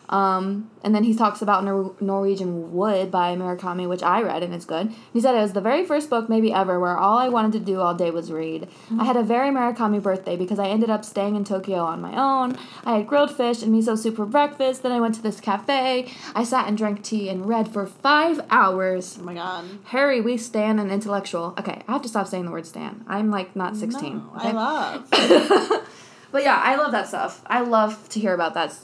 Um, 0.09 0.71
and 0.85 0.95
then 0.95 1.05
he 1.05 1.15
talks 1.15 1.43
about 1.43 1.65
Nor- 1.65 1.95
Norwegian 2.01 2.73
Wood 2.73 3.11
by 3.11 3.35
Murakami, 3.35 3.89
which 3.89 4.03
I 4.03 4.23
read 4.23 4.43
and 4.43 4.55
it's 4.55 4.65
good. 4.65 4.93
He 5.13 5.21
said 5.21 5.35
it 5.35 5.41
was 5.41 5.53
the 5.53 5.61
very 5.61 5.85
first 5.85 6.09
book, 6.09 6.29
maybe 6.29 6.53
ever, 6.53 6.79
where 6.79 6.97
all 6.97 7.19
I 7.19 7.29
wanted 7.29 7.53
to 7.53 7.61
do 7.61 7.81
all 7.81 7.95
day 7.95 8.11
was 8.11 8.31
read. 8.31 8.69
I 8.99 9.05
had 9.05 9.17
a 9.17 9.23
very 9.23 9.51
Murakami 9.51 10.03
birthday 10.03 10.37
because 10.37 10.59
I 10.59 10.69
ended 10.69 10.91
up 10.91 11.05
staying 11.05 11.35
in 11.35 11.45
Tokyo 11.45 11.79
on 11.79 12.01
my 12.01 12.17
own. 12.17 12.57
I 12.85 12.99
had 12.99 13.07
grilled 13.07 13.37
fish 13.37 13.63
and 13.63 13.75
miso 13.75 13.99
soup 13.99 14.17
for 14.17 14.27
breakfast. 14.27 14.83
Then 14.83 14.93
I 14.93 15.01
went 15.01 15.15
to 15.17 15.23
this 15.23 15.41
cafe. 15.41 16.13
I 16.35 16.45
sat 16.45 16.69
and 16.69 16.79
drank 16.79 17.03
tea 17.03 17.29
and 17.29 17.47
read 17.47 17.69
for 17.69 17.87
five 17.87 18.41
hours. 18.51 19.19
Oh 19.21 19.25
my 19.25 19.35
god. 19.35 19.65
Harry, 19.87 20.21
we 20.21 20.37
stand 20.37 20.79
an 20.79 20.91
intellectual. 20.91 21.55
Okay, 21.59 21.83
I 21.89 21.93
have 21.93 22.03
to 22.03 22.09
stop 22.09 22.29
saying 22.29 22.45
the 22.45 22.51
word 22.53 22.67
stan. 22.67 23.05
I'm 23.09 23.31
like 23.31 23.57
not 23.57 23.77
16. 23.77 24.17
No, 24.17 24.33
okay? 24.37 24.49
I 24.49 24.53
love. 24.53 25.83
But 26.33 26.43
yeah, 26.43 26.61
I 26.63 26.77
love 26.77 26.93
that 26.93 27.09
stuff. 27.09 27.43
I 27.47 27.61
love 27.61 28.09
to 28.11 28.21
hear 28.21 28.35
about 28.35 28.53
that 28.55 28.77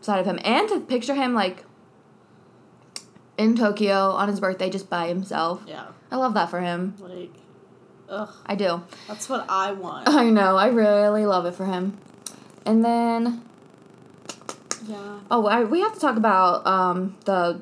side 0.00 0.20
of 0.20 0.26
him 0.26 0.38
and 0.44 0.68
to 0.68 0.80
picture 0.80 1.14
him 1.14 1.34
like 1.34 1.64
in 3.36 3.56
Tokyo 3.56 4.10
on 4.10 4.28
his 4.28 4.40
birthday 4.40 4.70
just 4.70 4.90
by 4.90 5.08
himself. 5.08 5.62
Yeah. 5.66 5.86
I 6.10 6.16
love 6.16 6.34
that 6.34 6.50
for 6.50 6.60
him. 6.60 6.94
Like, 6.98 7.32
ugh. 8.08 8.30
I 8.46 8.54
do. 8.54 8.82
That's 9.06 9.28
what 9.28 9.46
I 9.48 9.72
want. 9.72 10.08
I 10.08 10.30
know. 10.30 10.56
I 10.56 10.68
really 10.68 11.26
love 11.26 11.46
it 11.46 11.54
for 11.54 11.66
him. 11.66 11.98
And 12.66 12.84
then 12.84 13.42
Yeah. 14.86 15.20
oh, 15.30 15.46
I, 15.46 15.64
we 15.64 15.80
have 15.80 15.94
to 15.94 16.00
talk 16.00 16.16
about 16.16 16.66
um 16.66 17.16
the 17.24 17.60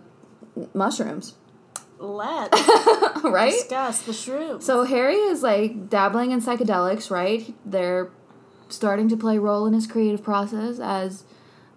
mushrooms, 0.73 1.35
Let's 1.99 2.59
right? 3.25 3.52
discuss 3.52 4.02
the 4.02 4.12
shrooms. 4.12 4.62
So 4.62 4.85
Harry 4.85 5.16
is 5.16 5.43
like 5.43 5.90
dabbling 5.90 6.31
in 6.31 6.40
psychedelics, 6.40 7.11
right? 7.11 7.55
They're 7.64 8.11
starting 8.69 9.09
to 9.11 9.16
play 9.16 9.37
a 9.37 9.40
role 9.40 9.66
in 9.66 9.73
his 9.75 9.87
creative 9.87 10.23
process 10.23 10.78
as 10.78 11.25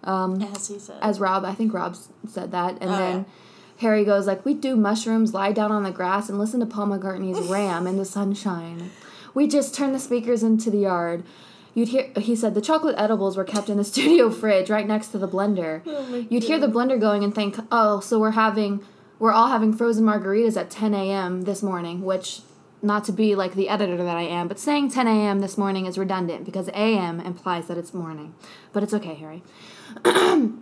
um 0.04 0.40
as 0.42 0.68
he 0.68 0.78
said. 0.78 0.98
as 1.02 1.20
Rob, 1.20 1.44
I 1.44 1.54
think 1.54 1.72
Rob 1.74 1.96
said 2.28 2.50
that, 2.52 2.78
and 2.80 2.90
Oh, 2.90 2.96
then 2.96 3.16
yeah. 3.18 3.24
Harry 3.78 4.04
goes 4.04 4.26
like, 4.26 4.44
"We 4.44 4.54
do 4.54 4.76
mushrooms, 4.76 5.32
lie 5.34 5.52
down 5.52 5.72
on 5.72 5.82
the 5.82 5.90
grass, 5.90 6.28
and 6.28 6.38
listen 6.38 6.60
to 6.60 6.66
Paul 6.66 6.86
McCartney's 6.88 7.48
Ram 7.50 7.86
in 7.86 7.96
the 7.96 8.04
sunshine. 8.04 8.90
We 9.34 9.46
just 9.46 9.74
turn 9.74 9.92
the 9.92 9.98
speakers 9.98 10.42
into 10.42 10.70
the 10.70 10.78
yard." 10.78 11.22
You'd 11.72 11.88
hear. 11.88 12.10
He 12.16 12.34
said 12.34 12.54
the 12.54 12.60
chocolate 12.60 12.96
edibles 12.98 13.36
were 13.36 13.44
kept 13.44 13.68
in 13.68 13.76
the 13.76 13.84
studio 13.92 14.28
fridge 14.30 14.68
right 14.70 14.86
next 14.88 15.08
to 15.08 15.18
the 15.18 15.28
blender. 15.28 15.82
Oh 15.86 16.26
You'd 16.28 16.42
hear 16.44 16.58
the 16.58 16.66
blender 16.66 16.98
going 17.00 17.22
and 17.22 17.32
think, 17.34 17.56
"Oh, 17.70 18.00
so 18.00 18.18
we're 18.18 18.32
having, 18.32 18.80
we're 19.20 19.32
all 19.32 19.48
having 19.48 19.72
frozen 19.72 20.04
margaritas 20.04 20.56
at 20.56 20.68
10 20.70 20.94
a.m. 20.94 21.42
this 21.42 21.62
morning." 21.62 22.02
Which, 22.02 22.40
not 22.82 23.04
to 23.04 23.12
be 23.12 23.34
like 23.36 23.54
the 23.54 23.68
editor 23.68 23.96
that 23.98 24.16
I 24.16 24.22
am, 24.22 24.48
but 24.48 24.58
saying 24.58 24.90
10 24.90 25.06
a.m. 25.06 25.40
this 25.40 25.56
morning 25.56 25.86
is 25.86 25.96
redundant 25.96 26.44
because 26.44 26.68
a.m. 26.70 27.20
implies 27.20 27.68
that 27.68 27.78
it's 27.78 27.94
morning. 27.94 28.34
But 28.72 28.82
it's 28.82 28.92
okay, 28.94 29.14
Harry. 29.14 29.42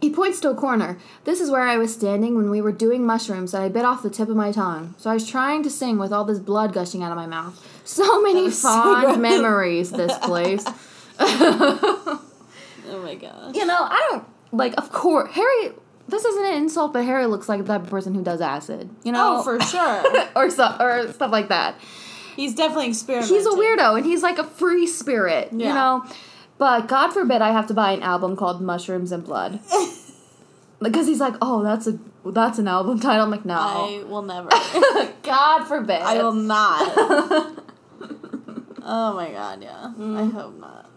He 0.00 0.10
points 0.10 0.38
to 0.40 0.50
a 0.50 0.54
corner. 0.54 0.98
This 1.24 1.40
is 1.40 1.50
where 1.50 1.62
I 1.62 1.76
was 1.76 1.92
standing 1.92 2.36
when 2.36 2.50
we 2.50 2.60
were 2.60 2.70
doing 2.70 3.04
mushrooms 3.04 3.52
and 3.52 3.64
I 3.64 3.68
bit 3.68 3.84
off 3.84 4.02
the 4.02 4.10
tip 4.10 4.28
of 4.28 4.36
my 4.36 4.52
tongue. 4.52 4.94
So 4.96 5.10
I 5.10 5.14
was 5.14 5.28
trying 5.28 5.64
to 5.64 5.70
sing 5.70 5.98
with 5.98 6.12
all 6.12 6.24
this 6.24 6.38
blood 6.38 6.72
gushing 6.72 7.02
out 7.02 7.10
of 7.10 7.16
my 7.16 7.26
mouth. 7.26 7.64
So 7.88 8.20
many 8.20 8.42
was 8.42 8.60
so 8.60 8.68
fond 8.68 9.22
memories, 9.22 9.90
this 9.90 10.14
place. 10.18 10.62
oh 11.18 12.20
my 12.86 13.14
gosh. 13.14 13.54
you 13.54 13.64
know, 13.64 13.78
I 13.80 14.08
don't, 14.10 14.26
like, 14.52 14.74
of 14.76 14.92
course, 14.92 15.32
Harry, 15.32 15.72
this 16.06 16.22
isn't 16.22 16.44
an 16.44 16.54
insult, 16.58 16.92
but 16.92 17.06
Harry 17.06 17.24
looks 17.24 17.48
like 17.48 17.62
the 17.62 17.66
type 17.66 17.84
of 17.84 17.88
person 17.88 18.14
who 18.14 18.22
does 18.22 18.42
acid. 18.42 18.90
You 19.04 19.12
know? 19.12 19.38
Oh, 19.38 19.42
for 19.42 19.58
sure. 19.60 20.28
or, 20.36 20.50
so, 20.50 20.76
or 20.78 21.10
stuff 21.14 21.32
like 21.32 21.48
that. 21.48 21.76
He's 22.36 22.54
definitely 22.54 22.88
experimenting. 22.88 23.34
He's 23.34 23.46
a 23.46 23.50
weirdo 23.52 23.96
and 23.96 24.04
he's 24.04 24.22
like 24.22 24.36
a 24.36 24.44
free 24.44 24.86
spirit, 24.86 25.50
you 25.50 25.60
know? 25.60 26.04
But 26.58 26.88
God 26.88 27.12
forbid 27.12 27.40
I 27.40 27.52
have 27.52 27.68
to 27.68 27.74
buy 27.74 27.92
an 27.92 28.02
album 28.02 28.36
called 28.36 28.60
Mushrooms 28.60 29.12
and 29.12 29.24
Blood. 29.24 29.60
Because 30.80 31.06
he's 31.06 31.20
like, 31.20 31.34
oh, 31.42 31.62
that's 31.62 31.86
a 31.86 31.98
that's 32.24 32.58
an 32.58 32.68
album 32.68 33.00
title. 33.00 33.24
I'm 33.24 33.30
like, 33.30 33.44
no. 33.44 33.54
I 33.54 34.04
will 34.06 34.22
never. 34.22 34.48
God 35.22 35.64
forbid. 35.64 36.00
I 36.02 36.22
will 36.22 36.32
not. 36.32 36.78
oh 38.82 39.12
my 39.14 39.30
god, 39.32 39.62
yeah. 39.62 39.86
I 39.86 39.98
mm. 39.98 40.32
hope 40.32 40.58
not. 40.60 40.88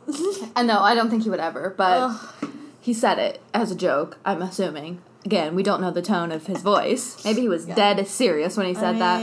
I 0.56 0.64
know. 0.64 0.80
I 0.80 0.94
don't 0.94 1.10
think 1.10 1.24
he 1.24 1.30
would 1.30 1.40
ever, 1.40 1.74
but 1.76 1.98
Ugh. 2.00 2.50
he 2.80 2.94
said 2.94 3.18
it 3.18 3.42
as 3.54 3.72
a 3.72 3.76
joke. 3.76 4.18
I'm 4.24 4.42
assuming. 4.42 5.02
Again, 5.24 5.54
we 5.54 5.62
don't 5.62 5.82
know 5.82 5.92
the 5.92 6.02
tone 6.02 6.32
of 6.32 6.48
his 6.48 6.62
voice. 6.62 7.24
Maybe 7.24 7.42
he 7.42 7.50
was 7.50 7.66
dead 7.66 8.08
serious 8.08 8.58
when 8.58 8.66
he 8.66 8.74
said 8.74 8.96
I 8.96 9.00
that. 9.00 9.20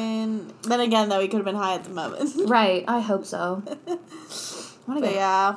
then 0.62 0.81
again, 0.81 1.09
though, 1.09 1.20
he 1.20 1.27
could 1.27 1.38
have 1.38 1.44
been 1.44 1.57
high 1.57 1.74
at 1.74 1.83
the 1.85 1.90
moment. 1.90 2.48
Right. 2.48 2.85
I 2.87 3.01
hope 3.01 3.27
so. 3.27 3.64
Wanna 4.87 5.01
but 5.01 5.03
get- 5.03 5.14
yeah, 5.14 5.57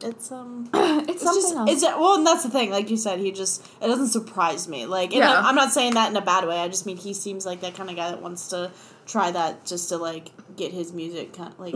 it's 0.00 0.30
um, 0.32 0.68
it's 0.74 1.10
it's 1.10 1.22
something 1.22 1.42
just 1.42 1.54
else. 1.56 1.70
it's 1.70 1.82
well, 1.82 2.14
and 2.16 2.26
that's 2.26 2.42
the 2.42 2.50
thing. 2.50 2.70
Like 2.70 2.90
you 2.90 2.96
said, 2.96 3.18
he 3.18 3.32
just 3.32 3.64
it 3.82 3.86
doesn't 3.86 4.08
surprise 4.08 4.68
me. 4.68 4.86
Like, 4.86 5.12
Yeah. 5.12 5.32
I'm, 5.38 5.46
I'm 5.46 5.54
not 5.54 5.72
saying 5.72 5.94
that 5.94 6.10
in 6.10 6.16
a 6.16 6.20
bad 6.20 6.46
way. 6.46 6.58
I 6.60 6.68
just 6.68 6.86
mean 6.86 6.96
he 6.96 7.12
seems 7.14 7.44
like 7.46 7.60
that 7.60 7.74
kind 7.74 7.90
of 7.90 7.96
guy 7.96 8.10
that 8.10 8.22
wants 8.22 8.48
to 8.48 8.70
try 9.06 9.30
that 9.30 9.64
just 9.66 9.88
to 9.90 9.96
like 9.98 10.30
get 10.56 10.72
his 10.72 10.92
music 10.92 11.32
kind 11.34 11.52
of, 11.52 11.60
like 11.60 11.74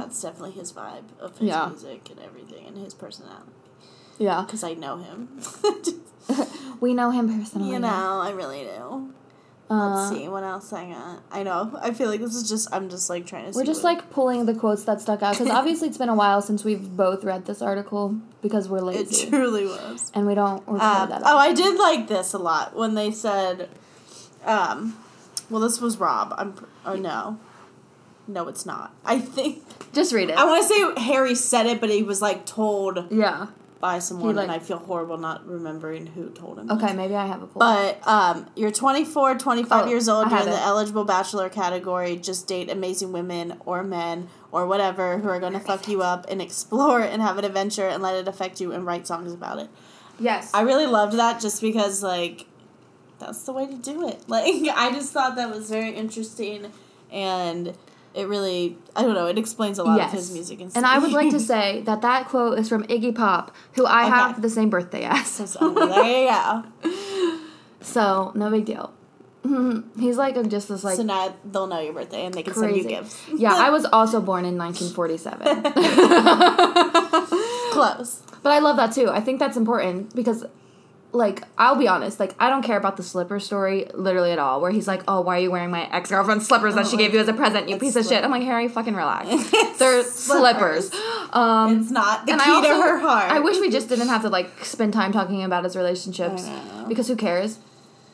that's 0.00 0.22
definitely 0.22 0.52
his 0.52 0.72
vibe 0.72 1.04
of 1.20 1.32
his 1.38 1.38
Mm-hmm. 1.38 1.46
Yeah. 1.48 1.68
music 1.68 2.10
and 2.10 2.20
everything 2.20 2.66
and 2.66 2.76
his 2.78 2.94
personality 2.94 3.50
yeah. 4.18 4.42
because 4.46 4.62
I 4.64 4.74
know 4.74 4.98
him. 4.98 5.40
We 6.80 6.94
know 6.94 7.10
him 7.10 7.26
personally. 7.40 7.70
you 7.72 7.78
know, 7.80 8.20
I 8.22 8.30
really 8.30 8.62
do. 8.64 9.12
Uh, 9.70 9.94
Let's 10.08 10.16
see 10.16 10.28
what 10.28 10.44
else 10.44 10.72
I 10.72 10.86
got. 10.90 11.20
I 11.30 11.42
know. 11.42 11.78
I 11.82 11.92
feel 11.92 12.08
like 12.08 12.20
this 12.20 12.34
is 12.34 12.48
just. 12.48 12.68
I'm 12.72 12.88
just 12.88 13.10
like 13.10 13.26
trying 13.26 13.52
to. 13.52 13.56
We're 13.58 13.64
just 13.66 13.84
like 13.84 14.10
pulling 14.10 14.46
the 14.46 14.54
quotes 14.54 14.84
that 14.84 15.00
stuck 15.00 15.22
out 15.22 15.34
because 15.38 15.50
obviously 15.60 15.88
it's 15.88 15.98
been 15.98 16.08
a 16.08 16.14
while 16.14 16.40
since 16.40 16.64
we've 16.64 16.96
both 16.96 17.22
read 17.22 17.44
this 17.44 17.60
article 17.60 18.16
because 18.40 18.68
we're 18.68 18.80
lazy. 18.80 19.26
It 19.26 19.28
truly 19.28 19.66
was. 19.66 20.10
and 20.14 20.26
we 20.26 20.34
don't 20.34 20.60
record 20.60 20.80
Um, 20.80 21.08
that. 21.10 21.22
oh. 21.24 21.36
I 21.36 21.52
did 21.52 21.78
like 21.78 22.08
this 22.08 22.32
a 22.32 22.38
lot 22.38 22.74
when 22.74 22.94
they 22.94 23.10
said, 23.10 23.68
um, 24.46 24.96
well, 25.50 25.60
this 25.60 25.80
was 25.80 25.98
Rob. 25.98 26.34
I'm. 26.38 26.54
Oh 26.86 26.94
no, 26.96 27.38
no, 28.26 28.48
it's 28.48 28.64
not. 28.64 28.94
I 29.04 29.18
think 29.18 29.62
Just 29.92 30.14
read 30.14 30.30
it. 30.30 30.36
I 30.38 30.44
want 30.44 30.62
to 30.66 30.68
say 30.96 31.04
Harry 31.04 31.34
said 31.34 31.66
it, 31.66 31.78
but 31.80 31.90
he 31.90 32.02
was 32.02 32.22
like 32.22 32.46
told 32.46 33.10
yeah. 33.10 33.48
By 33.80 33.98
someone, 34.00 34.34
like- 34.36 34.44
and 34.44 34.52
I 34.52 34.58
feel 34.58 34.78
horrible 34.78 35.18
not 35.18 35.46
remembering 35.46 36.06
who 36.06 36.30
told 36.30 36.58
him. 36.58 36.70
Okay, 36.70 36.92
maybe 36.94 37.14
I 37.14 37.26
have 37.26 37.42
a 37.42 37.46
pull. 37.46 37.60
But 37.60 38.00
um, 38.06 38.46
you're 38.56 38.72
24, 38.72 39.36
25 39.36 39.84
Oh, 39.84 39.88
years 39.88 40.08
old. 40.08 40.30
You're 40.30 40.40
in 40.40 40.46
the 40.46 40.52
it. 40.52 40.60
eligible 40.66 41.04
bachelor 41.04 41.48
category. 41.48 42.16
Just 42.16 42.46
date 42.48 42.70
amazing 42.70 43.12
women 43.12 43.58
or 43.64 43.84
men 43.84 44.28
or 44.50 44.66
whatever 44.66 45.18
who 45.18 45.28
are 45.28 45.38
going 45.38 45.52
to 45.52 45.60
fuck 45.60 45.86
you 45.86 46.02
up 46.02 46.26
and 46.28 46.42
explore 46.42 47.00
and 47.02 47.22
have 47.22 47.38
an 47.38 47.44
adventure 47.44 47.86
and 47.86 48.02
let 48.02 48.16
it 48.16 48.26
affect 48.26 48.60
you 48.60 48.72
and 48.72 48.84
write 48.84 49.06
songs 49.06 49.32
about 49.32 49.58
it. 49.60 49.68
yes. 50.18 50.50
I 50.52 50.62
really 50.62 50.86
loved 50.86 51.12
that 51.16 51.40
just 51.40 51.60
because 51.60 52.02
like 52.02 52.46
that's 53.20 53.42
the 53.44 53.52
way 53.52 53.66
to 53.66 53.74
do 53.76 54.08
it. 54.08 54.22
Like 54.28 54.54
I 54.74 54.90
just 54.92 55.12
thought 55.12 55.36
that 55.36 55.50
was 55.50 55.68
very 55.70 55.90
interesting 55.90 56.72
and 57.12 57.74
it 58.18 58.26
really 58.26 58.76
I 58.96 59.02
don't 59.02 59.14
know, 59.14 59.26
it 59.28 59.38
explains 59.38 59.78
a 59.78 59.84
lot 59.84 59.96
yes. 59.98 60.12
of 60.12 60.18
his 60.18 60.30
music 60.32 60.60
and 60.60 60.70
stuff. 60.70 60.82
and 60.82 60.86
I 60.86 60.98
would 60.98 61.12
like 61.12 61.30
to 61.30 61.40
say 61.40 61.82
that 61.82 62.02
that 62.02 62.26
quote 62.28 62.58
is 62.58 62.68
from 62.68 62.82
Iggy 62.84 63.14
Pop, 63.14 63.54
who 63.74 63.86
I 63.86 64.02
Okay. 64.02 64.10
have 64.10 64.42
the 64.42 64.50
same 64.50 64.68
birthday 64.70 65.04
as. 65.04 65.26
so 65.28 65.70
there 65.74 66.24
you 66.24 66.28
go. 66.30 66.64
So 67.80 68.32
no 68.34 68.50
big 68.50 68.64
deal. 68.64 68.92
He's 69.98 70.16
like 70.18 70.34
just 70.50 70.68
this 70.68 70.82
like 70.84 70.96
so 70.96 71.04
now 71.04 71.34
they'll 71.44 71.68
know 71.68 71.78
your 71.80 71.92
birthday 71.94 72.26
and 72.26 72.34
they 72.34 72.42
can 72.42 72.54
send 72.54 72.76
you 72.76 72.84
gifts. 72.84 73.16
yeah, 73.34 73.54
I 73.54 73.70
was 73.70 73.84
also 73.98 74.20
born 74.20 74.44
in 74.44 74.58
1947. 74.58 75.62
Close. 77.72 78.22
But 78.42 78.50
I 78.52 78.58
love 78.58 78.76
that 78.76 78.92
too. 78.92 79.08
I 79.08 79.20
think 79.20 79.38
that's 79.38 79.56
important 79.56 80.14
because, 80.14 80.44
like, 81.10 81.42
I'll 81.56 81.76
be 81.76 81.88
honest, 81.88 82.20
like, 82.20 82.34
I 82.38 82.50
don't 82.50 82.62
care 82.62 82.76
about 82.76 82.96
the 82.98 83.02
slipper 83.02 83.40
story 83.40 83.86
literally 83.94 84.30
at 84.30 84.38
all. 84.38 84.60
Where 84.60 84.70
he's 84.70 84.86
like, 84.86 85.02
"Oh, 85.08 85.22
why 85.22 85.38
are 85.38 85.40
you 85.40 85.50
wearing 85.50 85.70
my 85.70 85.88
ex 85.90 86.10
girlfriend's 86.10 86.46
slippers 86.46 86.74
that 86.74 86.84
Oh 86.84 86.88
she 86.88 86.96
my 86.96 87.02
gave 87.02 87.14
you 87.14 87.20
as 87.20 87.28
a 87.28 87.32
present? 87.32 87.68
You 87.68 87.78
piece 87.78 87.96
of 87.96 88.04
shit." 88.06 88.22
I'm 88.22 88.30
like, 88.30 88.42
Harry, 88.42 88.68
fucking 88.68 88.94
relax. 88.94 89.28
They're 89.78 90.02
slippers. 90.02 90.90
slippers. 90.90 90.94
Um, 91.32 91.80
It's 91.80 91.90
not 91.90 92.26
the 92.26 92.32
and 92.32 92.40
key 92.42 92.50
I 92.50 92.54
also, 92.54 92.68
to 92.68 92.82
her 92.82 92.98
heart. 92.98 93.30
I 93.30 93.40
wish 93.40 93.58
we 93.58 93.70
just 93.70 93.88
didn't 93.88 94.08
have 94.08 94.22
to 94.22 94.28
like 94.28 94.64
spend 94.64 94.92
time 94.92 95.12
talking 95.12 95.42
about 95.44 95.64
his 95.64 95.76
relationships 95.76 96.46
because 96.88 97.08
who 97.08 97.16
cares? 97.16 97.58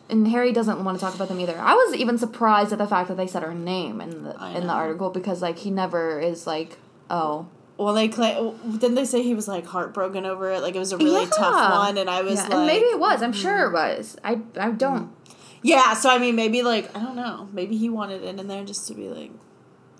And 0.09 0.29
Harry 0.29 0.53
doesn't 0.53 0.85
want 0.85 0.99
to 0.99 1.05
talk 1.05 1.15
about 1.15 1.29
them 1.29 1.41
either. 1.41 1.59
I 1.59 1.73
was 1.75 1.95
even 1.97 2.19
surprised 2.19 2.73
at 2.73 2.79
the 2.79 2.87
fact 2.87 3.09
that 3.09 3.17
they 3.17 3.27
said 3.27 3.43
her 3.43 3.55
name 3.55 4.01
in 4.01 4.23
the 4.25 4.35
in 4.57 4.67
the 4.67 4.73
article 4.73 5.11
because 5.11 5.41
like 5.43 5.59
he 5.59 5.71
never 5.71 6.21
is 6.21 6.47
like, 6.47 6.77
oh, 7.11 7.47
Well, 7.77 7.93
they 7.95 8.09
claim. 8.09 8.55
Didn't 8.79 8.95
they 8.95 9.05
say 9.05 9.23
he 9.23 9.35
was 9.35 9.49
like 9.49 9.67
heartbroken 9.67 10.25
over 10.25 10.51
it? 10.53 10.61
Like 10.63 10.77
it 10.77 10.79
was 10.79 10.93
a 10.93 10.97
really 10.97 11.27
tough 11.27 11.71
one, 11.73 11.99
and 11.99 12.09
I 12.09 12.23
was 12.23 12.35
Yeah, 12.37 12.43
like, 12.45 12.53
and 12.53 12.67
maybe 12.67 12.85
it 12.87 12.99
was. 13.01 13.23
I'm 13.23 13.33
sure 13.33 13.63
it 13.67 13.73
mm-hmm. 13.73 13.99
was. 13.99 14.17
I 14.23 14.39
I 14.59 14.71
don't. 14.71 15.07
Mm-hmm. 15.07 15.59
Yeah, 15.63 15.95
so 15.95 16.11
I 16.11 16.19
mean, 16.19 16.37
maybe 16.37 16.63
like 16.63 16.95
I 16.97 17.01
don't 17.01 17.17
know, 17.17 17.49
maybe 17.53 17.77
he 17.77 17.89
wanted 17.89 18.23
it 18.23 18.39
in 18.39 18.47
there 18.49 18.65
just 18.65 18.87
to 18.89 18.95
be 18.95 19.09
like, 19.09 19.31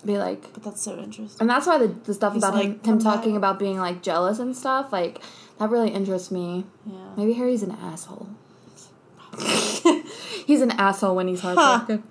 Be 0.05 0.17
like, 0.17 0.53
but 0.53 0.63
that's 0.63 0.81
so 0.81 0.97
interesting. 0.99 1.37
and 1.41 1.49
that's 1.49 1.65
why 1.67 1.79
the, 1.79 1.87
the 1.87 2.13
stuff 2.13 2.33
He's 2.33 2.43
about 2.43 2.53
him, 2.53 2.59
like, 2.59 2.67
him 2.67 2.79
"Come 2.83 2.97
back." 2.99 3.03
talking 3.15 3.35
about 3.35 3.57
being 3.59 3.79
like 3.79 4.01
jealous 4.03 4.37
and 4.39 4.55
stuff, 4.55 4.93
like 4.93 5.21
that 5.57 5.69
really 5.69 5.89
interests 5.89 6.29
me. 6.31 6.65
Yeah. 6.85 6.93
Maybe 7.17 7.33
Harry's 7.33 7.63
an 7.63 7.71
asshole. 7.71 8.29
He's 10.45 10.61
an 10.61 10.71
asshole 10.71 11.15
when 11.15 11.27
he's 11.27 11.41
Huh. 11.41 11.55
heartbroken. 11.55 12.03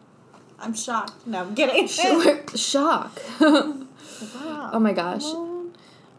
I'm 0.59 0.75
shocked. 0.75 1.27
No, 1.27 1.41
I'm 1.43 1.55
kidding. 1.55 1.87
Shock. 2.57 3.21
Wow. 4.37 4.71
oh 4.73 4.79
my 4.79 4.93
gosh. 4.93 5.25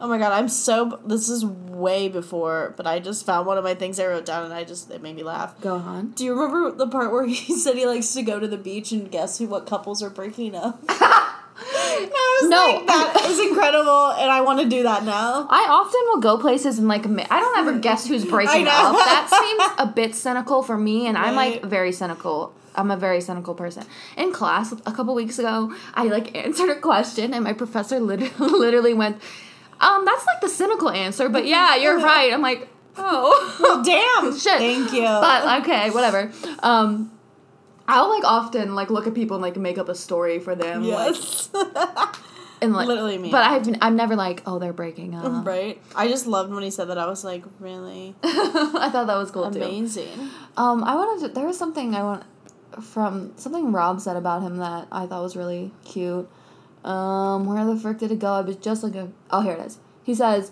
Oh 0.02 0.08
my 0.10 0.18
god, 0.18 0.34
I'm 0.34 0.50
so. 0.50 1.00
This 1.06 1.30
is 1.30 1.46
way 1.46 2.10
before, 2.10 2.74
but 2.76 2.86
I 2.86 3.00
just 3.00 3.26
found 3.26 3.48
one 3.48 3.58
of 3.58 3.64
my 3.64 3.76
things 3.76 4.00
I 4.00 4.08
wrote 4.08 4.26
down 4.26 4.44
and 4.44 4.54
I 4.54 4.64
just. 4.66 4.92
It 4.92 5.02
made 5.02 5.16
me 5.16 5.24
laugh. 5.24 5.60
Go 5.62 5.76
on. 5.76 6.12
Do 6.12 6.26
you 6.26 6.34
remember 6.34 6.72
the 6.76 6.88
part 6.88 7.12
where 7.14 7.26
he 7.28 7.56
said 7.58 7.76
he 7.76 7.86
likes 7.86 8.14
to 8.14 8.22
go 8.22 8.40
to 8.40 8.48
the 8.48 8.58
beach 8.58 8.92
and 8.92 9.10
guess 9.10 9.38
who 9.38 9.48
what 9.48 9.66
couples 9.66 10.04
are 10.04 10.10
breaking 10.10 10.56
up? 10.56 10.80
I 11.58 12.40
was 12.42 12.50
No. 12.50 12.58
like, 12.58 12.88
that 12.88 13.26
is 13.30 13.40
incredible, 13.40 14.12
and 14.12 14.30
I 14.30 14.42
want 14.42 14.60
to 14.60 14.68
do 14.68 14.84
that 14.84 15.06
now. 15.06 15.48
I 15.50 15.66
often 15.70 16.02
will 16.08 16.20
go 16.20 16.38
places 16.38 16.78
and 16.78 16.88
like 16.90 17.06
I 17.06 17.40
don't 17.40 17.58
ever 17.58 17.80
guess 17.80 18.06
who's 18.06 18.26
breaking 18.36 18.66
know. 18.66 18.72
up. 18.72 18.96
That 18.96 19.30
seems 19.30 19.90
a 19.90 19.92
bit 19.94 20.14
cynical 20.16 20.62
for 20.64 20.78
me, 20.78 21.08
and 21.08 21.18
I'm 21.18 21.36
like 21.36 21.64
very 21.64 21.94
cynical. 21.94 22.54
I'm 22.76 22.92
a 22.92 22.98
very 22.98 23.22
cynical 23.22 23.56
person. 23.56 23.86
In 24.18 24.34
class 24.34 24.74
a 24.74 24.92
couple 24.92 25.16
weeks 25.16 25.40
ago, 25.40 25.74
I 25.94 26.04
like 26.04 26.36
answered 26.36 26.70
a 26.70 26.76
question, 26.76 27.34
and 27.34 27.46
my 27.46 27.54
professor 27.54 28.02
lit- 28.02 28.38
literally 28.38 28.94
went, 28.94 29.22
"Um, 29.86 30.06
that's 30.06 30.26
like 30.26 30.42
the 30.42 30.50
cynical 30.50 30.90
answer, 30.90 31.30
but 31.30 31.46
yeah, 31.46 31.76
you're 31.76 32.00
right." 32.00 32.34
I'm 32.34 32.42
like, 32.42 32.68
"Oh, 32.98 33.82
Damn. 33.86 34.38
shit." 34.40 34.58
Thank 34.58 34.94
you. 34.94 35.02
But 35.02 35.62
okay, 35.62 35.90
whatever. 35.92 36.32
Um, 36.60 37.12
I'll 37.88 38.10
like 38.10 38.24
often 38.24 38.76
like 38.76 38.90
look 38.90 39.08
at 39.08 39.14
people 39.14 39.36
and 39.36 39.42
like 39.42 39.58
make 39.58 39.78
up 39.78 39.90
a 39.90 39.96
story 39.96 40.40
for 40.40 40.56
them. 40.56 40.84
Like, 40.84 41.16
yes. 41.16 41.50
and 42.62 42.74
like 42.74 42.88
Literally 42.88 43.18
me. 43.18 43.32
But 43.32 43.44
I've 43.44 43.64
been, 43.64 43.78
I'm 43.82 43.96
never 43.96 44.16
like, 44.16 44.42
oh, 44.46 44.60
they're 44.60 44.74
breaking 44.74 45.14
up. 45.16 45.46
right. 45.46 45.80
I 45.96 46.08
just 46.08 46.26
loved 46.26 46.52
when 46.52 46.64
he 46.64 46.72
said 46.72 46.86
that. 46.90 46.98
I 46.98 47.06
was 47.06 47.24
like, 47.24 47.44
really 47.60 48.16
I 48.24 48.90
thought 48.92 49.08
that 49.08 49.18
was 49.18 49.32
cool 49.32 49.52
too. 49.52 49.62
amazing. 49.62 50.30
Um, 50.58 50.84
I 50.84 50.96
wanted 50.96 51.28
to. 51.28 51.34
There 51.34 51.46
was 51.46 51.58
something 51.58 51.96
I 51.96 52.04
want 52.04 52.24
from 52.82 53.34
something 53.38 53.72
Rob 53.72 54.02
said 54.02 54.18
about 54.18 54.42
him 54.42 54.58
that 54.58 54.88
I 54.92 55.06
thought 55.06 55.22
was 55.22 55.36
really 55.36 55.72
cute. 55.86 56.30
Um, 56.86 57.46
where 57.46 57.66
the 57.66 57.76
frick 57.76 57.98
did 57.98 58.12
it 58.12 58.20
go? 58.20 58.34
I 58.34 58.42
was 58.42 58.56
just 58.58 58.84
like 58.84 58.96
a. 58.96 59.10
Oh, 59.32 59.42
here 59.42 59.54
it 59.54 59.66
is. 59.66 59.80
He 60.04 60.14
says, 60.14 60.52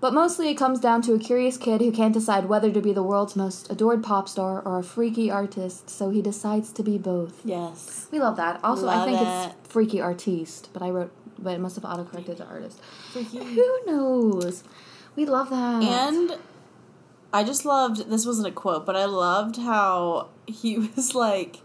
but 0.00 0.12
mostly 0.12 0.50
it 0.50 0.56
comes 0.56 0.78
down 0.78 1.02
to 1.02 1.14
a 1.14 1.18
curious 1.18 1.56
kid 1.56 1.80
who 1.80 1.90
can't 1.90 2.12
decide 2.12 2.46
whether 2.46 2.70
to 2.70 2.80
be 2.80 2.92
the 2.92 3.02
world's 3.02 3.34
most 3.34 3.70
adored 3.70 4.02
pop 4.02 4.28
star 4.28 4.60
or 4.60 4.78
a 4.78 4.82
freaky 4.82 5.30
artist, 5.30 5.88
so 5.88 6.10
he 6.10 6.20
decides 6.20 6.70
to 6.72 6.82
be 6.82 6.98
both. 6.98 7.40
Yes. 7.44 8.06
We 8.10 8.20
love 8.20 8.36
that. 8.36 8.60
Also, 8.62 8.88
I 8.88 9.04
think 9.04 9.20
it. 9.20 9.24
it's 9.26 9.68
freaky 9.68 10.00
artiste, 10.00 10.68
but 10.72 10.82
I 10.82 10.90
wrote, 10.90 11.12
but 11.38 11.54
it 11.54 11.60
must 11.60 11.76
have 11.76 11.84
autocorrected 11.84 12.36
to 12.38 12.44
artist. 12.44 12.80
Freaky. 13.12 13.38
Who 13.38 13.80
knows? 13.86 14.64
We 15.14 15.24
love 15.24 15.48
that. 15.50 15.82
And 15.82 16.38
I 17.32 17.42
just 17.42 17.64
loved 17.64 18.10
this 18.10 18.26
wasn't 18.26 18.48
a 18.48 18.52
quote, 18.52 18.84
but 18.84 18.96
I 18.96 19.06
loved 19.06 19.56
how 19.56 20.28
he 20.46 20.78
was 20.96 21.14
like, 21.14 21.56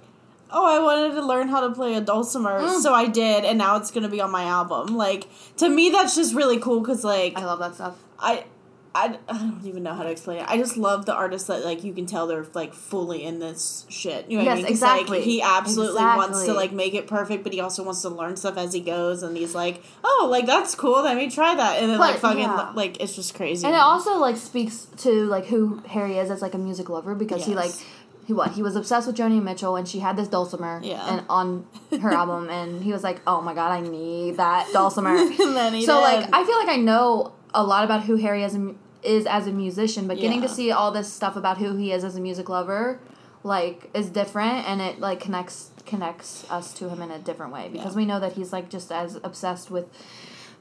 "Oh, 0.52 0.66
I 0.66 0.80
wanted 0.80 1.16
to 1.16 1.26
learn 1.26 1.48
how 1.48 1.62
to 1.62 1.72
play 1.74 1.96
a 1.96 2.02
dulcimer, 2.02 2.60
Mm. 2.62 2.82
so 2.82 2.94
I 2.94 3.08
did, 3.08 3.46
and 3.46 3.58
now 3.58 3.78
it's 3.78 3.92
gonna 3.92 4.10
be 4.10 4.22
on 4.22 4.32
my 4.32 4.44
album." 4.44 4.96
Like 4.96 5.28
to 5.58 5.70
me, 5.70 5.90
that's 5.90 6.16
just 6.16 6.34
really 6.36 6.60
cool 6.60 6.80
because 6.82 7.04
like 7.04 7.38
I 7.38 7.46
love 7.46 7.60
that 7.60 7.76
stuff. 7.76 7.96
I. 8.20 8.46
I, 8.94 9.18
I 9.30 9.38
don't 9.38 9.62
even 9.64 9.84
know 9.84 9.94
how 9.94 10.04
to 10.04 10.10
explain 10.10 10.40
it. 10.40 10.46
I 10.50 10.58
just 10.58 10.76
love 10.76 11.06
the 11.06 11.14
artists 11.14 11.48
that 11.48 11.64
like 11.64 11.82
you 11.86 11.94
can 11.94 12.06
tell 12.06 12.28
they're 12.28 12.46
like 12.54 12.74
fully 12.74 13.24
in 13.24 13.40
this 13.40 13.86
shit. 13.88 14.30
You 14.30 14.38
know 14.38 14.44
what 14.44 14.50
Yes, 14.50 14.58
I 14.58 14.62
mean? 14.64 14.72
exactly. 14.72 15.18
Like, 15.20 15.26
he 15.26 15.42
absolutely 15.42 16.04
wants 16.04 16.44
to 16.44 16.52
like 16.54 16.74
make 16.74 16.94
it 16.94 17.08
perfect, 17.08 17.46
but 17.46 17.54
he 17.54 17.62
also 17.62 17.84
wants 17.84 18.02
to 18.02 18.10
learn 18.10 18.36
stuff 18.36 18.58
as 18.58 18.74
he 18.74 18.82
goes. 18.82 19.24
And 19.24 19.38
he's 19.38 19.56
like, 19.56 19.82
"Oh, 20.04 20.28
like 20.30 20.46
that's 20.46 20.76
cool. 20.76 21.04
Let 21.04 21.16
me 21.16 21.30
try 21.30 21.56
that." 21.56 21.82
And 21.82 21.90
then 21.90 22.00
like 22.00 22.18
fucking 22.18 22.40
yeah. 22.42 22.74
like 22.76 23.00
it's 23.02 23.16
just 23.16 23.34
crazy. 23.34 23.66
And 23.66 23.74
it 23.74 23.80
also 23.80 24.18
like 24.18 24.36
speaks 24.36 24.88
to 24.98 25.26
like 25.26 25.46
who 25.46 25.82
Harry 25.88 26.18
is 26.18 26.30
as 26.30 26.42
like 26.42 26.54
a 26.54 26.58
music 26.58 26.90
lover 26.90 27.16
because 27.16 27.46
he 27.46 27.56
like 27.56 27.68
Yes. 27.68 27.86
He 28.32 28.36
what 28.36 28.52
he 28.52 28.64
was 28.64 28.76
obsessed 28.76 29.08
with 29.08 29.16
Joni 29.18 29.42
Mitchell 29.44 29.76
and 29.76 29.88
she 29.88 30.00
had 30.00 30.16
this 30.16 30.28
dulcimer 30.28 30.80
Yeah. 30.84 31.06
and 31.12 31.26
on 31.30 31.66
her 32.02 32.12
album 32.12 32.50
and 32.58 32.82
he 32.84 32.92
was 32.92 33.04
like 33.04 33.20
oh 33.28 33.42
my 33.42 33.54
god 33.54 33.72
I 33.72 33.82
need 33.82 34.38
that 34.38 34.68
dulcimer 34.74 35.16
And 35.18 35.56
then 35.56 35.74
he 35.74 35.86
so 35.86 35.96
did. 35.98 36.02
like 36.04 36.30
I 36.34 36.46
feel 36.46 36.58
like 36.58 36.70
I 36.70 36.78
know 36.78 37.34
a 37.54 37.64
lot 37.64 37.84
about 37.84 38.04
who 38.04 38.16
Harry 38.16 38.44
is, 38.44 38.58
is 39.04 39.26
as 39.26 39.48
a 39.48 39.52
musician 39.52 40.08
but 40.08 40.18
getting 40.18 40.42
to 40.42 40.50
see 40.50 40.72
all 40.72 40.92
this 40.92 41.12
stuff 41.12 41.36
about 41.36 41.58
who 41.58 41.76
he 41.76 41.92
is 41.92 42.04
as 42.04 42.16
a 42.16 42.22
music 42.22 42.48
lover 42.50 43.00
like 43.44 43.90
is 43.94 44.10
different 44.10 44.68
and 44.70 44.82
it 44.82 45.00
like 45.00 45.20
connects 45.20 45.72
connects 45.86 46.50
us 46.52 46.74
to 46.76 46.88
him 46.90 47.02
in 47.02 47.10
a 47.12 47.20
different 47.20 47.52
way 47.52 47.68
because 47.72 47.94
Yeah. 47.94 47.98
we 48.02 48.06
know 48.06 48.20
that 48.20 48.34
he's 48.34 48.54
like 48.54 48.70
just 48.70 48.92
as 48.92 49.16
obsessed 49.24 49.70
with 49.72 49.86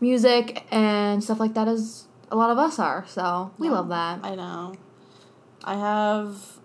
music 0.00 0.64
and 0.70 1.22
stuff 1.22 1.38
like 1.38 1.54
that 1.54 1.68
as 1.68 2.04
a 2.30 2.36
lot 2.36 2.50
of 2.50 2.58
us 2.58 2.78
are 2.78 3.04
so 3.06 3.52
we 3.58 3.66
Yeah. 3.68 3.74
love 3.74 3.88
that 3.90 4.20
I 4.24 4.34
know. 4.34 4.74
I 5.62 5.74
have. 5.74 6.56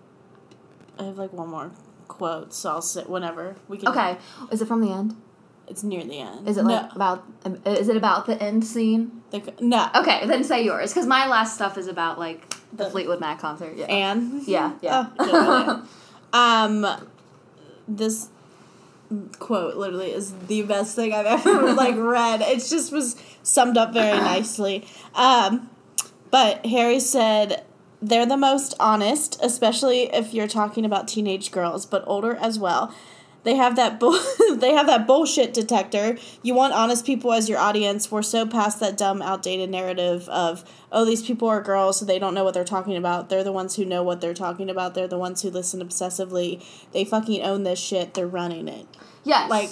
I 0.98 1.04
have 1.04 1.18
like 1.18 1.32
one 1.32 1.48
more 1.48 1.70
quote, 2.08 2.54
so 2.54 2.70
I'll 2.70 2.82
sit 2.82 3.08
whenever 3.10 3.56
we 3.68 3.78
can. 3.78 3.88
okay 3.88 4.16
is 4.50 4.62
it 4.62 4.68
from 4.68 4.80
the 4.80 4.90
end 4.92 5.14
It's 5.68 5.82
near 5.82 6.04
the 6.04 6.18
end. 6.20 6.48
is 6.48 6.56
it 6.56 6.64
like 6.64 6.92
about 6.94 7.24
um, 7.44 7.60
is 7.66 7.88
it 7.88 7.96
about 7.96 8.26
the 8.26 8.40
end 8.42 8.64
scene 8.64 9.22
no? 9.32 9.38
The, 9.40 9.52
no. 9.60 9.88
okay 9.96 10.26
then 10.26 10.44
say 10.44 10.62
yours 10.64 10.92
because 10.92 11.06
my 11.06 11.26
last 11.26 11.54
stuff 11.56 11.76
is 11.76 11.88
about 11.88 12.18
like 12.18 12.48
the 12.72 12.84
The- 12.84 12.90
fleetwood 12.90 13.20
mac 13.20 13.40
concert 13.40 13.74
yeah 13.76 13.86
And 13.86 14.42
yeah 14.46 14.72
yeah 14.80 15.06
Oh, 15.18 15.88
um, 16.32 16.86
this 17.88 18.28
quote 19.38 19.76
literally 19.76 20.10
is 20.12 20.32
the 20.48 20.62
best 20.62 20.96
thing 20.96 21.12
I've 21.12 21.26
ever 21.26 21.72
like 21.84 21.96
read. 21.96 22.40
It 22.42 22.56
just 22.58 22.92
was 22.92 23.16
summed 23.42 23.76
up 23.78 23.92
very 23.92 24.18
nicely. 24.18 24.86
Um, 25.14 25.70
but 26.30 26.66
Harry 26.66 26.98
said 27.00 27.64
they're 28.02 28.26
the 28.26 28.36
most 28.36 28.74
honest, 28.78 29.38
especially 29.42 30.12
if 30.14 30.34
you're 30.34 30.46
talking 30.48 30.84
about 30.84 31.08
teenage 31.08 31.50
girls, 31.50 31.86
but 31.86 32.04
older 32.06 32.34
as 32.36 32.58
well. 32.58 32.94
They 33.44 33.54
have 33.54 33.76
that 33.76 34.00
bull- 34.00 34.18
they 34.56 34.72
have 34.72 34.88
that 34.88 35.06
bullshit 35.06 35.54
detector. 35.54 36.18
You 36.42 36.52
want 36.54 36.72
honest 36.74 37.06
people 37.06 37.32
as 37.32 37.48
your 37.48 37.58
audience. 37.60 38.10
We're 38.10 38.22
so 38.22 38.44
past 38.44 38.80
that 38.80 38.96
dumb, 38.96 39.22
outdated 39.22 39.70
narrative 39.70 40.28
of 40.28 40.64
oh 40.90 41.04
these 41.04 41.22
people 41.22 41.46
are 41.46 41.62
girls, 41.62 42.00
so 42.00 42.04
they 42.04 42.18
don't 42.18 42.34
know 42.34 42.42
what 42.42 42.54
they're 42.54 42.64
talking 42.64 42.96
about. 42.96 43.28
They're 43.28 43.44
the 43.44 43.52
ones 43.52 43.76
who 43.76 43.84
know 43.84 44.02
what 44.02 44.20
they're 44.20 44.34
talking 44.34 44.68
about. 44.68 44.94
They're 44.94 45.06
the 45.06 45.16
ones 45.18 45.42
who 45.42 45.50
listen 45.50 45.80
obsessively. 45.80 46.60
They 46.92 47.04
fucking 47.04 47.40
own 47.42 47.62
this 47.62 47.78
shit. 47.78 48.14
They're 48.14 48.26
running 48.26 48.66
it. 48.66 48.86
yes 49.22 49.48
Like 49.48 49.70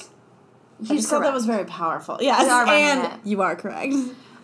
you 0.80 1.02
thought 1.02 1.22
that 1.22 1.32
was 1.34 1.44
very 1.46 1.64
powerful. 1.64 2.18
Yes, 2.20 2.44
They 2.44 2.50
are 2.50 2.64
running 2.64 2.84
and 2.84 3.12
it. 3.14 3.28
you 3.28 3.42
are 3.42 3.56
correct. 3.56 3.92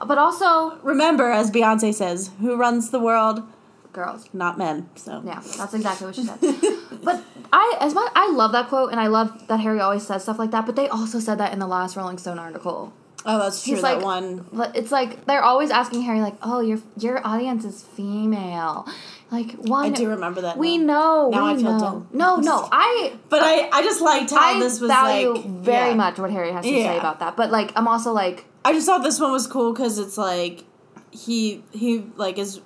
but 0.07 0.19
also 0.19 0.77
Remember, 0.83 1.31
as 1.31 1.53
Beyonce 1.53 1.95
says, 1.95 2.31
who 2.41 2.57
runs 2.57 2.91
the 2.91 2.99
world? 3.01 3.45
Girls 3.93 4.29
Not 4.33 4.59
men. 4.59 4.89
So 4.97 5.23
Yeah, 5.25 5.41
that's 5.57 5.75
exactly 5.75 6.07
what 6.07 6.15
she 6.17 6.25
said. 6.25 6.39
but 7.03 7.25
I, 7.53 7.77
as 7.81 7.95
much 7.95 8.11
I 8.15 8.31
love 8.31 8.53
that 8.53 8.69
quote, 8.69 8.91
and 8.93 9.01
I 9.01 9.09
love 9.09 9.47
that 9.49 9.61
Harry 9.61 9.81
always 9.81 10.07
says 10.07 10.23
stuff 10.23 10.39
like 10.39 10.51
that. 10.53 10.67
But 10.67 10.77
they 10.77 10.89
also 10.89 11.19
said 11.19 11.39
that 11.39 11.53
in 11.53 11.59
the 11.59 11.67
last 11.67 11.97
Rolling 11.97 12.19
Stone 12.19 12.39
article. 12.39 12.93
Oh, 13.27 13.39
that's 13.39 13.63
true. 13.65 13.75
He's 13.75 13.83
that 13.83 13.97
like- 13.99 14.05
one. 14.05 14.47
It's 14.75 14.91
like 14.93 15.27
they're 15.27 15.43
always 15.43 15.71
asking 15.71 16.03
Harry, 16.03 16.21
like, 16.21 16.37
"Oh, 16.43 16.61
your 16.61 16.79
your 16.97 17.27
audience 17.27 17.65
is 17.65 17.83
female." 17.83 18.87
Like 19.31 19.53
one, 19.53 19.87
I 19.87 19.91
do 19.91 20.09
remember 20.09 20.41
that. 20.41 20.57
we 20.57 20.77
now. 20.79 21.29
know. 21.29 21.31
Now 21.31 21.45
we 21.47 21.53
I 21.53 21.57
feel 21.57 21.73
know. 21.73 21.79
dumb. 21.79 22.09
No, 22.13 22.37
no, 22.37 22.69
I. 22.73 23.13
But 23.29 23.43
I, 23.43 23.69
I 23.73 23.83
just 23.83 24.01
liked 24.01 24.31
how 24.31 24.57
I 24.57 24.59
this 24.59 24.81
was 24.81 24.91
value 24.91 25.35
like 25.35 25.45
very 25.45 25.91
yeah. 25.91 25.95
much 25.95 26.19
what 26.19 26.31
Harry 26.31 26.53
has 26.53 26.65
to 26.65 26.71
say 26.71 26.99
about 26.99 27.21
that. 27.21 27.37
But 27.37 27.51
like, 27.51 27.73
I'm 27.77 27.87
also 27.87 28.13
like, 28.13 28.45
I 28.65 28.73
just 28.73 28.87
thought 28.87 29.03
this 29.03 29.21
one 29.21 29.31
was 29.33 29.47
cool 29.47 29.73
because 29.73 29.99
it's 29.99 30.17
like 30.19 30.65
he 31.13 31.63
he 31.73 32.07
like 32.17 32.39
is 32.39 32.61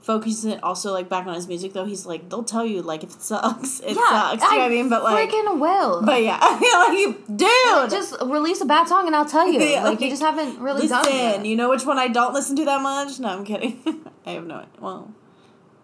focusing 0.00 0.50
it 0.50 0.62
also 0.62 0.92
like 0.92 1.08
back 1.08 1.26
on 1.26 1.34
his 1.34 1.46
music 1.46 1.72
though. 1.72 1.84
He's 1.84 2.06
like 2.06 2.28
they'll 2.28 2.42
tell 2.42 2.64
you 2.64 2.82
like 2.82 3.04
if 3.04 3.10
it 3.10 3.22
sucks, 3.22 3.80
it 3.80 3.96
yeah, 3.96 4.30
sucks. 4.30 4.42
You 4.42 4.50
know 4.50 4.56
what 4.56 4.64
I 4.64 4.68
mean? 4.68 4.88
But 4.88 5.02
like, 5.02 5.30
freaking 5.30 5.60
will. 5.60 6.02
but 6.02 6.22
yeah, 6.22 6.38
I 6.40 6.58
feel 6.96 7.06
like 7.06 7.36
dude, 7.36 7.90
just 7.90 8.16
release 8.22 8.60
a 8.60 8.64
bad 8.66 8.88
song 8.88 9.06
and 9.06 9.14
I'll 9.14 9.24
tell 9.24 9.50
you. 9.50 9.60
Yeah, 9.70 9.84
like, 9.84 10.00
you 10.00 10.08
just 10.08 10.22
haven't 10.22 10.58
really 10.58 10.88
done 10.88 11.04
it. 11.06 11.46
You 11.46 11.54
know 11.54 11.70
which 11.70 11.84
one 11.84 11.98
I 11.98 12.08
don't 12.08 12.32
listen 12.34 12.56
to 12.56 12.64
that 12.64 12.80
much? 12.82 13.20
No, 13.20 13.28
I'm 13.28 13.44
kidding. 13.44 13.80
I 14.26 14.32
have 14.32 14.46
no 14.46 14.56
idea. 14.56 14.70
Well, 14.80 15.14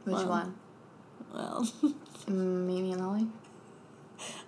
Which 0.05 0.15
well. 0.15 0.29
one? 0.29 0.55
well. 1.33 1.69
Mimi 2.27 2.93
and 2.93 3.01
Lily. 3.07 3.27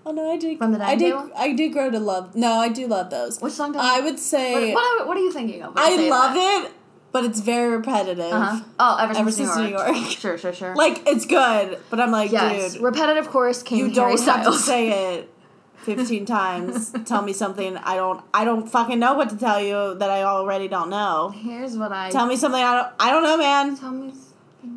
Oh 0.07 0.12
no, 0.12 0.33
I 0.33 0.37
do. 0.38 0.57
From 0.57 0.72
the 0.72 0.83
I 0.83 0.96
do. 0.96 1.31
I 1.37 1.52
do 1.52 1.70
grow 1.70 1.90
to 1.90 2.00
love. 2.00 2.35
No, 2.35 2.54
I 2.54 2.68
do 2.68 2.87
love 2.87 3.11
those. 3.11 3.40
Which 3.40 3.52
song? 3.52 3.72
do 3.72 3.78
I 3.81 4.00
would 4.00 4.18
say 4.18 4.72
What, 4.72 4.74
what, 4.74 5.02
are, 5.02 5.07
what 5.09 5.16
are 5.16 5.20
you 5.20 5.33
thinking 5.33 5.62
of? 5.62 5.74
I 5.76 6.09
love 6.09 6.35
that? 6.35 6.64
it, 6.64 6.72
but 7.12 7.25
it's 7.25 7.40
very 7.40 7.77
repetitive. 7.77 8.33
Uh-huh. 8.33 8.64
Oh, 8.79 8.97
ever 9.01 9.14
since, 9.31 9.40
Ever 9.40 9.62
New, 9.62 9.68
York. 9.71 9.88
New 9.88 9.94
York. 10.01 10.11
Sure, 10.11 10.38
sure, 10.38 10.53
sure. 10.53 10.75
Like 10.77 11.07
it's 11.07 11.27
good, 11.27 11.79
but 11.90 12.01
I'm 12.01 12.11
like, 12.11 12.31
yes, 12.33 12.75
dude, 12.75 12.83
repetitive 12.83 13.29
chorus 13.29 13.62
King 13.62 13.79
you 13.79 13.85
Harry 13.87 14.16
don't 14.16 14.21
have 14.27 14.44
to 14.44 14.53
say 14.53 14.88
it 15.16 15.31
fifteen 15.77 16.27
times. 16.27 16.92
Tell 17.07 17.23
me 17.23 17.33
something 17.33 17.77
I 17.79 17.97
don't. 17.97 18.23
I 18.35 18.44
don't 18.44 18.68
fucking 18.68 18.99
know 18.99 19.14
what 19.14 19.31
to 19.31 19.37
tell 19.37 19.61
you 19.61 19.94
that 19.99 20.11
I 20.11 20.23
already 20.23 20.68
don't 20.68 20.90
know. 20.90 21.31
Here's 21.35 21.77
what 21.77 21.92
I 21.92 22.11
Tell 22.11 22.27
me 22.27 22.37
something 22.37 22.62
I 22.62 22.75
don't. 22.75 22.92
I 23.01 23.11
don't 23.11 23.23
know, 23.23 23.37
man. 23.37 23.77
Tell 23.77 23.90
me. 23.92 24.12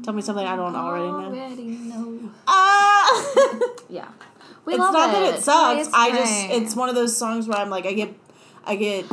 Tell 0.03 0.13
me 0.13 0.21
something 0.21 0.45
I 0.45 0.55
don't 0.55 0.75
already 0.75 1.07
know. 1.07 1.41
Already 1.41 1.63
know. 1.63 2.31
Ah. 2.47 3.67
Yeah. 3.89 4.07
We 4.63 4.73
it's 4.73 4.79
love 4.79 4.93
not 4.93 5.11
that 5.11 5.33
it 5.33 5.41
sucks. 5.41 5.89
I 5.93 6.11
just 6.11 6.49
it's 6.49 6.75
one 6.75 6.87
of 6.87 6.95
those 6.95 7.17
songs 7.17 7.47
where 7.47 7.57
I'm 7.57 7.69
like 7.69 7.85
I 7.85 7.93
get 7.93 8.13
I 8.63 8.75
get 8.75 9.05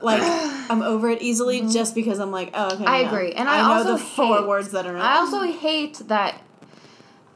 like 0.00 0.20
I'm 0.70 0.82
over 0.82 1.08
it 1.10 1.22
easily 1.22 1.62
just 1.68 1.94
because 1.94 2.18
I'm 2.18 2.30
like 2.30 2.50
oh 2.54 2.66
okay. 2.66 2.74
Mm-hmm. 2.76 2.88
I 2.88 3.00
yeah. 3.00 3.08
agree, 3.08 3.32
and 3.32 3.48
I, 3.48 3.58
know 3.58 3.72
also 3.74 3.92
the 3.92 3.98
four 3.98 4.46
words 4.46 4.70
that 4.72 4.86
are. 4.86 4.96
I 4.96 5.16
also 5.16 5.42
hate 5.42 5.98
that 6.08 6.42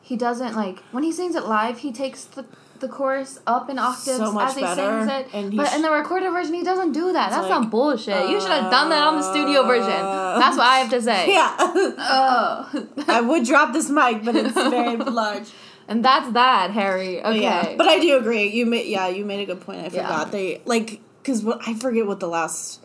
he 0.02 0.16
doesn't 0.16 0.54
like 0.56 0.80
when 0.92 1.02
he 1.04 1.12
sings 1.12 1.34
it 1.34 1.44
live. 1.46 1.78
He 1.78 1.92
takes 1.92 2.24
the 2.24 2.44
the 2.80 2.88
chorus 2.88 3.38
up 3.46 3.68
in 3.68 3.78
octaves 3.78 4.16
So 4.16 4.40
as 4.40 4.54
he 4.54 4.62
better, 4.62 5.06
sings 5.06 5.10
it, 5.12 5.34
and 5.34 5.54
but 5.56 5.72
in 5.74 5.82
the 5.82 5.90
recorded 5.90 6.30
version, 6.30 6.54
he 6.54 6.62
doesn't 6.62 6.92
do 6.92 7.12
that. 7.12 7.28
That's 7.30 7.42
like, 7.42 7.50
some 7.52 7.68
bullshit. 7.70 8.30
you 8.30 8.40
should 8.40 8.50
have 8.50 8.70
done 8.70 8.88
that 8.88 9.02
on 9.06 9.16
the 9.16 9.22
studio 9.22 9.66
version. 9.66 9.90
uh, 9.92 10.38
That's 10.38 10.56
what 10.56 10.66
I 10.66 10.78
have 10.78 10.90
to 10.90 11.02
say. 11.10 11.30
yeah. 11.30 11.54
Oh. 11.58 12.86
I 13.06 13.20
would 13.20 13.44
drop 13.44 13.74
this 13.74 13.90
mic, 13.90 14.24
but 14.24 14.34
it's 14.34 14.54
very 14.54 14.96
large. 15.20 15.48
and 15.88 16.02
that's 16.02 16.32
that, 16.32 16.70
Harry. 16.70 17.20
But 17.22 17.32
Okay. 17.32 17.42
yeah, 17.42 17.74
but 17.76 17.86
I 17.86 17.98
do 18.00 18.16
agree. 18.16 18.46
You 18.48 18.64
made 18.64 18.86
yeah, 18.86 19.08
you 19.08 19.26
made 19.26 19.40
a 19.40 19.46
good 19.54 19.60
point. 19.60 19.80
I 19.80 19.82
Yeah. 19.82 20.06
forgot 20.06 20.32
they 20.32 20.62
like 20.64 21.00
because 21.22 21.42
what 21.42 21.60
I 21.66 21.74
forget 21.74 22.06
what 22.06 22.20
the 22.20 22.28
last. 22.28 22.80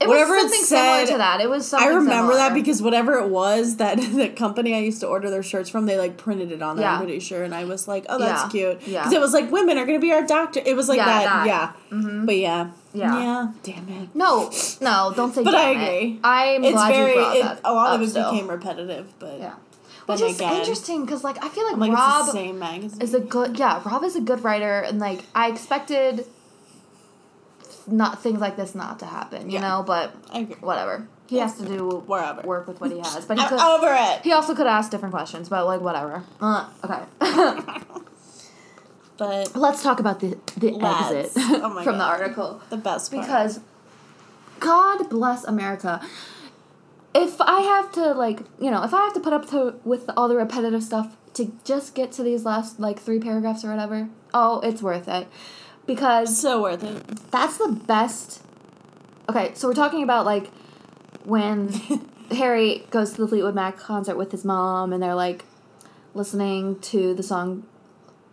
it 0.00 0.08
whatever 0.08 0.34
it 0.34 0.42
was 0.44 0.52
something 0.52 0.64
similar 0.64 1.06
said, 1.06 1.12
to 1.12 1.18
that. 1.18 1.40
It 1.40 1.48
was 1.48 1.66
something 1.68 1.88
I 1.88 1.92
remember 1.92 2.34
that 2.34 2.54
because 2.54 2.82
whatever 2.82 3.18
it 3.18 3.28
was 3.28 3.76
that 3.76 3.98
the 4.14 4.28
company 4.30 4.74
I 4.74 4.78
used 4.78 5.00
to 5.00 5.06
order 5.06 5.30
their 5.30 5.42
shirts 5.44 5.70
from, 5.70 5.86
they 5.86 5.96
like 5.98 6.16
printed 6.16 6.50
it 6.52 6.60
on 6.62 6.76
there. 6.76 6.86
Yeah. 6.86 6.94
I'm 6.94 6.98
pretty 7.04 7.20
sure, 7.20 7.42
and 7.44 7.54
I 7.54 7.64
was 7.64 7.86
like, 7.86 8.04
oh, 8.08 8.18
that's 8.18 8.42
Yeah. 8.54 8.72
cute. 8.74 8.88
Yeah. 8.88 9.00
Because 9.02 9.12
it 9.12 9.20
was 9.20 9.32
like 9.32 9.50
women 9.52 9.78
are 9.78 9.86
gonna 9.86 9.98
be 10.00 10.12
our 10.12 10.26
doctor. 10.26 10.60
It 10.64 10.74
was 10.76 10.88
like 10.88 10.98
Yeah, 10.98 11.06
that. 11.06 11.24
that. 11.24 11.46
Yeah. 11.46 11.96
Mhm. 11.98 12.26
But 12.26 12.36
yeah. 12.36 12.70
Yeah. 12.94 13.18
Yeah. 13.20 13.48
Damn 13.62 13.88
it. 13.88 14.08
No, 14.14 14.50
no, 14.80 15.12
don't 15.16 15.34
say 15.34 15.42
But 15.44 15.54
I 15.54 15.72
damn 15.72 15.80
it. 15.80 15.84
agree. 15.86 16.20
I'm 16.24 16.64
It's 16.64 16.72
glad 16.74 16.94
very. 16.94 17.10
you 17.12 17.16
brought 17.16 17.36
It, 17.36 17.42
that 17.42 17.60
a 17.64 17.72
lot 17.72 17.94
of 17.94 18.02
it 18.02 18.10
still. 18.10 18.30
became 18.32 18.48
repetitive, 18.48 19.06
but 19.18 19.38
Yeah. 19.38 19.52
Which 20.06 20.20
is 20.20 20.36
again, 20.36 20.56
interesting 20.56 21.04
because, 21.04 21.22
like, 21.22 21.42
I 21.42 21.48
feel 21.48 21.64
like, 21.64 21.76
like 21.76 21.92
Rob 21.92 22.22
it's 22.24 22.32
the 22.32 22.38
same 22.38 22.58
magazine. 22.58 23.00
is 23.00 23.14
a 23.14 23.20
good, 23.20 23.56
yeah, 23.56 23.80
Rob 23.84 24.02
is 24.02 24.16
a 24.16 24.20
good 24.20 24.42
writer, 24.42 24.80
and 24.80 24.98
like, 24.98 25.20
I 25.32 25.46
expected 25.48 26.26
not 27.86 28.22
things 28.22 28.40
like 28.40 28.56
this 28.56 28.74
not 28.74 28.98
to 29.00 29.06
happen, 29.06 29.50
you 29.50 29.54
Yeah. 29.58 29.68
know, 29.68 29.82
but 29.86 30.10
whatever. 30.60 31.06
He 31.28 31.38
has 31.38 31.56
to 31.58 31.64
do 31.64 32.02
Wherever. 32.06 32.42
work 32.42 32.66
with 32.68 32.80
what 32.80 32.90
he 32.90 32.98
has, 32.98 33.24
but 33.24 33.38
he 33.38 33.42
I'm 33.44 33.48
could. 33.48 33.58
over 33.60 33.86
it. 33.90 34.20
He 34.22 34.32
also 34.32 34.54
could 34.54 34.66
ask 34.66 34.90
different 34.90 35.14
questions, 35.14 35.48
but 35.48 35.64
like 35.66 35.80
whatever. 35.80 36.22
Uh, 36.40 36.66
okay, 36.84 37.00
But 39.18 39.54
let's 39.56 39.82
talk 39.82 40.00
about 40.00 40.20
the 40.20 40.36
the 40.56 40.70
Let's. 40.72 41.36
exit 41.36 41.44
Oh 41.62 41.80
from 41.84 41.98
the 41.98 42.04
article. 42.04 42.60
the 42.70 42.76
best 42.76 43.12
part. 43.12 43.22
because 43.24 43.60
God 44.60 45.08
bless 45.10 45.44
America. 45.44 46.00
If 47.14 47.40
I 47.40 47.60
have 47.60 47.92
to 47.92 48.12
like, 48.14 48.40
you 48.58 48.70
know, 48.70 48.82
if 48.84 48.94
I 48.94 49.02
have 49.04 49.14
to 49.14 49.20
put 49.20 49.32
up 49.32 49.48
to 49.50 49.74
with 49.84 50.08
all 50.16 50.28
the 50.28 50.36
repetitive 50.36 50.82
stuff 50.82 51.14
to 51.34 51.52
just 51.64 51.94
get 51.94 52.10
to 52.12 52.22
these 52.22 52.44
last 52.44 52.80
like 52.80 52.98
three 52.98 53.18
paragraphs 53.18 53.64
or 53.64 53.70
whatever, 53.70 54.08
oh, 54.34 54.60
it's 54.60 54.82
worth 54.82 55.08
it. 55.08 55.28
Because 55.86 56.38
so 56.40 56.62
worth 56.62 56.84
it. 56.84 57.04
that's 57.30 57.58
the 57.58 57.68
best. 57.68 58.42
Okay, 59.28 59.52
so 59.54 59.68
we're 59.68 59.74
talking 59.74 60.02
about 60.02 60.24
like 60.24 60.48
when 61.24 61.68
Harry 62.30 62.86
goes 62.90 63.12
to 63.14 63.20
the 63.22 63.28
Fleetwood 63.28 63.54
Mac 63.54 63.76
concert 63.78 64.16
with 64.16 64.30
his 64.32 64.44
mom 64.44 64.92
and 64.92 65.02
they're 65.02 65.14
like 65.14 65.44
listening 66.14 66.78
to 66.80 67.14
the 67.14 67.22
song 67.22 67.64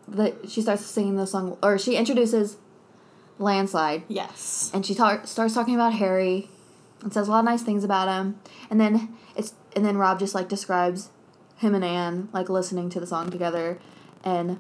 that 0.08 0.50
she 0.50 0.62
starts 0.62 0.86
singing 0.86 1.16
the 1.16 1.28
song 1.28 1.58
or 1.62 1.78
she 1.78 1.96
introduces 1.96 2.58
Landslide 3.38 4.04
Yes. 4.08 4.70
and 4.74 4.86
she 4.86 4.94
ta- 4.96 5.22
starts 5.24 5.54
talking 5.54 5.76
about 5.76 5.94
Harry 5.94 6.50
and 7.02 7.14
says 7.14 7.28
a 7.28 7.32
lot 7.32 7.40
of 7.40 7.46
nice 7.46 7.62
things 7.62 7.84
about 7.84 8.08
him 8.10 8.40
and 8.70 8.82
then 8.82 9.16
it's 9.36 9.54
and 9.76 9.86
then 9.86 9.98
Rob 9.98 10.20
just 10.20 10.36
like 10.36 10.50
describes 10.50 11.10
him 11.58 11.74
and 11.76 11.86
Anne 11.86 12.28
like 12.34 12.50
listening 12.50 12.90
to 12.90 13.00
the 13.00 13.08
song 13.08 13.30
together 13.30 13.80
and 14.24 14.60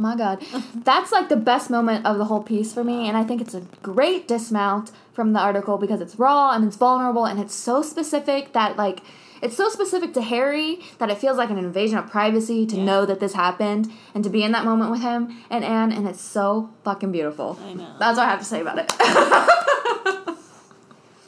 my 0.00 0.16
god 0.16 0.42
that's 0.74 1.12
like 1.12 1.28
the 1.28 1.36
best 1.36 1.70
moment 1.70 2.04
of 2.06 2.18
the 2.18 2.24
whole 2.24 2.42
piece 2.42 2.72
for 2.72 2.82
me 2.82 3.06
and 3.08 3.16
I 3.16 3.24
think 3.24 3.40
it's 3.40 3.54
a 3.54 3.62
great 3.82 4.26
dismount 4.26 4.90
from 5.12 5.32
the 5.34 5.40
article 5.40 5.76
because 5.78 6.00
it's 6.00 6.16
raw 6.18 6.52
and 6.54 6.64
it's 6.64 6.76
vulnerable 6.76 7.24
and 7.26 7.38
it's 7.38 7.54
so 7.54 7.82
specific 7.82 8.52
that 8.54 8.76
like 8.76 9.00
it's 9.42 9.56
so 9.56 9.68
specific 9.70 10.12
to 10.14 10.22
Harry 10.22 10.80
that 10.98 11.08
it 11.10 11.16
feels 11.18 11.38
like 11.38 11.48
an 11.50 11.56
invasion 11.58 11.96
of 11.98 12.10
privacy 12.10 12.66
to 12.66 12.76
Yeah. 12.76 12.84
know 12.84 13.06
that 13.06 13.20
this 13.20 13.32
happened 13.34 13.90
and 14.14 14.22
to 14.24 14.30
be 14.30 14.42
in 14.42 14.52
that 14.52 14.64
moment 14.64 14.90
with 14.90 15.00
him 15.02 15.20
and 15.50 15.64
Anne 15.64 15.92
and 15.92 16.06
it's 16.08 16.20
so 16.20 16.70
fucking 16.84 17.10
beautiful. 17.12 17.58
I 17.64 17.72
know. 17.74 17.94
That's 17.98 18.16
what 18.18 18.26
I 18.26 18.30
have 18.30 18.38
to 18.40 18.44
say 18.44 18.60
about 18.60 18.78
it. 18.78 18.92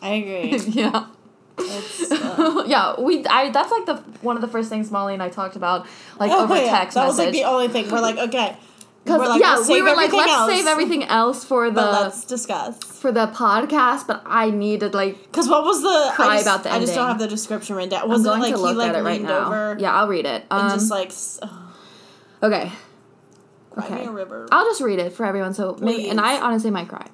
I 0.02 0.10
agree. 0.14 0.56
yeah. 0.68 1.06
Uh, 2.22 2.64
yeah, 2.66 3.00
we 3.00 3.24
I 3.26 3.50
that's 3.50 3.70
like 3.70 3.86
the 3.86 3.96
one 4.22 4.36
of 4.36 4.42
the 4.42 4.48
first 4.48 4.68
things 4.68 4.90
Molly 4.90 5.14
and 5.14 5.22
I 5.22 5.28
talked 5.28 5.56
about 5.56 5.86
like 6.18 6.30
oh, 6.30 6.44
over 6.44 6.56
yeah, 6.56 6.70
text 6.70 6.94
That 6.94 7.06
was 7.06 7.18
like 7.18 7.32
the 7.32 7.44
only 7.44 7.68
thing. 7.68 7.90
We're 7.90 8.00
like, 8.00 8.16
okay. 8.16 8.56
We're 9.04 9.18
like, 9.18 9.40
yeah, 9.40 9.56
let's 9.56 9.68
we 9.68 9.82
were 9.82 9.94
like 9.94 10.12
let's 10.12 10.30
else, 10.30 10.50
save 10.50 10.66
everything 10.66 11.02
else 11.04 11.44
for 11.44 11.70
the 11.70 11.74
But 11.74 12.02
let's 12.02 12.24
discuss. 12.24 12.78
for 12.78 13.10
the 13.10 13.26
podcast, 13.28 14.06
but 14.06 14.22
I 14.24 14.50
needed 14.50 14.94
like 14.94 15.20
Because 15.24 15.48
what 15.48 15.64
was 15.64 15.82
the? 15.82 16.12
Cry 16.14 16.26
I 16.26 16.36
just, 16.36 16.46
about 16.46 16.62
the 16.62 16.72
I 16.72 16.78
just 16.78 16.94
don't 16.94 17.08
have 17.08 17.18
the 17.18 17.26
description 17.28 17.74
written 17.76 17.90
down. 17.90 18.02
I'm 18.04 18.08
Was 18.10 18.20
it 18.20 18.24
going 18.24 18.40
like 18.40 18.54
to 18.54 18.60
look 18.60 18.70
he 18.70 18.76
like 18.76 18.90
at 18.90 18.96
it 18.96 19.02
right 19.02 19.22
now. 19.22 19.76
Yeah, 19.78 19.92
I'll 19.92 20.08
read 20.08 20.24
it. 20.26 20.44
Um, 20.50 20.66
and 20.70 20.80
just 20.80 20.90
like 20.90 21.08
s- 21.08 21.40
oh, 21.42 21.74
okay. 22.42 22.70
Okay. 23.78 24.04
a 24.04 24.10
river? 24.10 24.46
I'll 24.52 24.66
just 24.66 24.80
read 24.80 24.98
it 24.98 25.12
for 25.12 25.24
everyone 25.26 25.54
so 25.54 25.76
maybe 25.80 26.08
and 26.08 26.20
I 26.20 26.40
honestly 26.40 26.70
might 26.70 26.88
cry. 26.88 27.06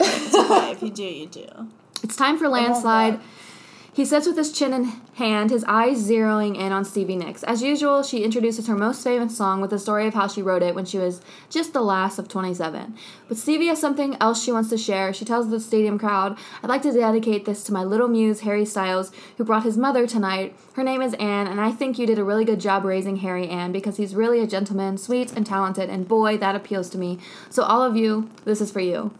It's 0.00 0.34
okay 0.34 0.72
if 0.72 0.82
you 0.82 0.90
do, 0.90 1.04
you 1.04 1.26
do. 1.26 1.46
It's 2.02 2.16
time 2.16 2.38
for 2.38 2.48
landslide. 2.48 3.20
He 3.96 4.04
sits 4.04 4.26
with 4.26 4.36
his 4.36 4.52
chin 4.52 4.74
in 4.74 4.84
hand, 5.14 5.48
his 5.48 5.64
eyes 5.64 6.06
zeroing 6.06 6.54
in 6.54 6.70
on 6.70 6.84
Stevie 6.84 7.16
Nicks. 7.16 7.42
As 7.44 7.62
usual, 7.62 8.02
she 8.02 8.24
introduces 8.24 8.66
her 8.66 8.76
most 8.76 9.02
famous 9.02 9.34
song 9.34 9.62
with 9.62 9.70
the 9.70 9.78
story 9.78 10.06
of 10.06 10.12
how 10.12 10.28
she 10.28 10.42
wrote 10.42 10.62
it 10.62 10.74
when 10.74 10.84
she 10.84 10.98
was 10.98 11.22
just 11.48 11.72
the 11.72 11.80
last 11.80 12.18
of 12.18 12.28
27. 12.28 12.94
But 13.26 13.38
Stevie 13.38 13.68
has 13.68 13.80
something 13.80 14.14
else 14.20 14.44
she 14.44 14.52
wants 14.52 14.68
to 14.68 14.76
share. 14.76 15.14
She 15.14 15.24
tells 15.24 15.48
the 15.48 15.58
stadium 15.58 15.98
crowd, 15.98 16.36
I'd 16.62 16.68
like 16.68 16.82
to 16.82 16.92
dedicate 16.92 17.46
this 17.46 17.64
to 17.64 17.72
my 17.72 17.84
little 17.84 18.06
muse, 18.06 18.40
Harry 18.40 18.66
Styles, 18.66 19.12
who 19.38 19.44
brought 19.44 19.62
his 19.62 19.78
mother 19.78 20.06
tonight. 20.06 20.54
Her 20.74 20.84
name 20.84 21.00
is 21.00 21.14
Anne, 21.14 21.46
and 21.46 21.58
I 21.58 21.72
think 21.72 21.98
you 21.98 22.06
did 22.06 22.18
a 22.18 22.24
really 22.24 22.44
good 22.44 22.60
job 22.60 22.84
raising 22.84 23.16
Harry 23.16 23.48
Anne 23.48 23.72
because 23.72 23.96
he's 23.96 24.14
really 24.14 24.40
a 24.40 24.46
gentleman, 24.46 24.98
sweet 24.98 25.32
and 25.32 25.46
talented, 25.46 25.88
and 25.88 26.06
boy, 26.06 26.36
that 26.36 26.54
appeals 26.54 26.90
to 26.90 26.98
me. 26.98 27.18
So, 27.48 27.62
all 27.62 27.82
of 27.82 27.96
you, 27.96 28.28
this 28.44 28.60
is 28.60 28.70
for 28.70 28.80
you. 28.80 29.14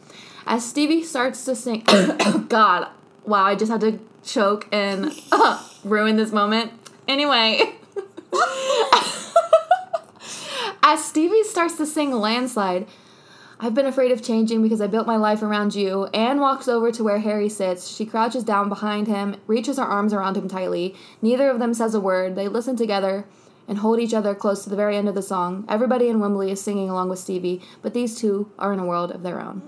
As 0.47 0.69
Stevie 0.69 1.03
starts 1.03 1.47
to 1.47 1.57
sing, 1.57 1.83
God, 2.49 2.89
wow, 3.25 3.45
I 3.45 3.55
just 3.55 3.73
had 3.73 3.81
to 3.81 3.99
choke 4.27 4.69
and 4.73 5.12
uh, 5.33 5.62
ruin 5.85 6.17
this 6.17 6.33
moment. 6.33 6.73
Anyway, 7.09 7.61
as 10.83 11.05
Stevie 11.05 11.45
starts 11.45 11.77
to 11.77 11.87
sing 11.87 12.12
Landslide, 12.12 12.87
I've 13.59 13.75
been 13.75 13.87
afraid 13.87 14.12
of 14.12 14.23
changing 14.23 14.62
because 14.62 14.83
I 14.83 14.87
built 14.87 15.07
my 15.07 15.17
life 15.17 15.43
around 15.43 15.75
you. 15.75 16.07
Anne 16.07 16.41
walks 16.41 16.69
over 16.69 16.93
to 16.93 17.03
where 17.03 17.21
Harry 17.21 17.49
sits. 17.49 17.89
She 17.89 18.05
crouches 18.05 18.45
down 18.45 18.69
behind 18.69 19.07
him, 19.07 19.37
reaches 19.47 19.79
her 19.79 19.85
arms 19.85 20.12
around 20.12 20.37
him 20.37 20.47
tightly. 20.47 20.95
Neither 21.23 21.49
of 21.49 21.59
them 21.59 21.73
says 21.73 21.95
a 21.95 22.01
word. 22.01 22.37
They 22.37 22.49
listen 22.49 22.77
together 22.77 23.25
and 23.67 23.79
hold 23.79 23.99
each 23.99 24.12
other 24.12 24.35
close 24.35 24.62
to 24.65 24.71
the 24.71 24.77
very 24.77 24.97
end 24.97 25.09
of 25.09 25.15
the 25.15 25.23
song. 25.23 25.65
Everybody 25.69 26.09
in 26.09 26.21
Wembley 26.21 26.51
is 26.51 26.61
singing 26.61 26.91
along 26.91 27.09
with 27.09 27.19
Stevie, 27.19 27.62
but 27.81 27.95
these 27.95 28.19
two 28.19 28.51
are 28.59 28.73
in 28.73 28.79
a 28.79 28.87
world 28.87 29.11
of 29.11 29.23
their 29.23 29.41
own. 29.41 29.62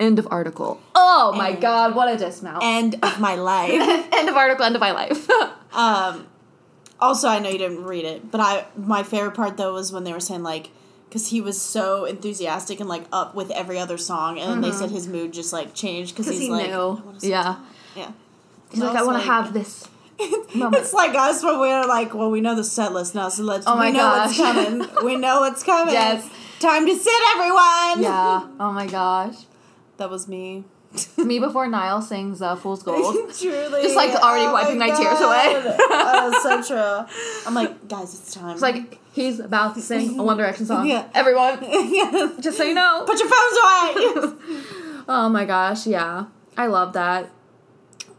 End 0.00 0.18
of 0.18 0.26
article. 0.30 0.80
Oh 0.94 1.32
my 1.36 1.50
End. 1.50 1.60
god, 1.62 1.94
what 1.94 2.12
a 2.12 2.16
dismount. 2.16 2.62
End 2.64 2.96
of 3.02 3.20
my 3.20 3.34
life. 3.36 3.70
end 4.12 4.28
of 4.28 4.36
article, 4.36 4.64
end 4.64 4.74
of 4.74 4.80
my 4.80 4.92
life. 4.92 5.28
Um, 5.74 6.28
also, 7.00 7.26
I 7.26 7.40
know 7.40 7.48
you 7.48 7.58
didn't 7.58 7.82
read 7.82 8.04
it, 8.04 8.30
but 8.30 8.40
I 8.40 8.64
my 8.76 9.02
favorite 9.02 9.32
part 9.34 9.56
though 9.56 9.72
was 9.74 9.92
when 9.92 10.04
they 10.04 10.12
were 10.12 10.20
saying 10.20 10.44
like, 10.44 10.70
because 11.08 11.30
he 11.30 11.40
was 11.40 11.60
so 11.60 12.04
enthusiastic 12.04 12.78
and 12.78 12.88
like 12.88 13.04
up 13.12 13.34
with 13.34 13.50
every 13.50 13.78
other 13.80 13.98
song, 13.98 14.38
and 14.38 14.48
then 14.50 14.60
they 14.60 14.70
said 14.70 14.90
his 14.92 15.08
mood 15.08 15.32
just 15.32 15.52
like 15.52 15.74
changed 15.74 16.14
because 16.14 16.28
he's 16.28 16.42
Mm-hmm. 16.48 16.54
he 16.58 16.62
like, 16.62 16.70
knew. 16.70 16.76
"I 16.76 17.04
wanna 17.06 17.20
sit 17.20 17.30
Yeah. 17.30 17.42
down." 17.42 17.66
yeah. 17.96 18.12
He's 18.70 18.80
like, 18.82 18.94
I 18.96 19.00
I 19.00 19.02
want 19.02 19.22
to 19.22 19.28
like- 19.28 19.44
have 19.44 19.52
this. 19.52 19.88
It's 20.20 20.92
like 20.92 21.16
us 21.16 21.42
when 21.42 21.58
we're 21.58 21.86
like, 21.86 22.14
well, 22.14 22.30
we 22.30 22.40
know 22.40 22.54
the 22.54 22.62
set 22.62 22.92
list 22.92 23.16
now, 23.16 23.28
so 23.30 23.42
let's. 23.42 23.66
Oh 23.66 23.74
my 23.74 23.86
we 23.90 23.96
know 23.96 24.06
what's 24.10 24.36
coming. 24.36 24.86
we 25.04 25.16
know 25.16 25.40
what's 25.40 25.64
coming. 25.64 25.92
Yes. 25.92 26.30
Time 26.60 26.86
to 26.86 26.94
sit, 26.94 27.22
everyone. 27.34 28.00
yeah. 28.00 28.46
Oh 28.60 28.70
my 28.72 28.86
gosh. 28.86 29.34
That 29.96 30.10
was 30.10 30.28
me. 30.28 30.64
Me 31.18 31.38
before 31.40 31.66
Niall 31.66 32.02
sings 32.02 32.40
uh, 32.40 32.54
Fool's 32.56 32.82
Gold. 32.84 33.14
Truly. 33.34 33.82
Just, 33.82 33.96
like, 33.96 34.14
already 34.14 34.50
wiping 34.52 34.78
my 34.78 34.88
tears 34.90 35.20
away. 35.20 35.74
oh, 35.90 36.40
so 36.62 36.62
true. 36.62 37.44
I'm 37.46 37.54
like, 37.54 37.88
guys, 37.88 38.14
it's 38.14 38.34
time. 38.34 38.52
It's 38.52 38.62
like 38.62 38.98
he's 39.12 39.40
about 39.40 39.74
to 39.74 39.80
sing 39.80 40.18
a 40.18 40.22
One 40.22 40.36
Direction 40.36 40.66
song. 40.66 40.86
Yeah. 40.86 41.08
Everyone, 41.14 41.60
just 42.40 42.56
so 42.56 42.64
you 42.64 42.74
know. 42.74 43.04
put 43.06 43.18
your 43.18 43.28
phones 43.28 43.56
away. 44.22 44.62
Oh 45.08 45.28
my 45.30 45.44
gosh, 45.44 45.86
yeah. 45.86 46.26
I 46.56 46.66
love 46.66 46.92
that. 46.92 47.30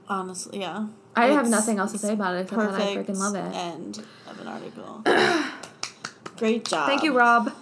Honestly, 0.08 0.60
yeah. 0.60 0.88
I 1.16 1.28
have 1.28 1.50
nothing 1.50 1.80
else 1.80 1.94
to 1.94 1.98
say 1.98 2.14
about 2.14 2.36
it 2.36 2.42
except 2.42 2.62
that 2.62 2.82
I 2.82 2.96
freaking 2.98 3.18
love 3.18 3.36
it. 3.36 3.56
end 3.56 4.04
of 4.28 4.40
an 4.40 4.48
article. 4.48 5.02
Great 6.38 6.66
job. 6.66 6.88
Thank 6.90 7.04
you, 7.04 7.18
Rob. 7.18 7.54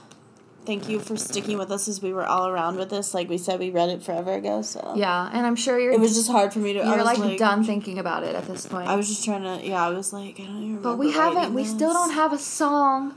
Thank 0.65 0.87
you 0.89 0.99
for 0.99 1.17
sticking 1.17 1.57
with 1.57 1.71
us 1.71 1.87
as 1.87 2.01
we 2.01 2.13
were 2.13 2.25
all 2.25 2.47
around 2.47 2.77
with 2.77 2.89
this. 2.89 3.13
Like 3.13 3.29
we 3.29 3.37
said, 3.37 3.59
we 3.59 3.69
read 3.69 3.89
it 3.89 4.01
forever 4.03 4.33
ago, 4.33 4.61
so 4.61 4.93
Yeah, 4.95 5.29
and 5.33 5.45
I'm 5.45 5.55
sure 5.55 5.79
you're 5.79 5.91
it 5.93 5.99
was 5.99 6.15
just 6.15 6.29
hard 6.31 6.53
for 6.53 6.59
me 6.59 6.73
to. 6.73 6.79
I 6.79 6.95
you're 6.95 7.03
was 7.05 7.17
like, 7.19 7.37
done 7.37 7.63
thinking 7.63 7.99
about 7.99 8.23
it 8.23 8.33
at 8.35 8.45
this 8.47 8.65
point. 8.65 8.87
I 8.87 8.95
was 8.95 9.07
just 9.07 9.25
trying 9.25 9.43
to. 9.43 9.65
Yeah, 9.65 9.85
I 9.85 9.89
was 9.89 10.13
like, 10.13 10.39
I 10.39 10.43
don't 10.45 10.63
even. 10.63 10.81
but 10.81 10.97
we 10.97 11.11
haven't. 11.11 11.53
We 11.53 11.65
still 11.65 11.91
don't 11.93 12.11
have 12.11 12.31
a 12.33 12.37
song, 12.37 13.15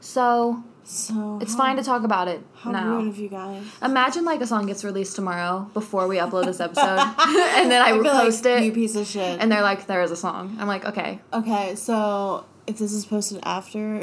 so 0.00 0.62
So 0.84 1.38
It's 1.40 1.52
how- 1.52 1.58
fine 1.58 1.76
to 1.76 1.82
talk 1.82 2.04
about 2.04 2.28
it 2.28 2.42
How 2.56 2.70
now. 2.70 2.96
rude 2.96 3.08
of 3.08 3.18
you 3.18 3.30
guys. 3.30 3.62
Imagine 3.82 4.26
like 4.26 4.42
a 4.42 4.46
song 4.46 4.66
gets 4.66 4.84
released 4.84 5.16
tomorrow 5.16 5.70
before 5.72 6.06
we 6.06 6.16
upload 6.18 6.44
this 6.44 6.60
episode, 6.60 6.98
and 7.58 7.70
then 7.70 7.80
I, 7.80 7.92
feel 7.92 8.04
post 8.04 8.44
like 8.44 8.62
You 8.64 8.72
piece 8.72 8.94
of 8.94 9.06
shit. 9.06 9.40
and 9.40 9.50
they're 9.50 9.62
like, 9.62 9.86
"There 9.86 10.02
is 10.02 10.10
a 10.10 10.16
song." 10.16 10.56
I'm 10.60 10.68
like, 10.68 10.84
"Okay." 10.84 11.20
okay, 11.32 11.74
so 11.76 12.44
if 12.66 12.78
this 12.78 12.92
is 12.92 13.04
posted 13.06 13.40
after, 13.44 14.00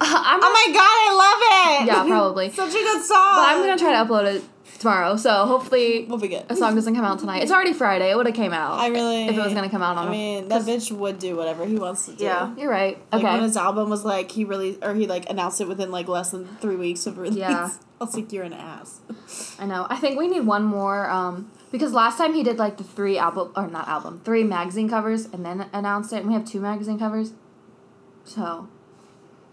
my 0.00 0.72
god, 0.72 0.78
I 0.80 1.80
love 1.80 1.82
it. 1.82 1.86
Yeah, 1.92 2.04
probably. 2.06 2.50
Such 2.52 2.70
a 2.70 2.72
good 2.72 3.02
song. 3.04 3.36
But 3.36 3.48
I'm 3.48 3.58
gonna 3.60 3.78
try 3.78 3.92
to 3.92 4.04
upload 4.08 4.34
it 4.36 4.44
tomorrow, 4.78 5.16
so 5.16 5.46
hopefully 5.46 6.06
We'll 6.08 6.18
be 6.18 6.28
good. 6.28 6.44
a 6.48 6.56
song 6.56 6.74
doesn't 6.74 6.94
come 6.94 7.04
out 7.04 7.18
tonight. 7.20 7.42
It's 7.42 7.52
already 7.52 7.72
Friday. 7.72 8.10
It 8.10 8.16
would 8.16 8.26
have 8.26 8.34
came 8.34 8.52
out. 8.52 8.78
I 8.80 8.88
really. 8.88 9.26
if 9.26 9.36
it 9.36 9.40
was 9.40 9.54
gonna 9.54 9.70
come 9.70 9.82
out 9.82 9.96
on. 9.96 10.08
I 10.08 10.10
mean, 10.10 10.48
that 10.48 10.62
bitch 10.62 10.90
would 10.92 11.18
do 11.18 11.36
whatever 11.36 11.64
he 11.66 11.76
wants 11.76 12.06
to 12.06 12.12
do. 12.12 12.24
yeah, 12.24 12.54
you're 12.56 12.70
right. 12.70 12.98
Like 13.12 13.22
Okay. 13.22 13.32
when 13.32 13.42
his 13.42 13.56
album 13.56 13.90
was 13.90 14.04
like 14.04 14.30
he 14.32 14.44
really 14.44 14.78
or 14.82 14.94
he 14.94 15.06
like 15.06 15.28
announced 15.30 15.60
it 15.60 15.68
within 15.68 15.90
like 15.90 16.08
less 16.08 16.30
than 16.30 16.46
three 16.60 16.76
weeks 16.76 17.06
of 17.06 17.18
release. 17.18 17.38
Yeah. 17.38 17.70
I 18.00 18.04
was 18.04 18.16
like, 18.16 18.32
you're 18.32 18.42
an 18.42 18.52
ass. 18.52 19.00
I 19.60 19.66
know. 19.66 19.86
I 19.88 19.94
think 19.96 20.18
we 20.18 20.26
need 20.26 20.40
one 20.40 20.64
more 20.64 21.08
um, 21.08 21.52
because 21.70 21.92
last 21.92 22.18
time 22.18 22.34
he 22.34 22.42
did 22.42 22.58
like 22.58 22.76
the 22.76 22.82
three 22.82 23.16
album 23.16 23.52
or 23.54 23.68
not 23.68 23.86
album, 23.86 24.20
three 24.24 24.42
magazine 24.42 24.88
covers 24.88 25.26
and 25.26 25.46
then 25.46 25.66
announced 25.72 26.12
it, 26.12 26.16
and 26.16 26.26
we 26.26 26.34
have 26.34 26.44
two 26.44 26.58
magazine 26.60 26.98
covers. 26.98 27.32
So, 28.24 28.68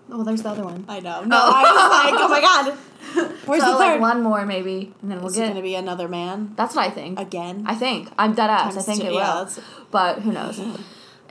well, 0.08 0.24
there's 0.24 0.42
the 0.44 0.50
other 0.50 0.64
one. 0.64 0.86
I 0.88 1.00
know. 1.00 1.24
No, 1.24 1.38
I 1.38 1.62
was 1.64 2.12
like, 2.14 2.22
oh 2.22 2.28
my 2.30 2.42
god. 2.42 2.78
Where's 3.46 3.64
so 3.64 3.72
the 3.74 3.78
like 3.78 3.94
third? 3.94 4.02
one 4.02 4.22
more 4.22 4.46
maybe, 4.46 4.94
and 5.02 5.10
then 5.10 5.20
we'll 5.20 5.28
Is 5.30 5.36
get. 5.38 5.48
gonna 5.48 5.62
be 5.62 5.74
another 5.76 6.08
man 6.08 6.54
that's 6.56 6.76
what 6.76 6.86
I 6.86 6.92
think. 6.92 7.20
again? 7.20 7.64
I 7.66 7.74
think 7.76 8.10
I'm 8.18 8.34
dead 8.34 8.50
ass. 8.50 8.78
I 8.78 8.82
think 8.82 9.02
two, 9.02 9.08
it 9.08 9.14
yeah, 9.14 9.36
will, 9.40 9.46
that's- 9.46 9.60
but 9.92 10.20
who 10.20 10.32
knows? 10.32 10.60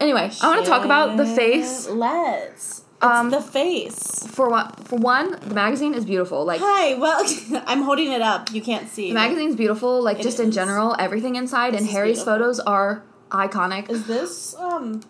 Anyway, 0.01 0.31
I 0.41 0.47
want 0.47 0.65
to 0.65 0.71
talk 0.71 0.85
about 0.85 1.17
the 1.17 1.27
face. 1.27 1.89
Let's. 1.89 2.85
Um, 3.03 3.31
the 3.31 3.41
face. 3.43 4.25
For 4.29 4.49
one, 4.49 4.71
for 4.85 4.95
one, 4.97 5.33
the 5.41 5.55
magazine 5.55 5.93
is 5.93 6.05
beautiful. 6.05 6.45
Like 6.45 6.61
Hi. 6.63 6.95
Well, 6.95 7.21
I'm 7.67 7.83
holding 7.83 8.13
it 8.13 8.23
up. 8.23 8.53
You 8.53 8.63
can't 8.63 8.89
see. 8.89 9.09
the 9.09 9.15
magazine's 9.15 9.57
beautiful. 9.57 10.01
Like 10.01 10.21
It 10.21 10.23
just 10.23 10.39
in 10.39 10.53
general, 10.53 10.95
everything 11.01 11.35
inside 11.35 11.75
This 11.75 11.81
and 11.81 11.91
Harry's 11.91 12.19
beautiful. 12.19 12.33
photos 12.35 12.61
are 12.61 13.03
iconic. 13.31 13.91
Is 13.91 14.07
this 14.07 14.55
um? 14.55 15.01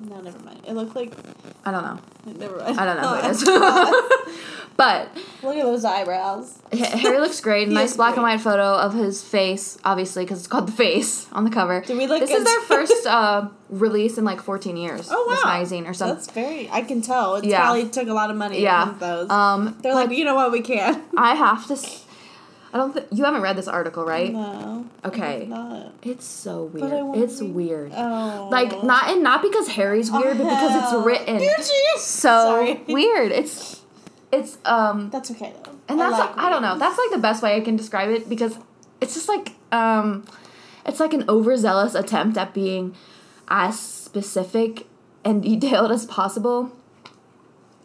No, 0.00 0.20
never 0.20 0.38
mind. 0.40 0.60
It 0.66 0.72
looked 0.74 0.94
like. 0.96 1.12
I 1.64 1.70
don't 1.70 1.82
know. 1.82 1.98
Never 2.38 2.58
mind. 2.58 2.78
I 2.78 2.84
don't 2.84 3.00
know 3.00 3.08
who 3.08 3.26
it 3.26 3.30
is. 3.30 3.42
but 4.76 5.08
Look 5.42 5.56
at 5.56 5.62
those 5.64 5.84
eyebrows. 5.84 6.58
Harry 6.72 7.18
looks 7.18 7.40
great. 7.40 7.68
Nice 7.76 7.96
black 7.96 8.14
and 8.14 8.22
white 8.22 8.40
photo 8.40 8.62
of 8.62 8.94
his 8.94 9.22
face, 9.22 9.78
obviously, 9.84 10.24
because 10.24 10.38
it's 10.38 10.46
called 10.48 10.68
the 10.68 10.72
face 10.72 11.26
on 11.32 11.44
the 11.44 11.50
cover. 11.50 11.80
Do 11.86 11.96
we 11.96 12.06
look 12.06 12.20
This 12.20 12.30
is 12.30 12.44
their 12.44 12.60
first 12.60 13.06
uh, 13.06 13.48
release 13.70 14.18
in 14.18 14.24
like 14.24 14.40
14 14.40 14.76
years. 14.76 15.08
Oh 15.10 15.24
wow. 15.26 15.34
This 15.34 15.44
magazine 15.44 15.86
or 15.86 15.94
something. 15.94 16.16
That's 16.16 16.30
very. 16.30 16.70
I 16.70 16.82
can 16.82 17.02
tell. 17.02 17.36
It 17.36 17.44
Yeah. 17.44 17.62
probably 17.62 17.88
took 17.88 18.08
a 18.08 18.12
lot 18.14 18.30
of 18.30 18.36
money. 18.36 18.62
yeah. 18.62 18.94
Those. 18.98 19.28
Um, 19.30 19.76
They're 19.82 19.94
like, 19.94 20.10
you 20.10 20.24
know 20.24 20.34
what? 20.34 20.52
We 20.52 20.60
can't. 20.60 21.02
I 21.16 21.34
have 21.34 21.66
to. 21.68 21.76
I 22.76 22.78
don't. 22.78 22.92
Th- 22.92 23.06
you 23.10 23.24
haven't 23.24 23.40
read 23.40 23.56
this 23.56 23.68
article, 23.68 24.04
right? 24.04 24.30
No. 24.34 24.84
Okay. 25.02 25.46
Not. 25.48 25.92
It's 26.02 26.26
so 26.26 26.68
But 26.70 26.82
weird. 26.82 26.92
I 26.92 27.18
It's 27.22 27.40
read- 27.40 27.54
weird. 27.54 27.92
Oh. 27.96 28.48
Like 28.52 28.82
not 28.84 29.08
and 29.10 29.22
not 29.22 29.40
because 29.40 29.68
Harry's 29.68 30.10
weird, 30.12 30.36
but 30.36 30.44
because 30.44 30.72
hell. 30.72 30.98
it's 30.98 31.06
written 31.06 31.38
Gucci. 31.38 31.98
so 31.98 32.28
Sorry. 32.28 32.84
weird. 32.86 33.32
It's 33.32 33.80
it's 34.30 34.58
um 34.66 35.08
That's 35.08 35.30
okay 35.30 35.54
though. 35.64 35.72
and 35.88 35.98
that's 35.98 36.18
like 36.18 36.36
I 36.36 36.50
don't 36.50 36.60
know. 36.60 36.76
That's 36.78 36.98
like 36.98 37.10
the 37.12 37.18
best 37.18 37.42
way 37.42 37.56
I 37.56 37.60
can 37.62 37.76
describe 37.76 38.10
it 38.10 38.28
because 38.28 38.58
it's 39.00 39.14
just 39.14 39.28
like 39.28 39.52
um 39.72 40.26
it's 40.84 41.00
like 41.00 41.14
an 41.14 41.24
overzealous 41.30 41.94
attempt 41.94 42.36
at 42.36 42.52
being 42.52 42.94
as 43.48 43.80
specific 43.80 44.86
and 45.24 45.42
detailed 45.42 45.90
as 45.92 46.04
possible. 46.04 46.72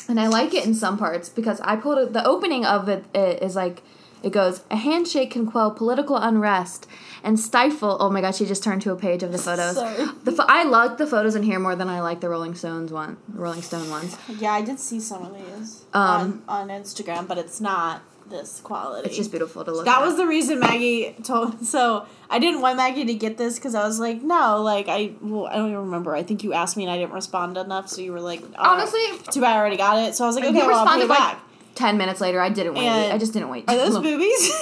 And 0.10 0.19
I 0.19 0.27
like 0.27 0.54
it 0.54 0.65
in 0.65 0.73
some 0.73 0.97
parts 0.97 1.30
because 1.30 1.62
I 1.62 1.77
pulled 1.77 1.97
it, 1.99 2.12
the 2.13 2.25
opening 2.25 2.65
of 2.65 2.89
it 2.89 3.06
i- 3.15 3.38
is 3.41 3.56
like 3.56 3.82
it 4.23 4.31
goes 4.31 4.63
a 4.69 4.75
handshake 4.75 5.31
can 5.31 5.45
quell 5.49 5.71
political 5.71 6.15
unrest 6.17 6.88
and 7.23 7.39
stifle. 7.39 7.97
Oh 7.99 8.10
my 8.10 8.21
gosh, 8.21 8.38
she 8.38 8.45
just 8.45 8.63
turned 8.63 8.81
to 8.84 8.91
a 8.91 8.95
page 8.95 9.23
of 9.23 9.31
the 9.31 9.38
photos. 9.38 9.75
Sorry. 9.75 10.05
The 10.23 10.45
I 10.47 10.63
like 10.63 10.97
the 10.97 11.07
photos 11.07 11.36
in 11.36 11.43
here 11.43 11.60
more 11.60 11.75
than 11.75 11.89
I 11.89 12.01
like 12.01 12.21
the 12.21 12.29
Rolling 12.29 12.55
Stones 12.55 12.91
one, 12.91 13.17
Rolling 13.34 13.62
Stone 13.62 13.89
ones. 13.89 14.17
Yeah, 14.39 14.53
I 14.53 14.62
did 14.62 14.79
see 14.79 14.99
some 14.99 15.25
of 15.25 15.36
these 15.36 15.86
Um, 15.93 16.43
on, 16.47 16.69
on 16.69 16.81
Instagram, 16.81 17.27
but 17.27 17.38
it's 17.38 17.60
not 17.62 18.01
this 18.29 18.62
quality. 18.62 19.07
It's 19.07 19.17
just 19.17 19.29
beautiful 19.29 19.63
to 19.65 19.71
look. 19.71 19.86
that 19.86 20.01
at. 20.01 20.05
was 20.05 20.17
the 20.17 20.25
reason 20.25 20.60
Maggie 20.60 21.15
told. 21.23 21.65
So 21.71 22.05
I 22.29 22.39
didn't 22.39 22.62
want 22.62 22.77
Maggie 22.77 23.05
to 23.05 23.13
get 23.13 23.38
this 23.38 23.55
because 23.55 23.75
I 23.75 23.86
was 23.86 23.99
like, 23.99 24.21
no, 24.23 24.62
like 24.62 24.88
I, 24.88 25.13
well, 25.21 25.47
I 25.47 25.57
don't 25.57 25.67
even 25.69 25.81
remember. 25.81 26.15
I 26.15 26.23
think 26.23 26.43
you 26.43 26.53
asked 26.53 26.75
me 26.77 26.84
and 26.84 26.91
I 26.91 26.97
didn't 26.97 27.13
respond 27.13 27.57
enough, 27.57 27.88
so 27.89 28.01
you 28.01 28.12
were 28.12 28.19
like, 28.19 28.41
"All 28.41 28.49
right." 28.49 28.81
honestly. 28.81 29.01
too 29.31 29.41
bad 29.41 29.55
I 29.55 29.60
already 29.60 29.77
got 29.77 29.97
it. 29.99 30.15
So 30.15 30.23
I 30.23 30.27
was 30.27 30.36
like, 30.36 30.45
okay, 30.45 30.53
well, 30.53 30.69
I'll 30.75 30.86
put 30.86 30.99
responded 30.99 31.05
it 31.05 31.10
like 31.10 31.19
back. 31.19 31.43
Ten 31.82 31.98
minutes 31.98 32.22
later. 32.22 32.39
I 32.39 32.50
didn't 32.50 32.74
wait. 32.76 32.86
And- 32.88 33.13
I 33.13 33.17
just 33.17 33.34
didn't 33.34 33.50
wait. 33.50 33.65
Are 33.67 33.76
those 33.76 33.98
boobies? 34.00 34.44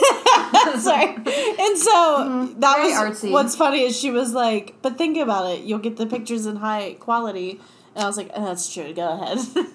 Sorry. 0.84 1.08
And 1.16 1.78
so 1.78 1.96
mm-hmm. 1.96 2.60
that 2.60 2.76
Very 2.78 2.88
was 2.90 2.98
artsy. 2.98 3.32
what's 3.32 3.56
funny 3.56 3.82
is 3.84 3.98
she 3.98 4.12
was 4.12 4.34
like, 4.34 4.76
but 4.82 4.98
think 4.98 5.18
about 5.18 5.52
it, 5.52 5.64
you'll 5.64 5.80
get 5.80 5.98
the 5.98 6.06
pictures 6.06 6.46
in 6.46 6.58
high 6.58 6.96
quality. 7.00 7.60
And 7.96 8.04
I 8.04 8.08
was 8.08 8.18
like, 8.18 8.30
oh, 8.34 8.46
that's 8.46 8.72
true. 8.74 8.94
Go 8.94 9.08
ahead. 9.10 9.38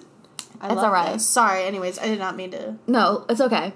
I 0.61 0.67
It's 0.67 0.75
love 0.75 0.85
alright. 0.85 1.13
this. 1.13 1.27
Sorry. 1.27 1.63
Anyways, 1.63 1.99
I 1.99 2.05
did 2.07 2.19
not 2.19 2.35
mean 2.35 2.51
to. 2.51 2.75
No, 2.87 3.25
it's 3.29 3.41
okay. 3.41 3.73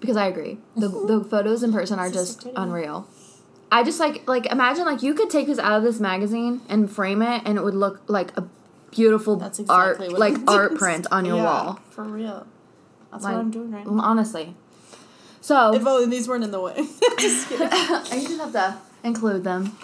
Because 0.00 0.16
I 0.16 0.26
agree. 0.26 0.58
The 0.76 0.88
the 0.88 1.24
photos 1.24 1.62
in 1.62 1.72
person 1.72 1.98
are 1.98 2.10
just 2.10 2.42
so 2.42 2.52
unreal. 2.56 3.08
I 3.70 3.82
just 3.82 3.98
like 4.00 4.26
like 4.28 4.46
imagine 4.46 4.84
like 4.84 5.02
you 5.02 5.12
could 5.12 5.28
take 5.28 5.46
this 5.48 5.58
out 5.58 5.72
of 5.78 5.82
this 5.82 5.98
magazine 6.00 6.60
and 6.68 6.90
frame 6.90 7.20
it 7.20 7.42
and 7.44 7.58
it 7.58 7.64
would 7.64 7.74
look 7.74 8.00
like 8.06 8.30
a 8.36 8.48
beautiful 8.90 9.36
That's 9.36 9.60
art 9.68 9.98
what 9.98 10.12
like 10.18 10.36
art 10.46 10.76
print 10.76 11.06
on 11.10 11.24
your 11.24 11.36
Yeah, 11.36 11.44
wall. 11.44 11.80
For 11.90 12.04
real. 12.04 12.46
That's 13.10 13.24
Like, 13.24 13.34
what 13.34 13.40
I'm 13.40 13.50
doing 13.50 13.70
right 13.70 13.86
now. 13.86 14.00
Honestly. 14.00 14.54
So 15.40 15.72
If 15.74 15.86
only 15.86 16.06
these 16.06 16.28
weren't 16.28 16.44
in 16.44 16.50
the 16.50 16.60
way. 16.60 16.74
Just 17.18 17.48
kidding. 17.48 17.68
I 17.70 18.00
just 18.22 18.38
have 18.38 18.52
to 18.52 18.76
include 19.02 19.44
them. 19.44 19.76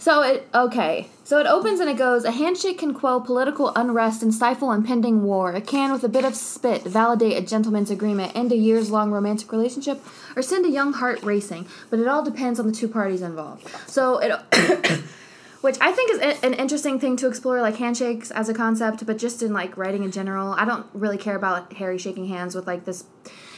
So 0.00 0.22
it 0.22 0.48
okay. 0.54 1.08
So 1.24 1.38
it 1.38 1.46
opens 1.46 1.80
and 1.80 1.90
it 1.90 1.98
goes, 1.98 2.24
a 2.24 2.30
handshake 2.30 2.78
can 2.78 2.94
quell 2.94 3.20
political 3.20 3.72
unrest 3.76 4.22
and 4.22 4.32
stifle 4.32 4.72
impending 4.72 5.22
war. 5.22 5.52
It 5.52 5.66
can, 5.66 5.92
with 5.92 6.02
a 6.04 6.08
bit 6.08 6.24
of 6.24 6.34
spit, 6.34 6.84
validate 6.84 7.36
a 7.36 7.44
gentleman's 7.44 7.90
agreement, 7.90 8.32
end 8.34 8.50
a 8.52 8.56
years 8.56 8.90
long 8.90 9.10
romantic 9.10 9.52
relationship, 9.52 10.02
or 10.36 10.42
send 10.42 10.64
a 10.64 10.70
young 10.70 10.94
heart 10.94 11.22
racing. 11.22 11.66
But 11.90 11.98
it 11.98 12.08
all 12.08 12.24
depends 12.24 12.58
on 12.58 12.66
the 12.66 12.72
two 12.72 12.88
parties 12.88 13.20
involved. 13.20 13.68
So 13.86 14.18
it 14.18 14.32
which 15.60 15.76
I 15.80 15.92
think 15.92 16.10
is 16.12 16.18
a- 16.18 16.44
an 16.44 16.54
interesting 16.54 16.98
thing 17.00 17.16
to 17.16 17.26
explore, 17.26 17.60
like 17.60 17.76
handshakes 17.76 18.30
as 18.30 18.48
a 18.48 18.54
concept, 18.54 19.04
but 19.06 19.18
just 19.18 19.42
in 19.42 19.52
like 19.52 19.76
writing 19.76 20.02
in 20.04 20.10
general. 20.10 20.52
I 20.52 20.64
don't 20.64 20.86
really 20.92 21.18
care 21.18 21.36
about 21.36 21.72
Harry 21.74 21.98
shaking 21.98 22.26
hands 22.28 22.54
with 22.54 22.66
like 22.66 22.84
this. 22.84 23.04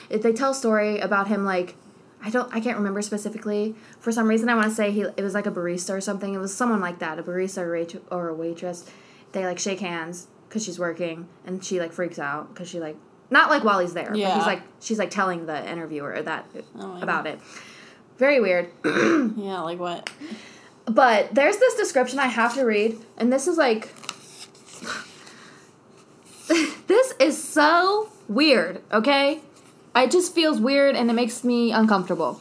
If 0.08 0.22
they 0.22 0.32
tell 0.32 0.50
a 0.52 0.54
story 0.54 0.98
about 0.98 1.28
him, 1.28 1.44
like 1.44 1.76
I 2.22 2.28
don't, 2.30 2.54
I 2.54 2.60
can't 2.60 2.76
remember 2.76 3.00
specifically. 3.02 3.74
For 3.98 4.12
some 4.12 4.28
reason, 4.28 4.48
I 4.48 4.54
want 4.54 4.68
to 4.68 4.74
say 4.74 4.90
he 4.90 5.02
it 5.02 5.22
was 5.22 5.34
like 5.34 5.46
a 5.46 5.50
barista 5.50 5.94
or 5.94 6.00
something. 6.00 6.34
It 6.34 6.38
was 6.38 6.54
someone 6.54 6.80
like 6.80 6.98
that, 6.98 7.18
a 7.18 7.22
barista 7.22 7.98
or, 8.10 8.28
a 8.28 8.34
waitress. 8.34 8.84
They 9.32 9.44
like 9.46 9.58
shake 9.58 9.80
hands 9.80 10.26
because 10.48 10.64
she's 10.64 10.78
working, 10.78 11.28
and 11.46 11.64
she 11.64 11.78
like 11.80 11.92
freaks 11.92 12.18
out 12.18 12.52
because 12.52 12.68
she 12.68 12.80
like 12.80 12.96
not 13.30 13.48
like 13.48 13.62
while 13.62 13.78
he's 13.78 13.94
there, 13.94 14.08
but 14.10 14.18
Yeah. 14.18 14.34
he's 14.36 14.46
like 14.46 14.62
she's 14.80 14.98
like 14.98 15.10
telling 15.10 15.46
the 15.46 15.70
interviewer 15.70 16.20
that 16.22 16.46
Oh 16.78 17.00
about 17.00 17.26
it. 17.26 17.38
Very 18.18 18.40
weird. 18.40 18.68
yeah, 18.84 19.60
like 19.62 19.78
what? 19.78 20.10
But 20.90 21.35
there's 21.35 21.57
this 21.59 21.74
description 21.76 22.18
I 22.18 22.26
have 22.26 22.55
to 22.55 22.64
read, 22.64 22.98
and 23.16 23.33
this 23.33 23.46
is 23.46 23.57
like. 23.57 23.94
this 26.88 27.14
is 27.20 27.42
so 27.42 28.09
weird, 28.29 28.81
okay? 28.92 29.40
It 29.94 30.11
just 30.11 30.35
feels 30.35 30.61
weird 30.61 30.96
and 30.96 31.09
it 31.11 31.12
makes 31.12 31.44
me 31.44 31.70
uncomfortable. 31.72 32.40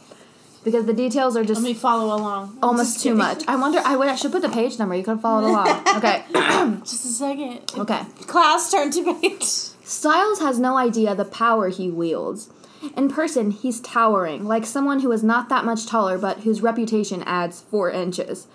Because 0.62 0.84
the 0.84 0.92
details 0.92 1.36
are 1.36 1.44
just 1.44 1.62
Let 1.62 1.68
me 1.68 1.74
follow 1.74 2.14
along. 2.14 2.58
almost 2.62 3.02
too 3.02 3.14
much. 3.14 3.44
I 3.48 3.56
wonder, 3.56 3.80
I, 3.84 3.96
wait, 3.96 4.10
I 4.10 4.14
should 4.14 4.30
put 4.32 4.42
the 4.42 4.48
page 4.50 4.78
number. 4.78 4.94
You 4.94 5.02
could 5.02 5.12
have 5.12 5.22
followed 5.22 5.48
along. 5.48 5.84
Okay. 5.96 6.24
Just 6.80 7.04
a 7.04 7.08
second. 7.08 7.72
okay. 7.78 8.02
Class, 8.26 8.70
turn 8.70 8.90
to 8.90 9.14
page. 9.20 9.42
Styles 9.42 10.40
has 10.40 10.58
no 10.58 10.76
idea 10.76 11.14
the 11.14 11.24
power 11.24 11.68
he 11.68 11.90
wields. 11.90 12.50
In 12.96 13.08
person, 13.08 13.50
he's 13.50 13.80
towering, 13.80 14.44
like 14.46 14.64
someone 14.64 15.00
who 15.00 15.12
is 15.12 15.22
not 15.22 15.48
that 15.48 15.64
much 15.64 15.86
taller 15.86 16.16
but 16.16 16.40
whose 16.40 16.62
reputation 16.62 17.22
adds 17.24 17.60
four 17.60 17.90
inches. 17.90 18.46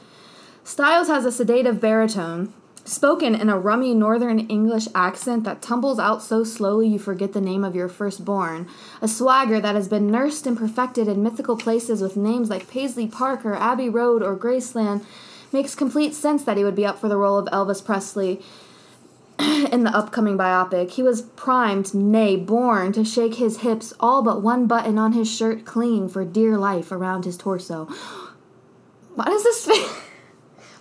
Styles 0.64 1.08
has 1.08 1.26
a 1.26 1.32
sedative 1.32 1.80
baritone, 1.80 2.52
spoken 2.86 3.36
in 3.36 3.50
a 3.50 3.58
rummy 3.58 3.94
northern 3.94 4.40
English 4.40 4.88
accent 4.96 5.44
that 5.44 5.62
tumbles 5.62 6.00
out 6.00 6.24
so 6.24 6.44
slowly 6.44 6.88
you 6.88 7.00
forget 7.00 7.34
the 7.34 7.42
name 7.42 7.64
of 7.64 7.76
your 7.76 7.88
firstborn, 7.88 8.68
a 9.02 9.08
swagger 9.08 9.60
that 9.60 9.76
has 9.76 9.88
been 9.88 10.08
nursed 10.08 10.48
and 10.48 10.58
perfected 10.58 11.08
in 11.08 11.22
mythical 11.22 11.58
places 11.58 12.02
with 12.02 12.18
names 12.18 12.50
like 12.50 12.70
Paisley 12.70 13.08
Park 13.08 13.46
or 13.46 13.56
Abbey 13.56 13.90
Road 13.90 14.24
or 14.24 14.36
Graceland. 14.36 15.04
Makes 15.52 15.76
complete 15.76 16.14
sense 16.14 16.44
that 16.44 16.58
he 16.58 16.64
would 16.64 16.76
be 16.76 16.86
up 16.86 17.00
for 17.00 17.08
the 17.08 17.18
role 17.18 17.38
of 17.38 17.48
Elvis 17.48 17.84
Presley 17.84 18.42
in 19.72 19.84
the 19.84 19.90
upcoming 19.96 20.38
biopic. 20.38 20.92
He 20.92 21.04
was 21.04 21.22
primed, 21.24 21.94
nay, 21.94 22.36
born 22.36 22.92
to 22.94 23.04
shake 23.04 23.36
his 23.36 23.58
hips, 23.62 23.94
all 24.00 24.22
but 24.22 24.42
one 24.42 24.68
button 24.68 24.98
on 24.98 25.14
his 25.14 25.30
shirt 25.34 25.66
clinging 25.66 26.10
for 26.10 26.24
dear 26.26 26.58
life 26.58 26.92
around 26.92 27.26
his 27.26 27.38
torso. 27.38 27.86
Why 29.16 29.26
does 29.26 29.44
this? 29.44 29.66
Fa- 29.66 30.02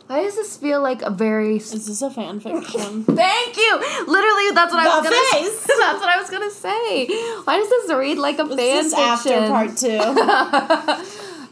Why 0.06 0.22
does 0.22 0.34
this 0.36 0.56
feel 0.58 0.82
like 0.82 1.00
a 1.00 1.08
very 1.10 1.56
Is 1.56 1.86
this 1.86 2.02
a 2.02 2.10
fan 2.10 2.38
fiction? 2.38 3.04
Thank 3.04 3.56
you. 3.56 3.76
Literally, 4.06 4.50
that's 4.52 4.72
what 4.72 4.86
I 4.86 4.98
was 4.98 5.04
The 5.04 5.10
gonna. 5.10 5.44
face. 5.44 5.66
That's 5.80 6.00
what 6.00 6.08
I 6.10 6.18
was 6.20 6.28
gonna 6.30 6.50
say. 6.50 7.06
Why 7.44 7.56
does 7.56 7.68
this 7.70 7.90
read 7.90 8.18
like 8.18 8.38
a 8.38 8.46
fan 8.46 8.56
this 8.56 8.92
after 8.92 9.48
part 9.48 9.76
two. 9.78 9.96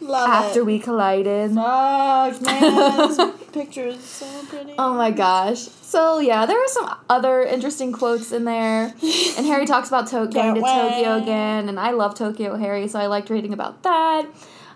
Love 0.05 0.29
After 0.29 0.61
it. 0.61 0.67
we 0.67 0.79
collided. 0.81 1.53
Fuck, 1.55 2.43
man. 2.43 3.33
Picture 3.53 3.87
is 3.87 4.03
so 4.05 4.27
pretty. 4.47 4.75
Oh 4.79 4.95
my 4.95 5.11
gosh. 5.11 5.59
So 5.61 6.19
yeah, 6.19 6.47
there 6.47 6.59
are 6.59 6.69
some 6.69 6.95
other 7.11 7.43
interesting 7.43 7.93
quotes 7.93 8.33
in 8.33 8.45
there. 8.45 8.95
And 9.37 9.47
Harry 9.47 9.67
talks 9.67 9.89
about 9.89 10.07
to- 10.09 10.27
going 10.33 10.55
to 10.55 10.61
Tokyo 10.61 11.17
again, 11.17 11.69
and 11.69 11.79
I 11.79 11.91
love 11.93 12.15
Tokyo 12.15 12.57
Harry, 12.57 12.89
so 12.89 12.99
I 12.99 13.07
liked 13.07 13.31
reading 13.31 13.53
about 13.53 13.83
that. 13.83 14.27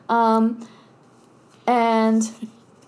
Um, 0.08 0.66
and 1.66 2.22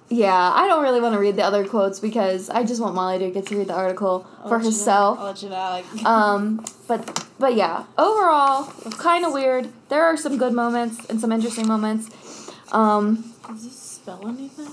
yeah, 0.08 0.52
I 0.54 0.66
don't 0.68 0.82
really 0.82 1.00
want 1.00 1.14
to 1.14 1.18
read 1.20 1.36
the 1.36 1.42
other 1.42 1.66
quotes 1.66 2.00
because 2.00 2.48
I 2.48 2.64
just 2.64 2.80
want 2.80 2.94
Molly 2.94 3.18
to 3.18 3.30
get 3.30 3.46
to 3.46 3.58
read 3.58 3.68
the 3.68 3.74
article 3.74 4.26
I'll 4.42 4.48
for 4.48 4.56
you 4.58 4.64
know- 4.64 4.70
herself. 4.70 5.18
I'll 5.18 5.26
let 5.26 5.42
you 5.42 5.48
know. 5.50 5.82
Um, 6.06 6.64
but 6.86 7.26
but 7.38 7.54
yeah, 7.54 7.84
overall, 7.96 8.64
kind 8.92 9.24
of 9.24 9.32
weird. 9.32 9.68
There 9.90 10.02
are 10.04 10.16
some 10.16 10.38
good 10.38 10.52
moments 10.52 11.04
and 11.06 11.20
some 11.20 11.30
interesting 11.32 11.66
moments. 11.68 12.08
Um, 12.72 13.32
Does 13.46 13.64
this 13.64 13.78
spell 13.78 14.26
anything? 14.26 14.68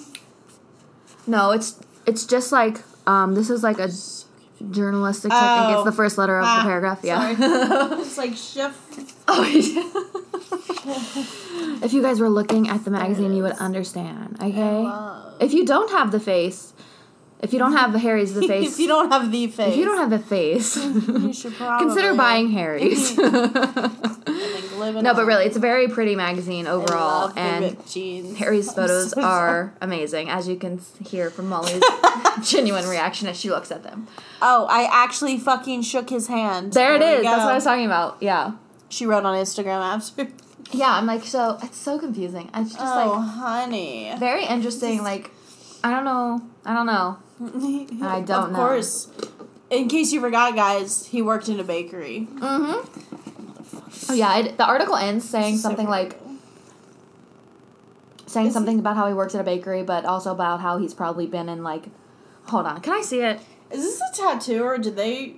No, 1.27 1.51
it's 1.51 1.79
it's 2.05 2.25
just 2.25 2.51
like 2.51 2.79
um, 3.07 3.35
this 3.35 3.49
is 3.49 3.63
like 3.63 3.79
a 3.79 3.89
journalistic. 4.71 5.31
Oh. 5.33 5.73
It's 5.75 5.83
the 5.83 5.91
first 5.91 6.17
letter 6.17 6.37
of 6.39 6.45
Ah, 6.45 6.59
the 6.59 6.63
paragraph. 6.69 6.99
Yeah. 7.03 7.35
It's 7.99 8.17
like 8.17 8.35
shift. 8.35 9.13
oh, 9.27 9.43
yeah. 9.43 9.91
if 11.85 11.93
you 11.93 12.01
guys 12.01 12.19
were 12.19 12.29
looking 12.29 12.69
at 12.69 12.85
the 12.85 12.91
magazine, 12.91 13.33
you 13.33 13.43
would 13.43 13.53
understand. 13.53 14.37
Okay. 14.41 14.89
If 15.39 15.53
you 15.53 15.65
don't 15.65 15.89
have 15.91 16.11
the 16.11 16.19
face, 16.19 16.73
if 17.41 17.53
you 17.53 17.59
don't 17.59 17.73
have 17.73 17.93
Harry's 17.93 18.33
the 18.33 18.47
face, 18.47 18.73
if 18.73 18.79
you 18.79 18.87
don't 18.87 19.11
have 19.11 19.31
the 19.31 19.47
face, 19.51 19.73
if 19.73 19.77
you 19.77 19.85
don't 19.85 19.97
have 19.97 20.09
the 20.09 20.19
face, 20.19 20.77
you 20.85 21.33
should 21.33 21.53
probably 21.57 21.87
consider 21.87 22.15
buying 22.15 22.51
Harry's. 22.51 23.17
I 23.19 23.87
think 23.89 24.77
living 24.77 25.03
No, 25.03 25.13
but 25.13 25.25
really, 25.25 25.45
it's 25.45 25.57
a 25.57 25.59
very 25.59 25.87
pretty 25.87 26.15
magazine 26.15 26.67
overall, 26.67 27.31
and. 27.35 27.75
Harry's 28.37 28.71
photos 28.71 29.11
so 29.11 29.21
are 29.21 29.73
amazing, 29.81 30.29
as 30.29 30.47
you 30.47 30.55
can 30.55 30.81
hear 31.05 31.29
from 31.29 31.49
Molly's 31.49 31.83
genuine 32.43 32.87
reaction 32.87 33.27
as 33.27 33.39
she 33.39 33.49
looks 33.49 33.71
at 33.71 33.83
them. 33.83 34.07
Oh, 34.41 34.65
I 34.69 34.89
actually 34.91 35.37
fucking 35.37 35.83
shook 35.83 36.09
his 36.09 36.27
hand. 36.27 36.73
There 36.73 36.95
it 36.95 36.99
we 36.99 37.05
is. 37.05 37.23
That's 37.23 37.43
what 37.43 37.51
I 37.51 37.55
was 37.55 37.63
talking 37.63 37.85
about. 37.85 38.17
Yeah, 38.21 38.53
She 38.89 39.05
wrote 39.05 39.25
on 39.25 39.35
Instagram 39.37 39.81
after. 39.81 40.27
yeah. 40.71 40.93
I'm 40.93 41.05
like, 41.05 41.23
so 41.23 41.57
it's 41.63 41.77
so 41.77 41.99
confusing. 41.99 42.49
It's 42.53 42.71
just 42.71 42.83
like 42.83 43.07
oh, 43.07 43.11
like 43.19 43.29
honey. 43.29 44.13
very 44.19 44.45
interesting. 44.45 45.03
Like, 45.03 45.31
I 45.85 45.91
don't 45.91 46.03
know. 46.03 46.41
I 46.65 46.73
don't 46.73 46.87
know. 46.87 47.19
I 48.03 48.21
don't 48.21 48.21
of 48.21 48.27
know. 48.27 48.45
Of 48.45 48.55
course. 48.55 49.07
In 49.69 49.87
case 49.87 50.11
you 50.11 50.19
forgot, 50.19 50.55
guys, 50.55 51.05
he 51.05 51.21
worked 51.21 51.47
in 51.47 51.59
a 51.59 51.63
bakery. 51.63 52.27
Mm-hmm. 52.33 54.11
Oh 54.11 54.15
yeah. 54.15 54.39
It, 54.39 54.57
the 54.57 54.65
article 54.65 54.95
ends 54.95 55.29
saying 55.29 55.57
So 55.57 55.61
something 55.61 55.87
like 55.87 56.19
saying 58.25 58.47
Is 58.47 58.53
something 58.53 58.79
about 58.79 58.95
how 58.95 59.07
he 59.07 59.13
works 59.13 59.35
at 59.35 59.41
a 59.41 59.43
bakery, 59.43 59.83
but 59.83 60.05
also 60.05 60.31
about 60.31 60.59
how 60.59 60.79
he's 60.79 60.95
probably 60.95 61.27
been 61.27 61.49
in 61.49 61.61
like. 61.63 61.83
Hold 62.47 62.65
on. 62.65 62.81
Can 62.81 62.93
I 62.93 63.01
see 63.01 63.21
it? 63.21 63.39
Is 63.69 63.83
this 63.83 64.01
a 64.01 64.17
tattoo 64.17 64.63
or 64.63 64.79
did 64.79 64.95
they? 64.95 65.35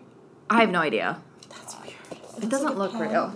I 0.49 0.61
have 0.61 0.69
no 0.69 0.79
idea. 0.79 1.19
That's 1.49 1.75
weird. 1.81 2.41
It 2.41 2.47
doesn't 2.47 2.77
look 2.77 2.93
real. 2.93 3.33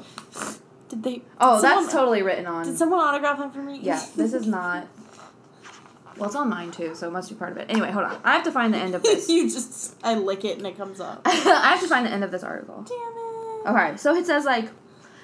Did 0.88 1.04
they? 1.04 1.24
Oh, 1.42 1.62
did 1.62 1.70
that's 1.70 1.92
totally 1.92 2.22
written 2.22 2.48
on. 2.48 2.66
Did 2.66 2.78
someone 2.78 3.02
autograph 3.02 3.38
them 3.38 3.52
for 3.52 3.62
me? 3.62 3.80
Yeah, 3.82 4.02
this 4.16 4.34
is 4.34 4.48
not. 4.60 4.88
Well, 6.18 6.28
it's 6.28 6.36
on 6.36 6.50
mine 6.50 6.72
too, 6.72 6.94
so 6.96 7.08
it 7.08 7.12
must 7.12 7.30
be 7.30 7.36
part 7.36 7.52
of 7.52 7.58
it. 7.58 7.68
Anyway, 7.70 7.92
hold 7.92 8.06
on. 8.06 8.20
I 8.24 8.34
have 8.34 8.44
to 8.44 8.52
find 8.52 8.74
the 8.74 8.78
end 8.78 8.96
of 8.96 9.04
this. 9.04 9.30
you 9.30 9.50
just 9.50 9.96
I 10.04 10.16
lick 10.16 10.44
it 10.46 10.58
and 10.58 10.68
it 10.68 10.78
comes 10.78 11.00
up. 11.00 11.22
I 11.26 11.32
have 11.72 11.82
to 11.82 11.88
find 11.88 12.06
the 12.06 12.12
end 12.12 12.24
of 12.24 12.32
this 12.32 12.44
article. 12.44 12.84
Damn 12.88 12.98
it. 12.98 13.70
Okay, 13.92 13.98
so 13.98 14.16
it 14.16 14.26
says 14.26 14.46
like 14.46 14.70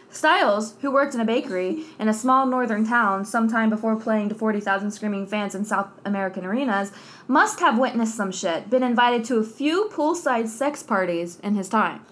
Styles, 0.09 0.75
who 0.81 0.89
worked 0.91 1.13
in 1.15 1.19
a 1.21 1.25
bakery 1.25 1.83
in 1.99 2.07
a 2.07 2.13
small 2.13 2.45
northern 2.45 2.87
town 2.87 3.25
sometime 3.25 3.69
before 3.69 3.95
playing 3.97 4.29
to 4.29 4.35
40,000 4.35 4.89
screaming 4.91 5.27
fans 5.27 5.53
in 5.53 5.65
South 5.65 5.89
American 6.05 6.45
arenas, 6.45 6.91
must 7.27 7.59
have 7.59 7.77
witnessed 7.77 8.15
some 8.15 8.31
shit, 8.31 8.69
been 8.69 8.83
invited 8.83 9.25
to 9.25 9.35
a 9.37 9.43
few 9.43 9.89
poolside 9.91 10.47
sex 10.47 10.81
parties 10.81 11.39
in 11.43 11.55
his 11.55 11.67
time. 11.67 12.05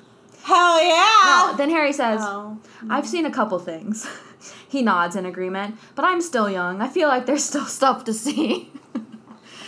Hell 0.44 0.84
yeah. 0.84 1.22
No, 1.52 1.54
then 1.58 1.70
Harry 1.70 1.94
says, 1.94 2.20
Oh. 2.22 2.60
I've 2.90 3.08
seen 3.08 3.26
a 3.26 3.32
couple 3.32 3.58
things. 3.60 4.06
he 4.76 4.82
nods 4.84 5.16
in 5.16 5.26
agreement, 5.26 5.78
but 5.96 6.06
I'm 6.06 6.22
still 6.22 6.50
young. 6.50 6.82
I 6.82 6.88
feel 6.88 7.08
like 7.08 7.26
there's 7.26 7.44
still 7.44 7.66
stuff 7.80 8.04
to 8.06 8.14
see. 8.14 8.72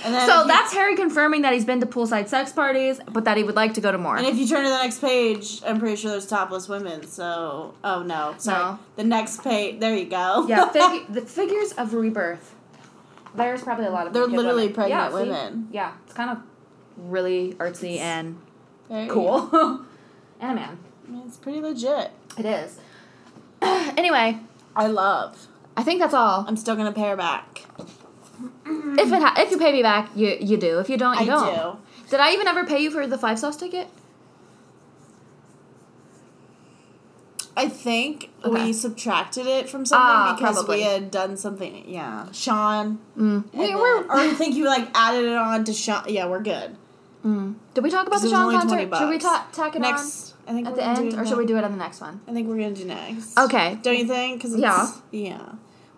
And 0.06 0.14
So 0.30 0.42
you- 0.44 0.48
that's 0.48 0.74
Harry 0.74 0.96
confirming 0.96 1.42
that 1.42 1.54
he's 1.54 1.66
been 1.66 1.80
to 1.80 1.86
poolside 1.88 2.28
sex 2.28 2.52
parties, 2.54 3.00
but 3.12 3.26
that 3.26 3.36
he 3.36 3.44
would 3.44 3.56
like 3.56 3.74
to 3.74 3.82
go 3.82 3.92
to 3.92 3.98
more. 3.98 4.16
And 4.16 4.28
if 4.28 4.38
you 4.38 4.48
turn 4.48 4.64
to 4.64 4.70
the 4.70 4.78
next 4.78 5.00
page, 5.02 5.62
I'm 5.66 5.80
pretty 5.80 5.96
sure 5.96 6.12
there's 6.12 6.28
topless 6.28 6.70
women. 6.70 7.06
So, 7.08 7.74
oh 7.84 8.04
no, 8.04 8.36
sorry. 8.38 8.74
No. 8.74 8.80
The 8.96 9.04
next 9.04 9.44
page, 9.44 9.80
there 9.80 9.96
you 9.96 10.06
go. 10.06 10.46
yeah, 10.48 10.70
fig- 10.70 11.08
the 11.10 11.22
figures 11.22 11.72
of 11.74 11.94
rebirth. 11.94 12.54
There's 13.36 13.62
probably 13.64 13.86
a 13.86 13.92
lot 13.92 14.08
of 14.08 14.14
They're 14.14 14.28
literally 14.28 14.64
women. 14.68 14.74
pregnant 14.76 15.02
yeah, 15.02 15.10
see? 15.10 15.16
women. 15.30 15.68
Yeah, 15.72 15.94
it's 16.06 16.14
kind 16.14 16.30
of 16.30 16.38
really 16.98 17.54
artsy 17.56 17.98
and 17.98 18.40
There 18.90 19.08
cool. 19.08 19.50
and 20.40 20.52
a 20.52 20.56
man. 20.56 20.78
I 21.08 21.12
mean, 21.12 21.24
it's 21.28 21.38
pretty 21.38 21.60
legit. 21.62 22.12
It 22.38 22.46
is. 22.46 22.80
anyway, 23.62 24.40
I 24.78 24.88
love. 24.88 25.48
I 25.76 25.84
think 25.84 26.00
that's 26.00 26.14
all. 26.14 26.46
I'm 26.48 26.56
still 26.58 26.76
gonna 26.76 26.92
pay 26.94 27.10
her 27.10 27.16
back. 27.18 27.64
If 28.66 29.12
it 29.12 29.22
ha- 29.22 29.36
if 29.38 29.52
you 29.52 29.58
pay 29.58 29.72
me 29.72 29.82
back, 29.82 30.10
you 30.16 30.38
you 30.40 30.58
do. 30.58 30.80
If 30.80 30.90
you 30.90 30.98
don't, 30.98 31.16
you 31.16 31.22
I 31.24 31.26
don't. 31.26 31.56
do. 31.56 31.78
Did 32.12 32.20
I 32.20 32.32
even 32.34 32.48
ever 32.48 32.64
pay 32.66 32.80
you 32.82 32.92
for 32.92 33.06
the 33.08 33.18
five 33.18 33.38
sauce 33.40 33.58
ticket? 33.58 33.88
I 37.56 37.68
think 37.70 38.30
Okay. 38.46 38.66
we 38.66 38.74
subtracted 38.74 39.48
it 39.48 39.68
from 39.68 39.84
something 39.84 40.06
Ah, 40.08 40.36
because 40.38 40.58
probably. 40.58 40.78
we 40.78 40.84
had 40.84 41.10
done 41.10 41.38
something. 41.38 41.86
Yeah, 41.88 42.28
Shawn. 42.32 43.00
Mm. 43.18 43.46
We, 43.52 43.68
then- 43.68 43.78
we're, 43.78 44.04
or 44.04 44.12
I 44.18 44.30
think 44.30 44.56
you 44.56 44.66
like 44.66 44.88
added 44.94 45.26
it 45.26 45.36
on 45.36 45.64
to 45.64 45.74
Shawn. 45.74 46.04
Yeah, 46.08 46.28
we're 46.28 46.42
good. 46.44 46.76
mm. 47.26 47.56
Did 47.74 47.84
we 47.84 47.90
talk 47.90 48.06
about 48.06 48.22
the 48.22 48.30
Shawn 48.30 48.52
concert? 48.52 48.96
Should 48.96 49.10
we 49.10 49.18
ta- 49.18 49.48
tack 49.52 49.76
it 49.76 49.80
Next, 49.82 50.36
I 50.48 50.54
think 50.54 50.68
at 50.68 50.76
the 50.76 50.84
end, 50.84 51.14
or 51.16 51.26
should 51.26 51.38
we 51.38 51.46
do 51.46 51.58
it 51.58 51.64
on 51.64 51.72
the 51.72 51.78
next 51.78 52.00
one? 52.02 52.22
I 52.28 52.34
think 52.34 52.48
we're 52.48 52.58
gonna 52.58 52.72
do 52.74 52.86
next. 52.86 53.38
Okay. 53.38 53.78
Don't 53.82 53.98
you 53.98 54.08
think? 54.08 54.42
Because 54.42 54.58
Yeah. 54.58 54.92
yeah. 55.12 55.42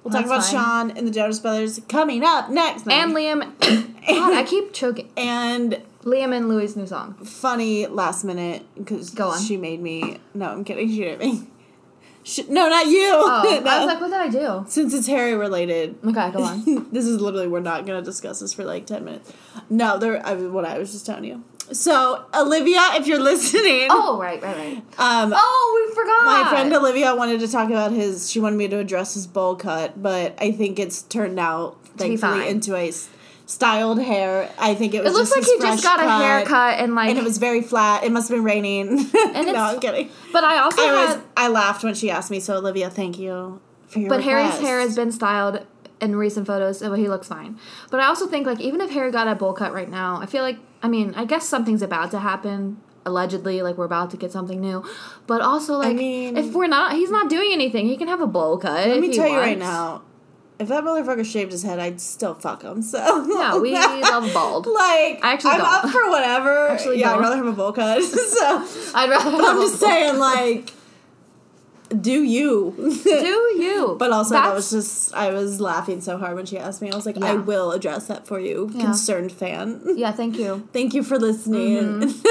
We'll 0.03 0.13
talk 0.13 0.25
about 0.25 0.43
fine. 0.43 0.51
Shawn 0.53 0.91
and 0.91 1.05
the 1.05 1.11
Jonas 1.11 1.39
Brothers 1.39 1.81
coming 1.89 2.23
up 2.23 2.49
next. 2.49 2.85
No. 2.85 2.95
And 2.95 3.13
Liam. 3.13 3.41
God, 4.07 4.33
I 4.33 4.43
keep 4.43 4.73
choking. 4.73 5.09
and 5.17 5.81
Liam 6.03 6.33
and 6.35 6.47
Louis' 6.47 6.75
new 6.75 6.87
song. 6.87 7.13
funny 7.25 7.85
last 7.85 8.23
minute 8.23 8.65
because 8.75 9.09
Go 9.09 9.29
on. 9.29 9.41
she 9.41 9.57
made 9.57 9.81
me. 9.81 10.19
No, 10.33 10.47
I'm 10.49 10.63
kidding. 10.63 10.89
She 10.89 10.99
didn't 10.99 11.19
make. 11.19 11.47
She, 12.23 12.43
no, 12.43 12.69
not 12.69 12.85
you. 12.87 13.11
Oh, 13.13 13.59
No. 13.63 13.69
I 13.69 13.77
was 13.79 13.87
like, 13.93 14.01
what 14.01 14.09
did 14.09 14.19
I 14.19 14.29
do? 14.29 14.65
Since 14.69 14.93
it's 14.93 15.07
Harry 15.07 15.35
related, 15.35 15.97
Okay, 16.05 16.31
go 16.31 16.43
on. 16.43 16.87
this 16.91 17.05
is 17.05 17.19
literally 17.21 17.47
we're 17.47 17.59
not 17.59 17.85
gonna 17.85 18.01
discuss 18.01 18.39
this 18.39 18.53
for 18.53 18.63
like 18.63 18.85
ten 18.85 19.03
minutes. 19.05 19.31
No, 19.69 19.97
there. 19.97 20.25
I 20.25 20.35
mean, 20.35 20.53
what 20.53 20.63
I 20.65 20.77
was 20.79 20.91
just 20.91 21.05
telling 21.05 21.25
you. 21.25 21.43
So 21.71 22.25
Olivia, 22.33 22.79
if 22.95 23.05
you're 23.07 23.19
listening, 23.21 23.87
Oh, 23.91 24.19
right, 24.19 24.41
right, 24.41 24.55
right. 24.57 24.77
um, 24.97 25.33
Oh, 25.35 25.85
we 25.87 25.93
forgot. 25.95 26.25
my 26.25 26.49
friend 26.49 26.73
Olivia 26.73 27.15
wanted 27.15 27.39
to 27.41 27.47
talk 27.47 27.69
about 27.69 27.91
his. 27.91 28.29
She 28.31 28.39
wanted 28.39 28.57
me 28.57 28.67
to 28.69 28.77
address 28.79 29.13
his 29.13 29.27
bowl 29.27 29.55
cut, 29.55 30.01
but 30.01 30.35
I 30.41 30.51
think 30.51 30.79
it's 30.79 31.01
turned 31.03 31.39
out 31.39 31.77
thankfully 31.97 32.47
into 32.49 32.75
a 32.75 32.87
s- 32.89 33.09
styled 33.45 34.01
hair. 34.01 34.49
I 34.57 34.73
think 34.73 34.93
it 34.93 34.97
It 34.97 35.03
was. 35.03 35.13
looks 35.13 35.29
just 35.33 35.37
like 35.37 35.45
he 35.45 35.61
just 35.61 35.83
got 35.83 35.99
a 35.99 36.03
cut, 36.03 36.21
haircut 36.23 36.79
and 36.79 36.95
like. 36.95 37.09
and 37.09 37.17
it 37.19 37.23
was 37.23 37.37
very 37.37 37.61
flat. 37.61 38.03
It 38.03 38.11
must 38.11 38.29
have 38.29 38.37
been 38.37 38.43
raining. 38.45 38.95
no, 39.13 39.53
I'm 39.55 39.79
kidding. 39.79 40.09
but 40.33 40.43
I 40.43 40.59
also 40.59 40.81
I 40.81 40.85
had. 40.85 41.15
was. 41.17 41.25
I 41.37 41.47
laughed 41.49 41.83
when 41.83 41.93
she 41.93 42.09
asked 42.09 42.31
me. 42.31 42.39
So 42.39 42.57
Olivia, 42.57 42.89
thank 42.89 43.19
you 43.19 43.59
for 43.87 43.99
your. 43.99 44.09
But 44.09 44.23
Harry's 44.23 44.59
hair 44.59 44.79
has 44.79 44.95
been 44.95 45.11
styled 45.11 45.65
in 46.01 46.15
recent 46.15 46.47
photos, 46.47 46.79
he 46.81 47.07
looks 47.09 47.27
fine. 47.27 47.59
But 47.91 47.99
I 47.99 48.05
also 48.05 48.27
think 48.27 48.47
like 48.47 48.59
even 48.59 48.81
if 48.81 48.91
Harry 48.91 49.11
got 49.11 49.27
a 49.27 49.35
bowl 49.35 49.53
cut 49.53 49.73
right 49.73 49.89
now, 49.89 50.19
I 50.21 50.25
feel 50.25 50.43
like 50.43 50.57
I 50.81 50.87
mean 50.87 51.13
I 51.15 51.25
guess 51.25 51.47
something's 51.47 51.81
about 51.81 52.11
to 52.11 52.19
happen. 52.19 52.77
Allegedly, 53.05 53.61
like 53.61 53.77
we're 53.77 53.85
about 53.85 54.11
to 54.11 54.17
get 54.17 54.31
something 54.31 54.59
new, 54.59 54.85
but 55.25 55.41
also 55.41 55.77
like 55.77 55.95
mean- 55.95 56.37
if 56.37 56.53
we're 56.53 56.67
not, 56.67 56.93
he's 56.93 57.09
not 57.09 57.29
doing 57.29 57.51
anything. 57.53 57.87
He 57.87 57.97
can 57.97 58.07
have 58.07 58.21
a 58.21 58.27
bowl 58.27 58.57
cut. 58.57 58.87
Let 58.87 58.99
me 58.99 59.13
tell 59.13 59.27
you 59.27 59.37
right 59.37 59.57
now. 59.57 60.03
If 60.59 60.67
that 60.67 60.83
motherfucker 60.83 61.25
shaved 61.25 61.53
his 61.53 61.63
head, 61.63 61.79
I'd 61.79 62.01
still 62.01 62.33
fuck 62.35 62.61
him. 62.63 62.81
So 62.81 62.99
Yeah, 62.99 63.57
we 63.61 63.71
love 63.73 64.31
bald. 64.33 64.67
Like 64.67 65.23
I 65.23 65.31
actually 65.33 65.51
I'm 65.51 65.59
don't. 65.59 65.73
up 65.85 65.89
for 65.89 66.09
whatever. 66.09 66.67
Actually 66.71 66.99
yeah, 66.99 67.11
don't. 67.11 67.19
I'd 67.19 67.21
rather 67.21 67.37
have 67.37 67.45
a 67.45 67.51
bowl 67.53 67.71
cut. 67.71 68.03
so 68.03 68.65
I'd 68.93 69.09
rather. 69.09 69.31
but 69.31 69.45
I'm 69.45 69.61
just 69.61 69.79
saying, 69.79 70.19
like, 70.19 70.69
do 71.89 72.23
you? 72.23 72.73
do 73.03 73.09
you? 73.57 73.95
But 73.97 74.11
also, 74.11 74.35
that 74.35 74.53
was 74.53 74.69
just 74.69 75.13
I 75.13 75.31
was 75.31 75.59
laughing 75.59 76.01
so 76.01 76.17
hard 76.17 76.35
when 76.35 76.45
she 76.45 76.57
asked 76.57 76.81
me. 76.81 76.91
I 76.91 76.95
was 76.95 77.05
like, 77.05 77.17
Yeah. 77.17 77.31
I 77.31 77.35
will 77.35 77.71
address 77.71 78.07
that 78.07 78.27
for 78.27 78.39
you, 78.39 78.69
Yeah. 78.73 78.85
concerned 78.85 79.31
fan. 79.31 79.81
yeah. 79.95 80.11
Thank 80.11 80.37
you. 80.37 80.67
Thank 80.73 80.93
you 80.93 81.03
for 81.03 81.17
listening. 81.17 82.13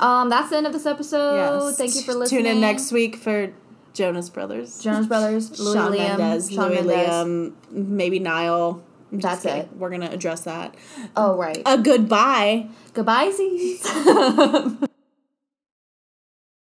Um, 0.00 0.28
that's 0.28 0.50
the 0.50 0.56
end 0.56 0.66
of 0.66 0.72
this 0.72 0.84
episode. 0.84 1.36
Yes. 1.36 1.78
Thank 1.78 1.94
you 1.94 2.02
for 2.02 2.12
listening. 2.12 2.42
Tune 2.44 2.52
in 2.52 2.60
next 2.60 2.90
week 2.90 3.16
for 3.16 3.52
Jonas 3.94 4.28
Brothers. 4.28 4.82
Jonas 4.82 5.06
Brothers, 5.06 5.60
Louis 5.60 5.76
Liam, 5.76 6.18
Louis. 6.18 6.56
Liam, 6.56 7.52
maybe 7.70 8.18
Niall. 8.18 8.82
I'm 9.12 9.20
That's 9.20 9.44
it. 9.44 9.68
We're 9.76 9.90
gonna 9.90 10.10
address 10.10 10.40
that. 10.42 10.74
Oh 11.14 11.36
right. 11.36 11.62
A 11.66 11.78
goodbye. 11.78 12.68
Goodbye. 12.94 14.88